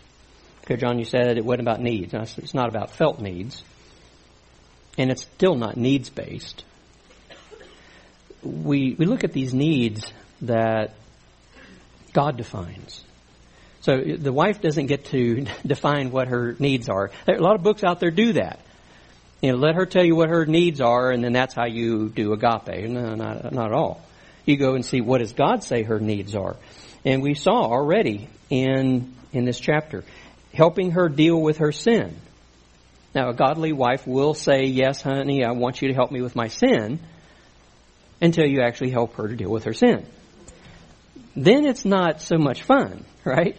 Okay, 0.63 0.75
John, 0.75 0.99
you 0.99 1.05
said 1.05 1.37
it 1.37 1.45
wasn't 1.45 1.61
about 1.61 1.79
needs. 1.79 2.13
It's 2.13 2.53
not 2.53 2.67
about 2.67 2.91
felt 2.91 3.21
needs 3.21 3.63
and 4.97 5.11
it's 5.11 5.23
still 5.23 5.55
not 5.55 5.77
needs 5.77 6.09
based. 6.09 6.63
We, 8.43 8.95
we 8.97 9.05
look 9.05 9.23
at 9.23 9.33
these 9.33 9.53
needs 9.53 10.11
that 10.41 10.93
God 12.13 12.37
defines. 12.37 13.03
So 13.81 14.01
the 14.01 14.33
wife 14.33 14.61
doesn't 14.61 14.87
get 14.87 15.05
to 15.05 15.45
define 15.65 16.11
what 16.11 16.27
her 16.27 16.55
needs 16.59 16.89
are. 16.89 17.11
A 17.27 17.33
lot 17.33 17.55
of 17.55 17.63
books 17.63 17.83
out 17.83 17.99
there 17.99 18.11
do 18.11 18.33
that. 18.33 18.59
You 19.41 19.51
know, 19.51 19.57
let 19.57 19.75
her 19.75 19.85
tell 19.85 20.03
you 20.03 20.15
what 20.15 20.29
her 20.29 20.45
needs 20.45 20.81
are, 20.81 21.11
and 21.11 21.23
then 21.23 21.31
that's 21.31 21.53
how 21.53 21.67
you 21.67 22.09
do 22.09 22.33
agape. 22.33 22.89
No, 22.89 23.13
not, 23.13 23.51
not 23.53 23.67
at 23.67 23.73
all. 23.73 24.01
You 24.45 24.57
go 24.57 24.73
and 24.73 24.83
see 24.83 24.99
what 24.99 25.19
does 25.19 25.33
God 25.33 25.63
say 25.63 25.83
her 25.83 25.99
needs 25.99 26.33
are. 26.35 26.55
And 27.05 27.21
we 27.21 27.35
saw 27.35 27.51
already 27.51 28.29
in, 28.49 29.13
in 29.31 29.45
this 29.45 29.59
chapter, 29.59 30.03
helping 30.53 30.91
her 30.91 31.07
deal 31.07 31.39
with 31.39 31.57
her 31.57 31.71
sin. 31.71 32.15
Now, 33.15 33.29
a 33.29 33.33
godly 33.33 33.73
wife 33.73 34.05
will 34.05 34.33
say, 34.33 34.65
Yes, 34.65 35.01
honey, 35.01 35.43
I 35.43 35.51
want 35.51 35.81
you 35.81 35.87
to 35.87 35.93
help 35.93 36.11
me 36.11 36.21
with 36.21 36.35
my 36.35 36.47
sin, 36.47 36.99
until 38.21 38.45
you 38.45 38.61
actually 38.61 38.91
help 38.91 39.15
her 39.15 39.27
to 39.27 39.35
deal 39.35 39.49
with 39.49 39.65
her 39.65 39.73
sin. 39.73 40.05
Then 41.35 41.65
it's 41.65 41.85
not 41.85 42.21
so 42.21 42.37
much 42.37 42.63
fun, 42.63 43.05
right? 43.25 43.57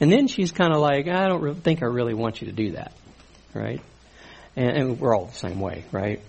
And 0.00 0.10
then 0.10 0.28
she's 0.28 0.52
kind 0.52 0.72
of 0.72 0.80
like, 0.80 1.08
I 1.08 1.28
don't 1.28 1.62
think 1.62 1.82
I 1.82 1.86
really 1.86 2.14
want 2.14 2.40
you 2.40 2.46
to 2.46 2.52
do 2.52 2.72
that, 2.72 2.92
right? 3.54 3.80
And, 4.56 4.70
and 4.70 5.00
we're 5.00 5.14
all 5.14 5.26
the 5.26 5.36
same 5.36 5.60
way, 5.60 5.84
right? 5.92 6.20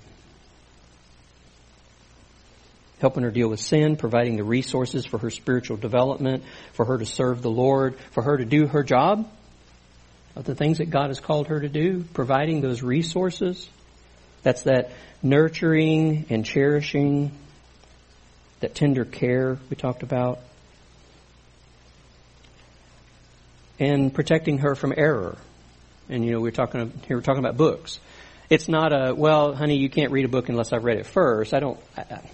helping 3.01 3.23
her 3.23 3.31
deal 3.31 3.49
with 3.49 3.59
sin, 3.59 3.95
providing 3.97 4.37
the 4.37 4.43
resources 4.43 5.05
for 5.05 5.17
her 5.17 5.31
spiritual 5.31 5.75
development, 5.75 6.43
for 6.73 6.85
her 6.85 6.99
to 6.99 7.05
serve 7.05 7.41
the 7.41 7.49
Lord, 7.49 7.97
for 8.11 8.21
her 8.21 8.37
to 8.37 8.45
do 8.45 8.67
her 8.67 8.83
job, 8.83 9.27
of 10.35 10.45
the 10.45 10.55
things 10.55 10.77
that 10.77 10.89
God 10.89 11.07
has 11.07 11.19
called 11.19 11.47
her 11.47 11.59
to 11.59 11.69
do, 11.69 12.03
providing 12.13 12.61
those 12.61 12.81
resources. 12.81 13.69
That's 14.43 14.63
that 14.63 14.91
nurturing 15.21 16.25
and 16.29 16.45
cherishing, 16.45 17.31
that 18.59 18.73
tender 18.73 19.05
care 19.05 19.57
we 19.69 19.75
talked 19.75 20.03
about. 20.03 20.39
And 23.79 24.13
protecting 24.13 24.59
her 24.59 24.75
from 24.75 24.93
error. 24.95 25.37
And 26.07 26.23
you 26.23 26.31
know, 26.31 26.39
we're 26.39 26.51
talking 26.51 26.91
here 27.07 27.17
we're 27.17 27.23
talking 27.23 27.43
about 27.43 27.57
books. 27.57 27.99
It's 28.49 28.67
not 28.67 28.91
a 28.91 29.15
well, 29.15 29.55
honey, 29.55 29.77
you 29.77 29.89
can't 29.89 30.11
read 30.11 30.25
a 30.25 30.27
book 30.27 30.49
unless 30.49 30.73
I've 30.73 30.83
read 30.83 30.97
it 30.97 31.05
first. 31.05 31.53
I 31.53 31.59
don't. 31.59 31.79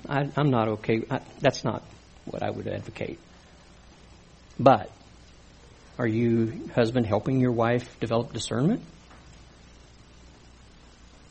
I, 0.10 0.30
am 0.36 0.50
not 0.50 0.68
okay. 0.68 1.04
I, 1.10 1.22
that's 1.40 1.64
not 1.64 1.84
what 2.26 2.44
I 2.44 2.50
would 2.50 2.68
advocate. 2.68 3.20
But 4.60 4.90
are 5.98 6.08
you, 6.08 6.70
husband, 6.76 7.06
helping 7.06 7.40
your 7.40 7.52
wife 7.52 8.00
develop 8.00 8.34
discernment? 8.34 8.82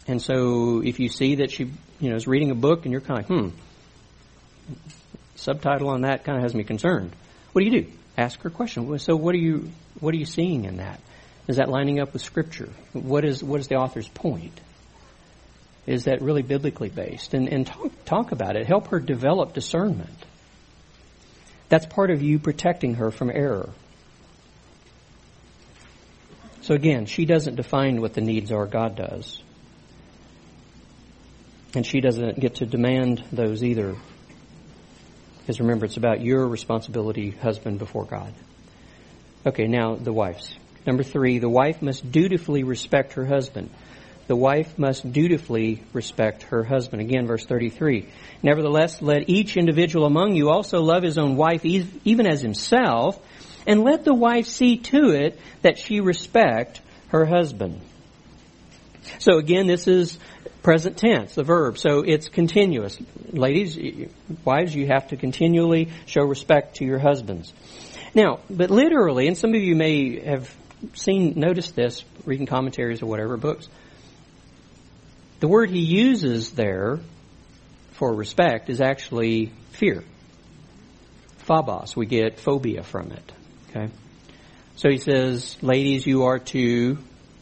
And 0.09 0.21
so 0.21 0.83
if 0.85 1.01
you 1.01 1.09
see 1.09 1.37
that 1.37 1.51
she, 1.51 1.71
you 2.01 2.11
know, 2.11 2.17
is 2.17 2.27
reading 2.27 2.51
a 2.51 2.55
book 2.55 2.85
and 2.85 2.93
you're 2.93 3.01
kind 3.01 3.21
of 3.21 3.27
hmm, 3.27 3.49
subtitle 5.35 5.89
on 5.89 6.03
that 6.03 6.25
kind 6.25 6.37
of 6.39 6.43
has 6.43 6.55
me 6.55 6.65
concerned. 6.65 7.15
What 7.53 7.61
do 7.61 7.67
you 7.67 7.83
do? 7.83 7.93
Ask 8.17 8.41
her 8.43 8.49
a 8.49 8.53
question. 8.53 8.99
So 8.99 9.17
what 9.17 9.35
are 9.35 9.39
you, 9.39 9.71
what 10.01 10.15
are 10.15 10.17
you 10.17 10.25
seeing 10.25 10.65
in 10.65 10.79
that? 10.79 11.01
Is 11.49 11.57
that 11.57 11.69
lining 11.69 12.01
up 12.01 12.13
with 12.13 12.23
Scripture? 12.23 12.71
What 12.93 13.25
is, 13.25 13.43
what 13.43 13.61
is 13.61 13.69
the 13.69 13.77
author's 13.77 14.09
point? 14.09 14.61
Is 15.87 16.05
that 16.05 16.21
really 16.21 16.43
biblically 16.43 16.89
based? 16.89 17.35
And, 17.35 17.49
and 17.49 17.67
talk, 17.67 17.93
talk 18.05 18.33
about 18.33 18.57
it. 18.57 18.67
Help 18.67 18.89
her 18.89 18.99
develop 18.99 19.55
discernment. 19.55 20.27
That's 21.69 21.87
part 21.87 22.11
of 22.11 22.23
you 22.23 22.39
protecting 22.39 22.95
her 22.95 23.11
from 23.11 23.31
error. 23.31 23.71
So 26.67 26.75
again, 26.75 27.07
she 27.07 27.27
doesn't 27.27 27.55
define 27.55 28.01
what 28.01 28.15
the 28.15 28.21
needs 28.21 28.51
are, 28.51 28.67
God 28.67 28.97
does. 28.97 29.41
And 31.77 31.87
she 31.87 32.01
doesn't 32.01 32.41
get 32.41 32.57
to 32.57 32.67
demand 32.67 33.23
those 33.31 33.63
either. 33.63 33.95
Because 35.39 35.61
remember, 35.61 35.87
it's 35.87 35.97
about 35.97 36.23
your 36.23 36.45
responsibility, 36.49 37.31
husband, 37.31 37.79
before 37.79 38.05
God. 38.05 38.35
Okay, 39.47 39.69
now 39.69 39.95
the 39.95 40.13
wife's. 40.13 40.57
Number 40.85 41.05
three, 41.05 41.39
the 41.39 41.49
wife 41.49 41.83
must 41.83 42.11
dutifully 42.11 42.65
respect 42.65 43.13
her 43.13 43.25
husband. 43.25 43.71
The 44.27 44.35
wife 44.35 44.77
must 44.77 45.13
dutifully 45.13 45.85
respect 45.93 46.43
her 46.45 46.65
husband. 46.65 47.01
Again, 47.01 47.29
verse 47.29 47.47
33. 47.47 48.09
Nevertheless, 48.43 49.01
let 49.01 49.29
each 49.29 49.57
individual 49.57 50.05
among 50.05 50.35
you 50.35 50.51
also 50.51 50.81
love 50.81 51.05
his 51.05 51.17
own 51.17 51.37
wife 51.37 51.65
even 51.65 52.27
as 52.27 52.43
himself, 52.43 53.25
and 53.67 53.83
let 53.83 54.05
the 54.05 54.15
wife 54.15 54.47
see 54.47 54.77
to 54.79 55.11
it 55.11 55.39
that 55.63 55.79
she 55.79 56.01
respect 56.01 56.81
her 57.09 57.25
husband. 57.25 57.81
So 59.19 59.39
again, 59.39 59.67
this 59.67 59.87
is 59.87 60.19
present 60.63 60.97
tense, 60.97 61.35
the 61.35 61.45
verb. 61.45 61.79
So 61.79 62.01
it's 62.01 62.29
continuous. 62.29 62.99
Ladies, 63.31 64.11
wives, 64.45 64.75
you 64.75 64.87
have 64.89 65.09
to 65.09 65.17
continually 65.17 65.91
show 66.07 66.23
respect 66.23 66.77
to 66.77 66.85
your 66.85 66.99
husbands. 66.99 67.53
Now, 68.15 68.41
but 68.51 68.71
literally, 68.71 69.29
and 69.29 69.37
some 69.37 69.55
of 69.55 69.63
you 69.63 69.77
may 69.77 70.21
have 70.21 70.53
seen, 70.95 71.35
noticed 71.37 71.77
this, 71.77 72.05
reading 72.25 72.47
commentaries 72.47 73.03
or 73.03 73.07
whatever, 73.07 73.37
books. 73.37 73.69
The 75.41 75.49
word 75.49 75.71
he 75.71 75.81
uses 75.81 76.53
there 76.53 76.99
for 77.93 78.15
respect 78.15 78.71
is 78.71 78.81
actually 78.81 79.53
fear. 79.73 80.03
Phobos, 81.39 81.95
we 81.95 82.07
get 82.07 82.41
phobia 82.41 82.83
from 82.83 83.13
it. 83.13 83.33
Okay? 83.71 83.89
So 84.77 84.91
he 84.91 84.99
says, 84.99 85.57
ladies, 85.63 86.07
you 86.07 86.25
are 86.25 86.39
to 86.39 86.99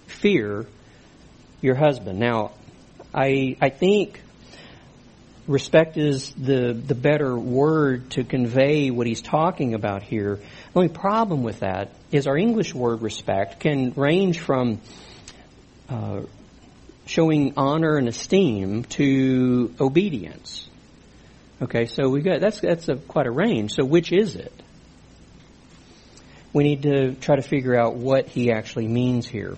fear 0.07 0.66
your 1.61 1.75
husband. 1.75 2.18
Now, 2.18 2.53
I, 3.12 3.57
I 3.61 3.70
think 3.70 4.20
respect 5.47 5.97
is 5.97 6.33
the, 6.33 6.72
the 6.72 6.95
better 6.95 7.37
word 7.37 8.11
to 8.12 8.25
convey 8.25 8.91
what 8.91 9.07
he's 9.07 9.22
talking 9.22 9.75
about 9.75 10.03
here. 10.03 10.37
The 10.37 10.79
only 10.79 10.89
problem 10.89 11.43
with 11.43 11.61
that 11.61 11.91
is 12.11 12.27
our 12.27 12.37
English 12.37 12.75
word 12.75 13.03
respect 13.03 13.61
can 13.61 13.93
range 13.97 14.41
from 14.41 14.81
uh, 15.89 16.22
showing 17.07 17.55
honor 17.57 17.97
and 17.97 18.09
esteem 18.09 18.85
to 18.85 19.75
obedience. 19.81 20.68
Okay, 21.62 21.87
so 21.87 22.09
we 22.09 22.20
got 22.20 22.41
that's 22.41 22.61
that's 22.61 22.89
a, 22.89 22.97
quite 22.97 23.27
a 23.27 23.31
range. 23.31 23.72
So 23.72 23.85
which 23.85 24.12
is 24.12 24.37
it? 24.37 24.53
We 26.55 26.62
need 26.62 26.84
to 26.84 27.14
try 27.16 27.36
to 27.36 27.42
figure 27.42 27.74
out 27.76 27.96
what 27.96 28.28
he 28.28 28.52
actually 28.52 28.88
means 28.88 29.26
here. 29.26 29.57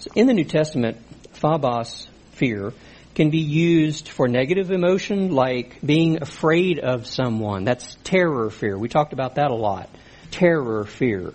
So 0.00 0.10
in 0.16 0.26
the 0.26 0.34
New 0.34 0.44
Testament, 0.44 0.96
phobos, 1.34 2.08
fear, 2.32 2.72
can 3.14 3.28
be 3.28 3.38
used 3.40 4.08
for 4.08 4.26
negative 4.26 4.70
emotion 4.70 5.30
like 5.30 5.78
being 5.84 6.22
afraid 6.22 6.78
of 6.78 7.06
someone. 7.06 7.64
That's 7.64 7.96
terror 8.02 8.48
fear. 8.48 8.78
We 8.78 8.88
talked 8.88 9.12
about 9.12 9.34
that 9.34 9.50
a 9.50 9.54
lot. 9.54 9.90
Terror 10.30 10.84
fear. 10.86 11.34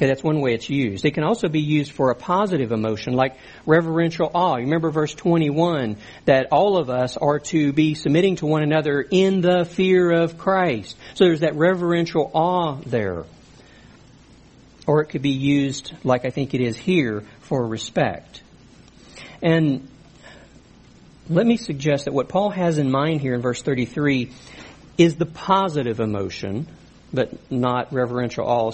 Okay, 0.00 0.06
that's 0.06 0.24
one 0.24 0.40
way 0.40 0.54
it's 0.54 0.70
used. 0.70 1.04
It 1.04 1.10
can 1.10 1.24
also 1.24 1.46
be 1.50 1.60
used 1.60 1.92
for 1.92 2.10
a 2.10 2.14
positive 2.14 2.72
emotion 2.72 3.12
like 3.12 3.36
reverential 3.66 4.30
awe. 4.32 4.56
You 4.56 4.64
remember 4.64 4.90
verse 4.90 5.12
21 5.12 5.98
that 6.24 6.46
all 6.52 6.78
of 6.78 6.88
us 6.88 7.18
are 7.18 7.38
to 7.38 7.74
be 7.74 7.92
submitting 7.92 8.36
to 8.36 8.46
one 8.46 8.62
another 8.62 9.02
in 9.02 9.42
the 9.42 9.66
fear 9.66 10.10
of 10.10 10.38
Christ. 10.38 10.96
So 11.12 11.26
there's 11.26 11.40
that 11.40 11.54
reverential 11.54 12.30
awe 12.32 12.76
there. 12.76 13.26
Or 14.86 15.02
it 15.02 15.10
could 15.10 15.20
be 15.20 15.32
used 15.32 15.92
like 16.02 16.24
I 16.24 16.30
think 16.30 16.54
it 16.54 16.62
is 16.62 16.78
here 16.78 17.22
for 17.40 17.66
respect. 17.66 18.42
And 19.42 19.86
let 21.28 21.44
me 21.44 21.58
suggest 21.58 22.06
that 22.06 22.14
what 22.14 22.30
Paul 22.30 22.48
has 22.48 22.78
in 22.78 22.90
mind 22.90 23.20
here 23.20 23.34
in 23.34 23.42
verse 23.42 23.60
33 23.60 24.32
is 24.96 25.16
the 25.16 25.26
positive 25.26 26.00
emotion, 26.00 26.68
but 27.12 27.50
not 27.50 27.92
reverential 27.92 28.46
awe, 28.46 28.72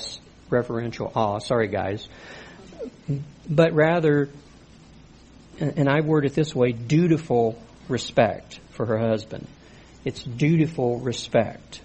reverential 0.50 1.10
awe. 1.14 1.38
Sorry, 1.38 1.68
guys. 1.68 2.08
But 3.48 3.72
rather, 3.72 4.28
and 5.58 5.88
I 5.88 6.00
word 6.00 6.24
it 6.24 6.34
this 6.34 6.54
way, 6.54 6.72
dutiful 6.72 7.58
respect 7.88 8.60
for 8.70 8.86
her 8.86 8.98
husband. 8.98 9.46
It's 10.04 10.22
dutiful 10.22 11.00
respect. 11.00 11.80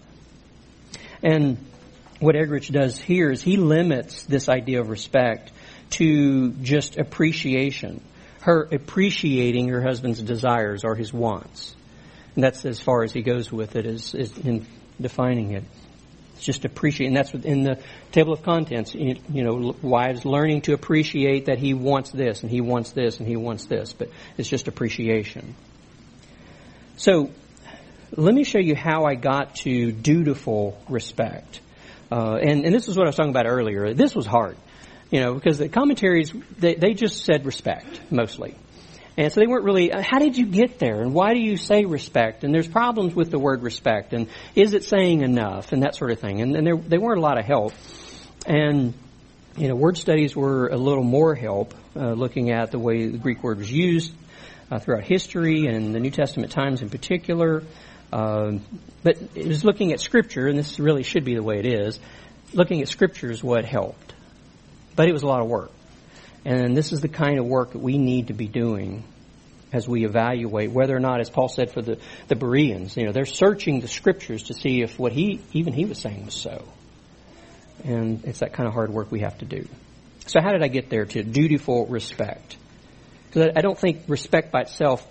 And 1.23 1.57
what 2.19 2.35
Eggerichs 2.35 2.71
does 2.71 2.99
here 2.99 3.31
is 3.31 3.41
he 3.41 3.57
limits 3.57 4.23
this 4.23 4.49
idea 4.49 4.81
of 4.81 4.89
respect 4.89 5.51
to 5.91 6.51
just 6.51 6.97
appreciation. 6.97 8.01
Her 8.41 8.67
appreciating 8.71 9.69
her 9.69 9.81
husband's 9.81 10.21
desires 10.21 10.83
or 10.83 10.95
his 10.95 11.13
wants. 11.13 11.75
And 12.35 12.43
that's 12.43 12.65
as 12.65 12.79
far 12.79 13.03
as 13.03 13.11
he 13.11 13.21
goes 13.21 13.51
with 13.51 13.75
it 13.75 13.85
is, 13.85 14.13
is 14.13 14.37
in 14.37 14.65
defining 14.99 15.51
it 15.51 15.63
just 16.41 16.65
appreciate, 16.65 17.07
and 17.07 17.15
that's 17.15 17.33
in 17.33 17.63
the 17.63 17.81
table 18.11 18.33
of 18.33 18.43
contents. 18.43 18.93
You, 18.93 19.15
know, 19.29 19.75
wives 19.81 20.25
learning 20.25 20.61
to 20.63 20.73
appreciate 20.73 21.45
that 21.45 21.59
he 21.59 21.73
wants 21.73 22.11
this 22.11 22.41
and 22.41 22.51
he 22.51 22.61
wants 22.61 22.91
this 22.91 23.19
and 23.19 23.27
he 23.27 23.35
wants 23.35 23.65
this, 23.65 23.93
but 23.93 24.09
it's 24.37 24.49
just 24.49 24.67
appreciation. 24.67 25.55
So, 26.97 27.31
let 28.15 28.35
me 28.35 28.43
show 28.43 28.59
you 28.59 28.75
how 28.75 29.05
I 29.05 29.15
got 29.15 29.55
to 29.57 29.91
dutiful 29.91 30.77
respect. 30.89 31.61
Uh, 32.11 32.35
and, 32.35 32.65
and 32.65 32.75
this 32.75 32.89
is 32.89 32.97
what 32.97 33.05
I 33.05 33.09
was 33.09 33.15
talking 33.15 33.31
about 33.31 33.47
earlier. 33.47 33.93
This 33.93 34.13
was 34.13 34.25
hard, 34.25 34.57
you 35.11 35.21
know, 35.21 35.33
because 35.33 35.57
the 35.57 35.69
commentaries, 35.69 36.33
they, 36.59 36.75
they 36.75 36.93
just 36.93 37.23
said 37.23 37.45
respect, 37.45 38.11
mostly. 38.11 38.55
And 39.17 39.31
so 39.31 39.41
they 39.41 39.47
weren't 39.47 39.65
really, 39.65 39.91
uh, 39.91 40.01
how 40.01 40.19
did 40.19 40.37
you 40.37 40.45
get 40.45 40.79
there? 40.79 41.01
And 41.01 41.13
why 41.13 41.33
do 41.33 41.39
you 41.39 41.57
say 41.57 41.83
respect? 41.83 42.43
And 42.43 42.53
there's 42.53 42.67
problems 42.67 43.13
with 43.13 43.29
the 43.29 43.39
word 43.39 43.61
respect. 43.61 44.13
And 44.13 44.27
is 44.55 44.73
it 44.73 44.83
saying 44.83 45.21
enough? 45.21 45.73
And 45.73 45.83
that 45.83 45.95
sort 45.95 46.11
of 46.11 46.19
thing. 46.19 46.41
And, 46.41 46.55
and 46.55 46.65
there, 46.65 46.77
they 46.77 46.97
weren't 46.97 47.19
a 47.19 47.21
lot 47.21 47.37
of 47.37 47.45
help. 47.45 47.73
And, 48.45 48.93
you 49.57 49.67
know, 49.67 49.75
word 49.75 49.97
studies 49.97 50.35
were 50.35 50.67
a 50.67 50.77
little 50.77 51.03
more 51.03 51.35
help, 51.35 51.73
uh, 51.95 52.13
looking 52.13 52.51
at 52.51 52.71
the 52.71 52.79
way 52.79 53.07
the 53.07 53.17
Greek 53.17 53.43
word 53.43 53.57
was 53.57 53.71
used 53.71 54.13
uh, 54.71 54.79
throughout 54.79 55.03
history 55.03 55.67
and 55.67 55.93
the 55.93 55.99
New 55.99 56.11
Testament 56.11 56.51
times 56.53 56.81
in 56.81 56.89
particular. 56.89 57.63
Uh, 58.13 58.59
but 59.03 59.17
it 59.35 59.47
was 59.47 59.65
looking 59.65 59.91
at 59.91 59.99
Scripture, 59.99 60.47
and 60.47 60.57
this 60.57 60.79
really 60.79 61.03
should 61.03 61.25
be 61.25 61.35
the 61.35 61.43
way 61.43 61.59
it 61.59 61.65
is. 61.65 61.99
Looking 62.53 62.81
at 62.81 62.87
Scripture 62.87 63.29
is 63.29 63.43
what 63.43 63.65
helped. 63.65 64.13
But 64.95 65.09
it 65.09 65.13
was 65.13 65.23
a 65.23 65.27
lot 65.27 65.41
of 65.41 65.47
work. 65.47 65.71
And 66.43 66.75
this 66.75 66.91
is 66.91 67.01
the 67.01 67.07
kind 67.07 67.39
of 67.39 67.45
work 67.45 67.73
that 67.73 67.79
we 67.79 67.97
need 67.97 68.27
to 68.27 68.33
be 68.33 68.47
doing 68.47 69.03
as 69.73 69.87
we 69.87 70.05
evaluate 70.05 70.71
whether 70.71 70.95
or 70.95 70.99
not, 70.99 71.21
as 71.21 71.29
Paul 71.29 71.47
said 71.47 71.71
for 71.71 71.81
the, 71.81 71.97
the 72.27 72.35
Bereans, 72.35 72.97
you 72.97 73.05
know, 73.05 73.11
they're 73.11 73.25
searching 73.25 73.79
the 73.79 73.87
scriptures 73.87 74.43
to 74.43 74.53
see 74.53 74.81
if 74.81 74.99
what 74.99 75.13
he, 75.13 75.39
even 75.53 75.73
he 75.73 75.85
was 75.85 75.97
saying 75.97 76.25
was 76.25 76.33
so. 76.33 76.63
And 77.83 78.25
it's 78.25 78.39
that 78.39 78.53
kind 78.53 78.67
of 78.67 78.73
hard 78.73 78.91
work 78.91 79.11
we 79.11 79.21
have 79.21 79.37
to 79.39 79.45
do. 79.45 79.67
So 80.27 80.41
how 80.41 80.51
did 80.51 80.63
I 80.63 80.67
get 80.67 80.89
there 80.89 81.05
to 81.05 81.23
dutiful 81.23 81.87
respect? 81.87 82.57
Because 83.27 83.51
I 83.55 83.61
don't 83.61 83.77
think 83.77 84.03
respect 84.07 84.51
by 84.51 84.61
itself 84.61 85.07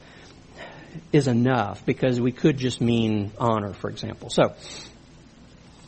is 1.12 1.26
enough 1.26 1.84
because 1.86 2.20
we 2.20 2.32
could 2.32 2.58
just 2.58 2.80
mean 2.80 3.32
honor, 3.38 3.72
for 3.72 3.88
example. 3.88 4.28
So, 4.28 4.54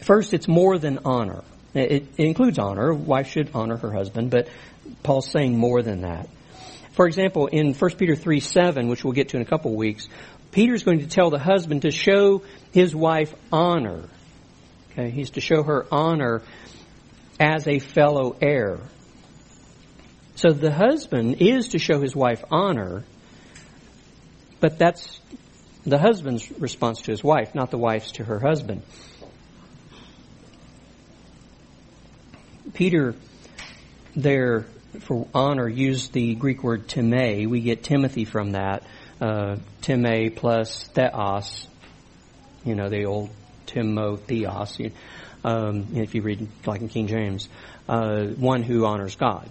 first, 0.00 0.32
it's 0.32 0.48
more 0.48 0.78
than 0.78 1.00
honor. 1.04 1.42
It, 1.74 2.08
it 2.16 2.26
includes 2.26 2.58
honor. 2.58 2.92
Wife 2.92 3.28
should 3.28 3.50
honor 3.54 3.76
her 3.76 3.92
husband, 3.92 4.30
but 4.30 4.48
Paul's 5.02 5.30
saying 5.30 5.56
more 5.56 5.82
than 5.82 6.02
that. 6.02 6.28
For 6.92 7.06
example, 7.06 7.46
in 7.46 7.74
1 7.74 7.90
Peter 7.96 8.14
3 8.14 8.40
7, 8.40 8.88
which 8.88 9.04
we'll 9.04 9.14
get 9.14 9.30
to 9.30 9.36
in 9.36 9.42
a 9.42 9.46
couple 9.46 9.70
of 9.70 9.76
weeks, 9.76 10.08
Peter's 10.50 10.82
going 10.82 11.00
to 11.00 11.06
tell 11.06 11.30
the 11.30 11.38
husband 11.38 11.82
to 11.82 11.90
show 11.90 12.42
his 12.72 12.94
wife 12.94 13.34
honor. 13.50 14.04
Okay, 14.92 15.10
he's 15.10 15.30
to 15.30 15.40
show 15.40 15.62
her 15.62 15.86
honor 15.90 16.42
as 17.40 17.66
a 17.66 17.78
fellow 17.78 18.36
heir. 18.40 18.78
So 20.34 20.50
the 20.50 20.72
husband 20.72 21.40
is 21.40 21.68
to 21.68 21.78
show 21.78 22.00
his 22.00 22.14
wife 22.14 22.44
honor, 22.50 23.04
but 24.60 24.78
that's 24.78 25.20
the 25.84 25.98
husband's 25.98 26.50
response 26.60 27.02
to 27.02 27.10
his 27.10 27.24
wife, 27.24 27.54
not 27.54 27.70
the 27.70 27.78
wife's 27.78 28.12
to 28.12 28.24
her 28.24 28.38
husband. 28.38 28.82
Peter 32.74 33.14
there 34.14 34.66
for 35.00 35.26
honor 35.34 35.68
used 35.68 36.12
the 36.12 36.34
Greek 36.34 36.62
word 36.62 36.88
time. 36.88 37.48
We 37.48 37.60
get 37.60 37.82
Timothy 37.82 38.24
from 38.24 38.52
that. 38.52 38.82
Uh, 39.20 39.56
time 39.80 40.30
plus 40.34 40.88
theos. 40.88 41.66
You 42.64 42.74
know, 42.74 42.88
the 42.88 43.06
old 43.06 43.30
Timotheos. 43.66 44.92
Um, 45.44 45.88
if 45.94 46.14
you 46.14 46.22
read 46.22 46.46
like 46.66 46.80
in 46.80 46.88
King 46.88 47.06
James. 47.08 47.48
uh, 47.88 48.26
one 48.26 48.62
who 48.62 48.84
honors 48.84 49.16
God. 49.16 49.48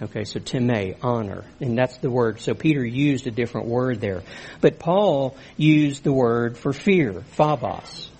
Okay, 0.00 0.24
so 0.24 0.40
time, 0.40 0.94
honor. 1.02 1.44
And 1.60 1.78
that's 1.78 1.98
the 1.98 2.10
word. 2.10 2.40
So 2.40 2.54
Peter 2.54 2.84
used 2.84 3.26
a 3.26 3.30
different 3.30 3.68
word 3.68 4.00
there. 4.00 4.22
But 4.60 4.78
Paul 4.78 5.36
used 5.56 6.02
the 6.02 6.12
word 6.12 6.58
for 6.58 6.72
fear, 6.72 7.22
phobos. 7.32 8.10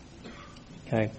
Okay? 0.86 1.10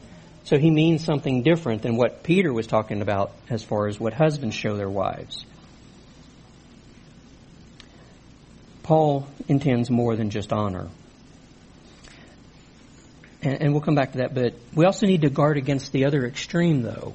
So 0.45 0.57
he 0.57 0.69
means 0.69 1.03
something 1.03 1.43
different 1.43 1.81
than 1.81 1.95
what 1.95 2.23
Peter 2.23 2.51
was 2.51 2.67
talking 2.67 3.01
about 3.01 3.31
as 3.49 3.63
far 3.63 3.87
as 3.87 3.99
what 3.99 4.13
husbands 4.13 4.55
show 4.55 4.75
their 4.75 4.89
wives. 4.89 5.45
Paul 8.83 9.27
intends 9.47 9.89
more 9.89 10.15
than 10.17 10.29
just 10.29 10.51
honor. 10.51 10.89
And, 13.41 13.61
and 13.61 13.71
we'll 13.71 13.81
come 13.81 13.95
back 13.95 14.11
to 14.13 14.17
that, 14.19 14.33
but 14.33 14.55
we 14.75 14.85
also 14.85 15.05
need 15.05 15.21
to 15.21 15.29
guard 15.29 15.57
against 15.57 15.93
the 15.93 16.05
other 16.05 16.25
extreme, 16.25 16.81
though 16.81 17.13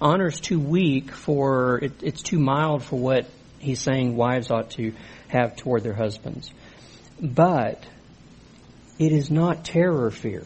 honor 0.00 0.26
is 0.26 0.40
too 0.40 0.60
weak 0.60 1.10
for, 1.10 1.78
it, 1.78 2.02
it's 2.02 2.22
too 2.22 2.38
mild 2.38 2.82
for 2.82 2.98
what 2.98 3.26
he's 3.58 3.80
saying 3.80 4.16
wives 4.16 4.50
ought 4.50 4.70
to 4.72 4.92
have 5.28 5.56
toward 5.56 5.82
their 5.82 5.94
husbands. 5.94 6.52
But 7.20 7.82
it 8.98 9.12
is 9.12 9.30
not 9.30 9.64
terror 9.64 10.10
fear. 10.10 10.44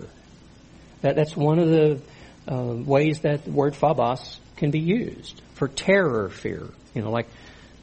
That, 1.03 1.17
that's 1.17 1.37
one 1.37 1.59
of 1.59 1.69
the 1.69 2.01
uh, 2.49 2.75
ways 2.85 3.21
that 3.21 3.45
the 3.45 3.51
word 3.51 3.77
phobos 3.77 4.39
can 4.57 4.71
be 4.71 4.81
used 4.81 5.41
for 5.55 5.69
terror 5.69 6.29
fear. 6.29 6.67
You 6.95 7.03
know, 7.03 7.11
like, 7.11 7.29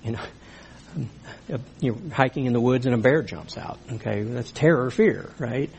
you 0.03 0.11
know, 0.11 1.59
you're 1.80 1.97
hiking 2.11 2.45
in 2.45 2.53
the 2.53 2.61
woods 2.61 2.86
and 2.86 2.95
a 2.95 2.97
bear 2.97 3.22
jumps 3.22 3.57
out. 3.57 3.80
Okay, 3.93 4.24
that's 4.24 4.51
terror 4.51 4.91
fear, 4.91 5.30
right? 5.39 5.70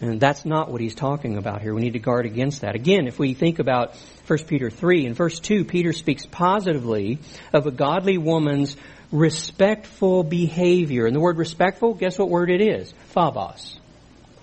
And 0.00 0.20
that's 0.20 0.44
not 0.44 0.70
what 0.70 0.82
he's 0.82 0.94
talking 0.94 1.38
about 1.38 1.62
here. 1.62 1.74
We 1.74 1.80
need 1.80 1.94
to 1.94 1.98
guard 1.98 2.26
against 2.26 2.60
that. 2.60 2.74
Again, 2.74 3.06
if 3.06 3.18
we 3.18 3.32
think 3.32 3.58
about 3.58 3.96
1 4.26 4.38
Peter 4.40 4.68
3, 4.68 5.06
in 5.06 5.14
verse 5.14 5.40
2, 5.40 5.64
Peter 5.64 5.94
speaks 5.94 6.26
positively 6.26 7.18
of 7.54 7.66
a 7.66 7.70
godly 7.70 8.18
woman's 8.18 8.76
respectful 9.10 10.22
behavior. 10.22 11.06
And 11.06 11.16
the 11.16 11.20
word 11.20 11.38
respectful, 11.38 11.94
guess 11.94 12.18
what 12.18 12.28
word 12.28 12.50
it 12.50 12.60
is? 12.60 12.92
Phobos. 13.08 13.78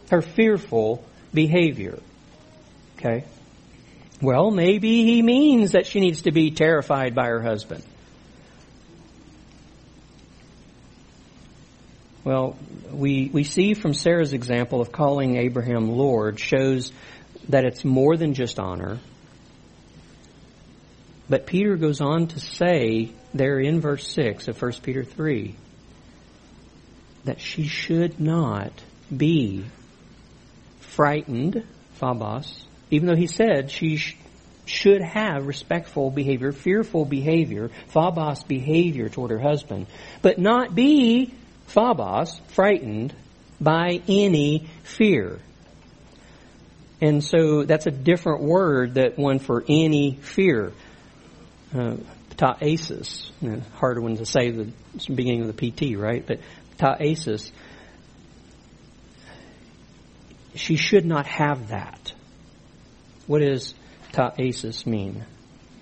Her 0.09 0.23
fearful 0.23 1.03
behavior. 1.33 1.99
Okay? 3.03 3.25
Well, 4.21 4.51
maybe 4.51 5.03
he 5.03 5.21
means 5.21 5.73
that 5.73 5.85
she 5.85 5.99
needs 5.99 6.21
to 6.21 6.31
be 6.31 6.51
terrified 6.51 7.13
by 7.13 7.27
her 7.27 7.41
husband. 7.41 7.83
Well, 12.23 12.55
we, 12.89 13.29
we 13.33 13.43
see 13.43 13.73
from 13.73 13.93
Sarah's 13.93 14.31
example 14.31 14.79
of 14.79 14.93
calling 14.93 15.35
Abraham 15.35 15.89
Lord 15.89 16.39
shows 16.39 16.93
that 17.49 17.65
it's 17.65 17.83
more 17.83 18.15
than 18.15 18.33
just 18.33 18.59
honor. 18.59 18.99
But 21.27 21.45
Peter 21.45 21.75
goes 21.75 21.99
on 21.99 22.27
to 22.27 22.39
say 22.39 23.11
there 23.33 23.59
in 23.59 23.81
verse 23.81 24.07
6 24.13 24.47
of 24.47 24.61
1 24.61 24.71
Peter 24.83 25.03
3 25.03 25.55
that 27.25 27.41
she 27.41 27.67
should 27.67 28.21
not 28.21 28.71
be 29.15 29.65
frightened, 30.79 31.65
phobos, 31.95 32.65
even 32.91 33.07
though 33.07 33.15
he 33.15 33.27
said 33.27 33.71
she 33.71 33.97
sh- 33.97 34.17
should 34.65 35.01
have 35.01 35.45
respectful 35.45 36.09
behavior, 36.09 36.51
fearful 36.51 37.05
behavior, 37.05 37.69
phobos 37.87 38.43
behavior 38.43 39.09
toward 39.09 39.31
her 39.31 39.39
husband, 39.39 39.87
but 40.21 40.39
not 40.39 40.73
be 40.73 41.33
phobos, 41.67 42.39
frightened, 42.49 43.13
by 43.59 44.01
any 44.07 44.67
fear. 44.83 45.39
And 47.01 47.23
so 47.23 47.63
that's 47.63 47.85
a 47.85 47.91
different 47.91 48.43
word 48.43 48.95
that 48.95 49.17
one 49.17 49.39
for 49.39 49.63
any 49.67 50.15
fear. 50.21 50.71
Uh, 51.73 51.97
ptoesis, 52.37 53.31
you 53.41 53.49
know, 53.49 53.61
harder 53.75 54.01
one 54.01 54.17
to 54.17 54.25
say 54.25 54.51
the 54.51 54.71
beginning 55.13 55.41
of 55.41 55.55
the 55.55 55.71
PT, 55.71 55.97
right? 55.97 56.25
But 56.25 56.39
ptoesis, 56.77 57.51
she 60.55 60.75
should 60.75 61.05
not 61.05 61.25
have 61.25 61.69
that. 61.69 62.12
What 63.27 63.39
does 63.39 63.73
ptoesis 64.11 64.85
mean? 64.85 65.25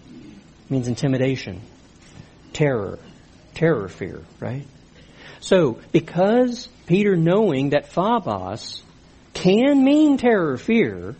It 0.09 0.71
means 0.71 0.87
intimidation, 0.87 1.61
terror, 2.53 2.99
terror 3.53 3.87
fear, 3.87 4.21
right? 4.39 4.65
So, 5.39 5.79
because 5.91 6.67
Peter 6.85 7.15
knowing 7.15 7.71
that 7.71 7.91
phobos 7.91 8.83
can 9.33 9.83
mean 9.83 10.17
terror, 10.17 10.57
fear, 10.57 11.15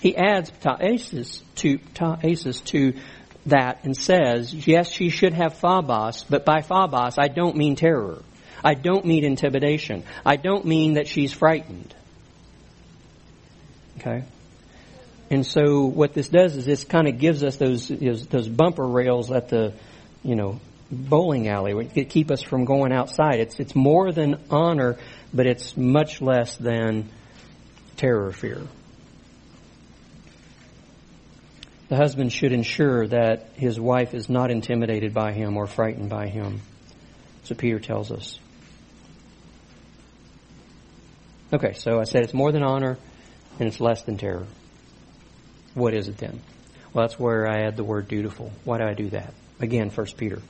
he 0.00 0.16
adds 0.16 0.50
ptoesis 0.50 1.42
to, 1.56 1.78
ptoesis 1.78 2.64
to 2.66 2.94
that 3.46 3.84
and 3.84 3.96
says, 3.96 4.52
yes, 4.52 4.90
she 4.90 5.08
should 5.08 5.34
have 5.34 5.54
phobos, 5.54 6.24
but 6.28 6.44
by 6.44 6.62
phobos, 6.62 7.16
I 7.18 7.28
don't 7.28 7.56
mean 7.56 7.76
terror. 7.76 8.22
I 8.64 8.74
don't 8.74 9.04
mean 9.04 9.24
intimidation. 9.24 10.04
I 10.26 10.36
don't 10.36 10.64
mean 10.64 10.94
that 10.94 11.06
she's 11.06 11.32
frightened. 11.32 11.94
Okay? 13.98 14.24
And 15.30 15.46
so 15.46 15.84
what 15.84 16.14
this 16.14 16.28
does 16.28 16.56
is 16.56 16.64
this 16.64 16.84
kind 16.84 17.06
of 17.06 17.18
gives 17.18 17.44
us 17.44 17.56
those, 17.56 17.88
those 17.88 18.48
bumper 18.48 18.86
rails 18.86 19.30
at 19.30 19.48
the, 19.48 19.74
you 20.22 20.34
know, 20.34 20.58
bowling 20.90 21.48
alley 21.48 21.86
to 21.88 22.04
keep 22.04 22.30
us 22.30 22.42
from 22.42 22.64
going 22.64 22.92
outside. 22.92 23.40
It's, 23.40 23.60
it's 23.60 23.74
more 23.74 24.10
than 24.10 24.42
honor, 24.50 24.96
but 25.34 25.46
it's 25.46 25.76
much 25.76 26.22
less 26.22 26.56
than 26.56 27.10
terror 27.96 28.32
fear. 28.32 28.62
The 31.88 31.96
husband 31.96 32.32
should 32.32 32.52
ensure 32.52 33.06
that 33.08 33.50
his 33.54 33.78
wife 33.80 34.14
is 34.14 34.28
not 34.28 34.50
intimidated 34.50 35.14
by 35.14 35.32
him 35.32 35.56
or 35.56 35.66
frightened 35.66 36.10
by 36.10 36.28
him. 36.28 36.60
So 37.44 37.54
Peter 37.54 37.80
tells 37.80 38.12
us. 38.12 38.38
Okay, 41.50 41.72
so 41.74 41.98
I 41.98 42.04
said 42.04 42.24
it's 42.24 42.34
more 42.34 42.52
than 42.52 42.62
honor 42.62 42.98
and 43.58 43.68
it's 43.68 43.80
less 43.80 44.02
than 44.02 44.18
terror. 44.18 44.46
What 45.78 45.94
is 45.94 46.08
it 46.08 46.18
then? 46.18 46.40
Well, 46.92 47.06
that's 47.06 47.18
where 47.18 47.46
I 47.46 47.66
add 47.66 47.76
the 47.76 47.84
word 47.84 48.08
dutiful. 48.08 48.52
Why 48.64 48.78
do 48.78 48.84
I 48.84 48.94
do 48.94 49.10
that? 49.10 49.32
Again, 49.60 49.90
First 49.90 50.16
Peter. 50.16 50.40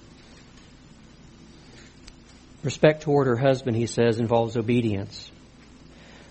Respect 2.64 3.02
toward 3.02 3.26
her 3.26 3.36
husband, 3.36 3.76
he 3.76 3.86
says, 3.86 4.18
involves 4.18 4.56
obedience. 4.56 5.30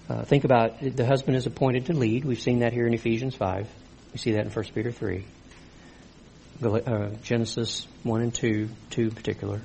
Uh, 0.10 0.24
think 0.24 0.44
about 0.46 0.82
it. 0.82 0.96
the 0.96 1.06
husband 1.06 1.38
is 1.38 1.46
appointed 1.46 1.88
to 1.88 1.94
lead. 1.94 2.26
We've 2.26 2.40
seen 2.40 2.60
that 2.60 2.74
here 2.74 2.88
in 2.88 2.94
Ephesians 2.94 3.36
5. 3.36 3.68
We 4.14 4.20
see 4.20 4.32
that 4.34 4.46
in 4.46 4.52
1 4.52 4.66
Peter 4.74 4.92
3. 4.92 5.26
Uh, 6.64 7.10
Genesis 7.24 7.88
1 8.04 8.22
and 8.22 8.34
2, 8.34 8.70
2 8.90 9.02
in 9.02 9.12
particular. 9.12 9.62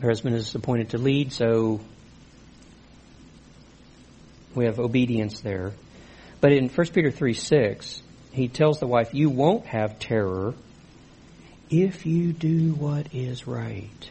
Her 0.00 0.08
husband 0.08 0.36
is 0.36 0.54
appointed 0.54 0.90
to 0.90 0.98
lead, 0.98 1.32
so 1.32 1.80
we 4.54 4.66
have 4.66 4.78
obedience 4.78 5.40
there. 5.40 5.72
But 6.46 6.52
in 6.52 6.68
1 6.68 6.86
Peter 6.94 7.10
3 7.10 7.34
6, 7.34 8.02
he 8.30 8.46
tells 8.46 8.78
the 8.78 8.86
wife, 8.86 9.12
You 9.12 9.30
won't 9.30 9.66
have 9.66 9.98
terror 9.98 10.54
if 11.68 12.06
you 12.06 12.32
do 12.32 12.72
what 12.72 13.12
is 13.12 13.48
right 13.48 14.10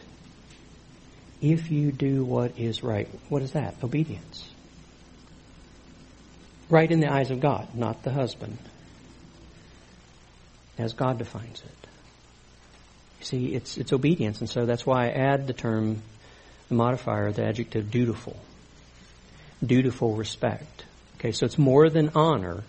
if 1.40 1.70
you 1.70 1.92
do 1.92 2.26
what 2.26 2.58
is 2.58 2.82
right. 2.82 3.08
What 3.30 3.40
is 3.40 3.52
that? 3.52 3.82
Obedience. 3.82 4.46
Right 6.68 6.90
in 6.90 7.00
the 7.00 7.10
eyes 7.10 7.30
of 7.30 7.40
God, 7.40 7.74
not 7.74 8.02
the 8.02 8.12
husband. 8.12 8.58
As 10.76 10.92
God 10.92 11.16
defines 11.16 11.62
it. 11.62 11.88
You 13.20 13.24
see, 13.24 13.54
it's, 13.54 13.78
it's 13.78 13.94
obedience, 13.94 14.40
and 14.40 14.50
so 14.50 14.66
that's 14.66 14.84
why 14.84 15.06
I 15.06 15.08
add 15.08 15.46
the 15.46 15.54
term, 15.54 16.02
the 16.68 16.74
modifier, 16.74 17.32
the 17.32 17.46
adjective 17.46 17.90
dutiful. 17.90 18.36
Dutiful 19.64 20.16
respect. 20.16 20.84
Okay, 21.18 21.32
so 21.32 21.46
it's 21.46 21.58
more 21.58 21.88
than 21.88 22.10
honor, 22.14 22.62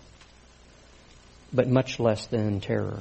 but 1.52 1.68
much 1.68 2.00
less 2.00 2.26
than 2.26 2.60
terror. 2.60 3.00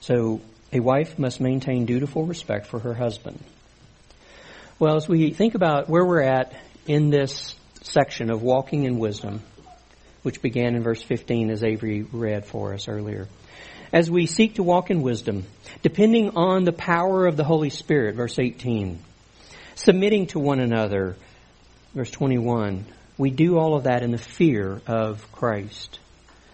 So, 0.00 0.40
a 0.72 0.80
wife 0.80 1.18
must 1.18 1.40
maintain 1.40 1.86
dutiful 1.86 2.24
respect 2.24 2.66
for 2.66 2.80
her 2.80 2.94
husband. 2.94 3.42
Well, 4.78 4.96
as 4.96 5.08
we 5.08 5.30
think 5.30 5.54
about 5.54 5.88
where 5.88 6.04
we're 6.04 6.22
at 6.22 6.54
in 6.86 7.10
this 7.10 7.54
section 7.82 8.30
of 8.30 8.42
walking 8.42 8.84
in 8.84 8.98
wisdom, 8.98 9.42
which 10.22 10.42
began 10.42 10.74
in 10.74 10.82
verse 10.82 11.02
15 11.02 11.50
as 11.50 11.62
Avery 11.62 12.02
read 12.02 12.46
for 12.46 12.74
us 12.74 12.88
earlier, 12.88 13.28
as 13.92 14.10
we 14.10 14.26
seek 14.26 14.54
to 14.54 14.62
walk 14.62 14.90
in 14.90 15.02
wisdom, 15.02 15.46
depending 15.82 16.36
on 16.36 16.64
the 16.64 16.72
power 16.72 17.26
of 17.26 17.36
the 17.36 17.44
Holy 17.44 17.70
Spirit, 17.70 18.16
verse 18.16 18.38
18, 18.38 18.98
submitting 19.74 20.26
to 20.28 20.38
one 20.38 20.60
another, 20.60 21.16
verse 21.94 22.10
21, 22.10 22.84
we 23.18 23.30
do 23.30 23.58
all 23.58 23.76
of 23.76 23.84
that 23.84 24.02
in 24.02 24.12
the 24.12 24.18
fear 24.18 24.80
of 24.86 25.30
Christ, 25.32 25.98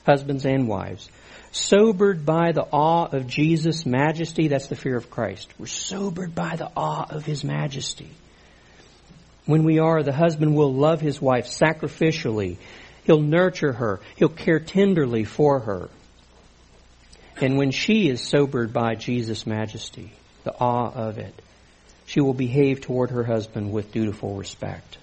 husbands 0.05 0.45
and 0.45 0.67
wives 0.67 1.09
sobered 1.53 2.27
by 2.27 2.51
the 2.51 2.67
awe 2.73 3.07
of 3.07 3.29
Jesus' 3.29 3.87
majesty. 3.87 4.49
That's 4.49 4.67
the 4.67 4.75
fear 4.75 4.97
of 4.97 5.09
Christ. 5.09 5.53
We're 5.57 5.67
sobered 5.67 6.35
by 6.35 6.57
the 6.57 6.69
awe 6.77 7.07
of 7.09 7.25
His 7.25 7.45
majesty. 7.45 8.11
When 9.47 9.65
we 9.65 9.79
are, 9.79 10.03
the 10.03 10.13
husband 10.13 10.57
will 10.57 10.73
love 10.73 11.01
his 11.01 11.21
wife 11.21 11.47
sacrificially. 11.47 12.57
He'll 13.05 13.21
nurture 13.21 13.73
her. 13.73 14.01
He'll 14.17 14.31
care 14.31 14.59
tenderly 14.59 15.25
for 15.25 15.61
her. 15.61 15.91
And 17.37 17.59
when 17.59 17.71
she 17.71 18.09
is 18.09 18.23
sobered 18.23 18.73
by 18.73 18.95
Jesus' 18.95 19.47
majesty, 19.47 20.13
the 20.45 20.55
awe 20.59 20.91
of 20.91 21.19
it, 21.19 21.35
she 22.07 22.21
will 22.21 22.33
behave 22.33 22.81
toward 22.81 23.11
her 23.11 23.25
husband 23.25 23.71
with 23.71 23.93
dutiful 23.93 24.37
respect. 24.37 24.97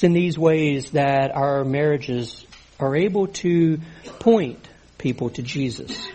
It's 0.00 0.04
in 0.06 0.14
these 0.14 0.38
ways 0.38 0.92
that 0.92 1.36
our 1.36 1.62
marriages 1.62 2.46
are 2.78 2.96
able 2.96 3.26
to 3.26 3.80
point 4.18 4.66
people 4.96 5.28
to 5.28 5.42
Jesus. 5.42 6.08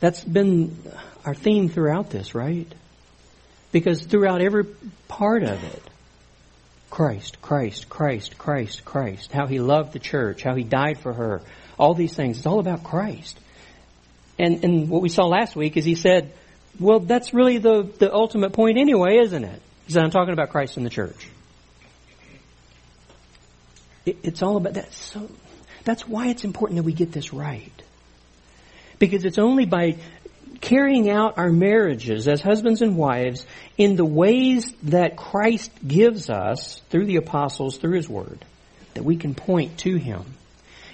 That's 0.00 0.24
been 0.24 0.74
our 1.26 1.34
theme 1.34 1.68
throughout 1.68 2.08
this, 2.08 2.34
right? 2.34 2.66
Because 3.70 4.02
throughout 4.02 4.40
every 4.40 4.64
part 5.08 5.42
of 5.42 5.62
it, 5.62 5.82
Christ, 6.88 7.42
Christ, 7.42 7.90
Christ, 7.90 8.38
Christ, 8.38 8.82
Christ, 8.86 9.30
how 9.30 9.46
he 9.46 9.58
loved 9.60 9.92
the 9.92 9.98
church, 9.98 10.42
how 10.42 10.54
he 10.54 10.64
died 10.64 10.98
for 10.98 11.12
her, 11.12 11.42
all 11.78 11.92
these 11.92 12.14
things, 12.14 12.38
it's 12.38 12.46
all 12.46 12.60
about 12.60 12.82
Christ. 12.82 13.38
And, 14.38 14.64
and 14.64 14.88
what 14.88 15.02
we 15.02 15.10
saw 15.10 15.26
last 15.26 15.54
week 15.54 15.76
is 15.76 15.84
he 15.84 15.96
said, 15.96 16.32
well, 16.80 17.00
that's 17.00 17.34
really 17.34 17.58
the, 17.58 17.82
the 17.82 18.10
ultimate 18.10 18.54
point 18.54 18.78
anyway, 18.78 19.18
isn't 19.18 19.44
it? 19.44 19.60
He 19.86 19.92
said, 19.92 20.02
I'm 20.02 20.10
talking 20.10 20.32
about 20.32 20.48
Christ 20.48 20.78
and 20.78 20.86
the 20.86 20.90
church. 20.90 21.28
It, 24.04 24.18
it's 24.22 24.42
all 24.42 24.56
about 24.56 24.74
that. 24.74 24.92
So 24.92 25.28
that's 25.84 26.06
why 26.06 26.28
it's 26.28 26.44
important 26.44 26.78
that 26.78 26.84
we 26.84 26.92
get 26.92 27.12
this 27.12 27.32
right. 27.32 27.72
Because 28.98 29.24
it's 29.24 29.38
only 29.38 29.66
by 29.66 29.96
carrying 30.60 31.10
out 31.10 31.38
our 31.38 31.50
marriages 31.50 32.28
as 32.28 32.40
husbands 32.40 32.82
and 32.82 32.96
wives 32.96 33.46
in 33.76 33.96
the 33.96 34.04
ways 34.04 34.72
that 34.84 35.16
Christ 35.16 35.72
gives 35.86 36.30
us 36.30 36.80
through 36.88 37.06
the 37.06 37.16
apostles, 37.16 37.78
through 37.78 37.96
His 37.96 38.08
Word, 38.08 38.44
that 38.94 39.04
we 39.04 39.16
can 39.16 39.34
point 39.34 39.78
to 39.78 39.96
Him. 39.96 40.24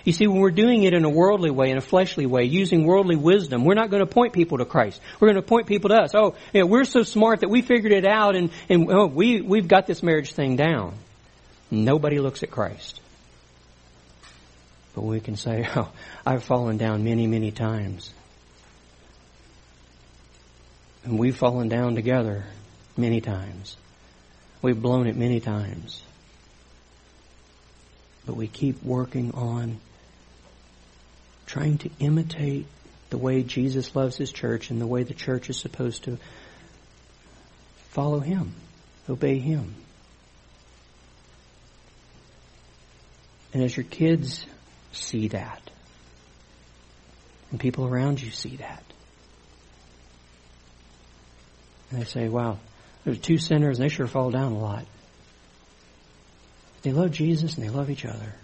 You 0.05 0.13
see, 0.13 0.27
when 0.27 0.41
we're 0.41 0.51
doing 0.51 0.85
it 0.85 0.95
in 0.95 1.05
a 1.05 1.11
worldly 1.11 1.51
way, 1.51 1.71
in 1.71 1.77
a 1.77 1.83
fleshly 1.83 2.25
way, 2.25 2.45
using 2.45 2.87
worldly 2.87 3.17
wisdom, 3.17 3.67
we're 3.67 3.75
not 3.75 3.91
going 3.91 4.01
to 4.01 4.07
point 4.11 4.33
people 4.33 4.57
to 4.57 4.65
Christ. 4.65 5.03
We're 5.21 5.29
going 5.29 5.43
to 5.43 5.47
point 5.47 5.67
people 5.67 5.91
to 5.91 5.97
us. 5.97 6.15
Oh, 6.15 6.35
know, 6.55 6.65
we're 6.65 6.85
so 6.85 7.03
smart 7.03 7.41
that 7.41 7.51
we 7.51 7.61
figured 7.61 7.93
it 7.93 8.07
out 8.07 8.35
and, 8.35 8.51
and 8.71 8.91
oh, 8.91 9.07
we, 9.07 9.43
we've 9.43 9.69
got 9.69 9.87
this 9.87 10.03
marriage 10.03 10.33
thing 10.33 10.57
down. 10.57 10.95
Nobody 11.71 12.19
looks 12.19 12.43
at 12.43 12.51
Christ. 12.51 13.01
But 14.95 15.03
we 15.03 15.21
can 15.21 15.37
say, 15.37 15.69
oh, 15.77 15.91
I've 16.27 16.45
fallen 16.45 16.77
down 16.77 17.05
many, 17.05 17.27
many 17.27 17.51
times. 17.51 18.12
And 21.05 21.19
we've 21.19 21.37
fallen 21.37 21.69
down 21.69 21.95
together 21.95 22.45
many 22.97 23.21
times. 23.21 23.77
We've 24.61 24.81
blown 24.81 25.07
it 25.07 25.16
many 25.16 25.41
times. 25.41 26.03
But 28.27 28.35
we 28.37 28.49
keep 28.49 28.83
working 28.83 29.33
on 29.33 29.79
trying 31.47 31.79
to 31.79 31.91
imitate 31.99 32.66
the 33.11 33.19
way 33.19 33.43
Jesus 33.43 33.95
loves 33.97 34.16
His 34.16 34.33
church 34.33 34.71
and 34.71 34.81
the 34.81 34.87
way 34.87 35.03
the 35.03 35.14
church 35.14 35.49
is 35.49 35.57
supposed 35.59 36.05
to 36.05 36.19
follow 37.91 38.21
Him, 38.21 38.53
obey 39.09 39.39
Him. 39.39 39.75
And 43.53 43.62
as 43.62 43.76
your 43.76 43.84
kids 43.84 44.44
see 44.92 45.28
that. 45.28 45.62
And 47.51 47.59
people 47.59 47.86
around 47.86 48.20
you 48.20 48.30
see 48.30 48.57
that. 48.57 48.82
And 51.90 52.01
they 52.01 52.05
say, 52.05 52.28
wow, 52.28 52.59
there's 53.05 53.18
two 53.18 53.38
sinners 53.38 53.78
and 53.78 53.88
they 53.88 53.94
sure 53.94 54.07
fall 54.07 54.30
down 54.30 54.53
a 54.53 54.59
lot. 54.59 54.84
They 56.82 56.92
love 56.92 57.11
Jesus 57.11 57.57
and 57.57 57.64
they 57.64 57.70
love 57.70 57.90
each 57.90 58.05
other. 58.05 58.34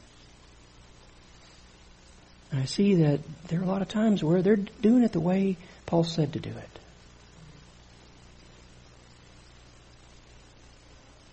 And 2.50 2.62
I 2.62 2.64
see 2.64 2.94
that 2.96 3.20
there 3.48 3.60
are 3.60 3.64
a 3.64 3.66
lot 3.66 3.82
of 3.82 3.88
times 3.88 4.22
where 4.22 4.40
they're 4.40 4.56
doing 4.56 5.02
it 5.02 5.12
the 5.12 5.20
way 5.20 5.56
Paul 5.86 6.04
said 6.04 6.32
to 6.32 6.40
do 6.40 6.50
it. 6.50 6.78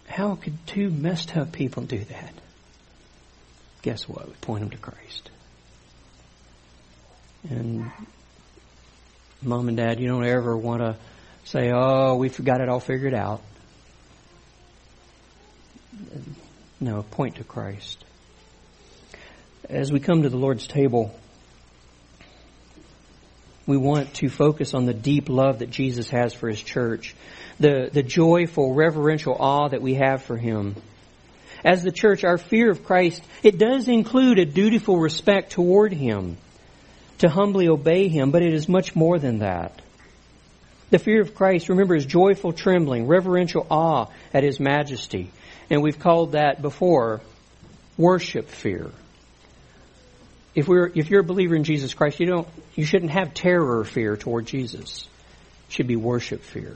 How 0.08 0.36
could 0.36 0.58
two 0.68 0.90
messed 0.90 1.38
up 1.38 1.54
people 1.54 1.84
do 1.84 2.00
that? 2.00 2.34
Guess 3.82 4.08
what? 4.08 4.28
We 4.28 4.34
point 4.36 4.62
them 4.62 4.70
to 4.72 4.78
Christ. 4.78 5.30
And 7.50 7.92
mom 9.42 9.68
and 9.68 9.78
dad, 9.78 10.00
you 10.00 10.08
don't 10.08 10.26
ever 10.26 10.56
want 10.56 10.82
to 10.82 10.98
say, 11.46 11.72
oh, 11.74 12.16
we've 12.16 12.44
got 12.44 12.62
it 12.62 12.70
all 12.70 12.80
figured 12.80 13.14
out. 13.14 13.42
No, 16.80 17.04
point 17.04 17.36
to 17.36 17.44
Christ. 17.44 18.04
As 19.70 19.92
we 19.92 20.00
come 20.00 20.24
to 20.24 20.30
the 20.30 20.38
Lord's 20.38 20.68
table, 20.68 21.14
we 23.66 23.78
want 23.78 24.14
to 24.16 24.30
focus 24.30 24.74
on 24.74 24.86
the 24.86 24.94
deep 24.94 25.30
love 25.30 25.60
that 25.60 25.70
Jesus 25.70 26.10
has 26.10 26.34
for 26.34 26.50
His 26.50 26.62
church, 26.62 27.16
the, 27.60 27.90
the 27.92 28.04
joyful, 28.04 28.74
reverential 28.74 29.36
awe 29.40 29.70
that 29.70 29.82
we 29.82 29.96
have 29.96 30.24
for 30.24 30.38
Him 30.38 30.76
as 31.64 31.84
the 31.84 31.92
church, 31.92 32.24
our 32.24 32.38
fear 32.38 32.72
of 32.72 32.84
Christ, 32.84 33.24
it 33.44 33.58
does 33.58 33.88
include 33.88 34.40
a 34.40 34.46
dutiful 34.46 34.98
respect 34.98 35.52
toward 35.52 35.94
Him, 35.94 36.38
to 37.20 37.30
humbly 37.30 37.68
obey 37.68 38.08
Him, 38.08 38.32
but 38.32 38.42
it 38.42 38.54
is 38.54 38.68
much 38.68 38.96
more 38.96 39.20
than 39.20 39.40
that. 39.40 39.82
The 40.90 41.00
fear 41.00 41.22
of 41.22 41.36
Christ, 41.36 41.70
remember, 41.70 41.96
is 41.96 42.06
joyful 42.06 42.52
trembling, 42.52 43.08
reverential 43.08 43.66
awe 43.70 44.08
at 44.34 44.44
His 44.44 44.60
majesty. 44.60 45.32
And 45.70 45.82
we've 45.82 46.00
called 46.00 46.34
that 46.34 46.62
before 46.62 47.22
worship 47.98 48.50
fear. 48.50 48.92
If 50.54 50.68
we're, 50.68 50.92
if 50.94 51.10
you're 51.10 51.22
a 51.22 51.26
believer 51.26 51.56
in 51.56 51.64
Jesus 51.64 51.94
Christ, 51.94 52.20
you 52.20 52.26
don't, 52.26 52.48
you 52.76 52.84
shouldn't 52.84 53.12
have 53.12 53.34
terror 53.34 53.80
or 53.80 53.86
fear 53.86 54.18
toward 54.18 54.48
Jesus. 54.48 55.08
It 55.68 55.74
should 55.74 55.88
be 55.88 55.96
worship 55.96 56.42
fear. 56.42 56.76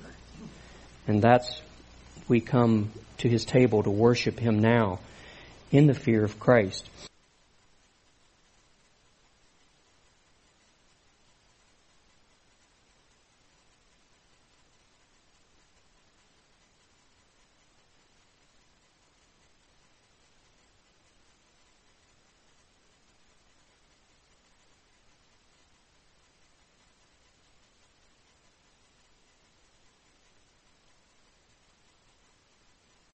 And 1.08 1.22
that's, 1.22 1.62
we 2.28 2.42
come 2.42 2.92
to 3.18 3.30
his 3.30 3.46
table 3.46 3.84
to 3.84 3.90
worship 3.90 4.40
him 4.40 4.60
now 4.60 5.00
in 5.72 5.88
the 5.88 5.94
fear 5.94 6.24
of 6.24 6.40
Christ. 6.40 6.90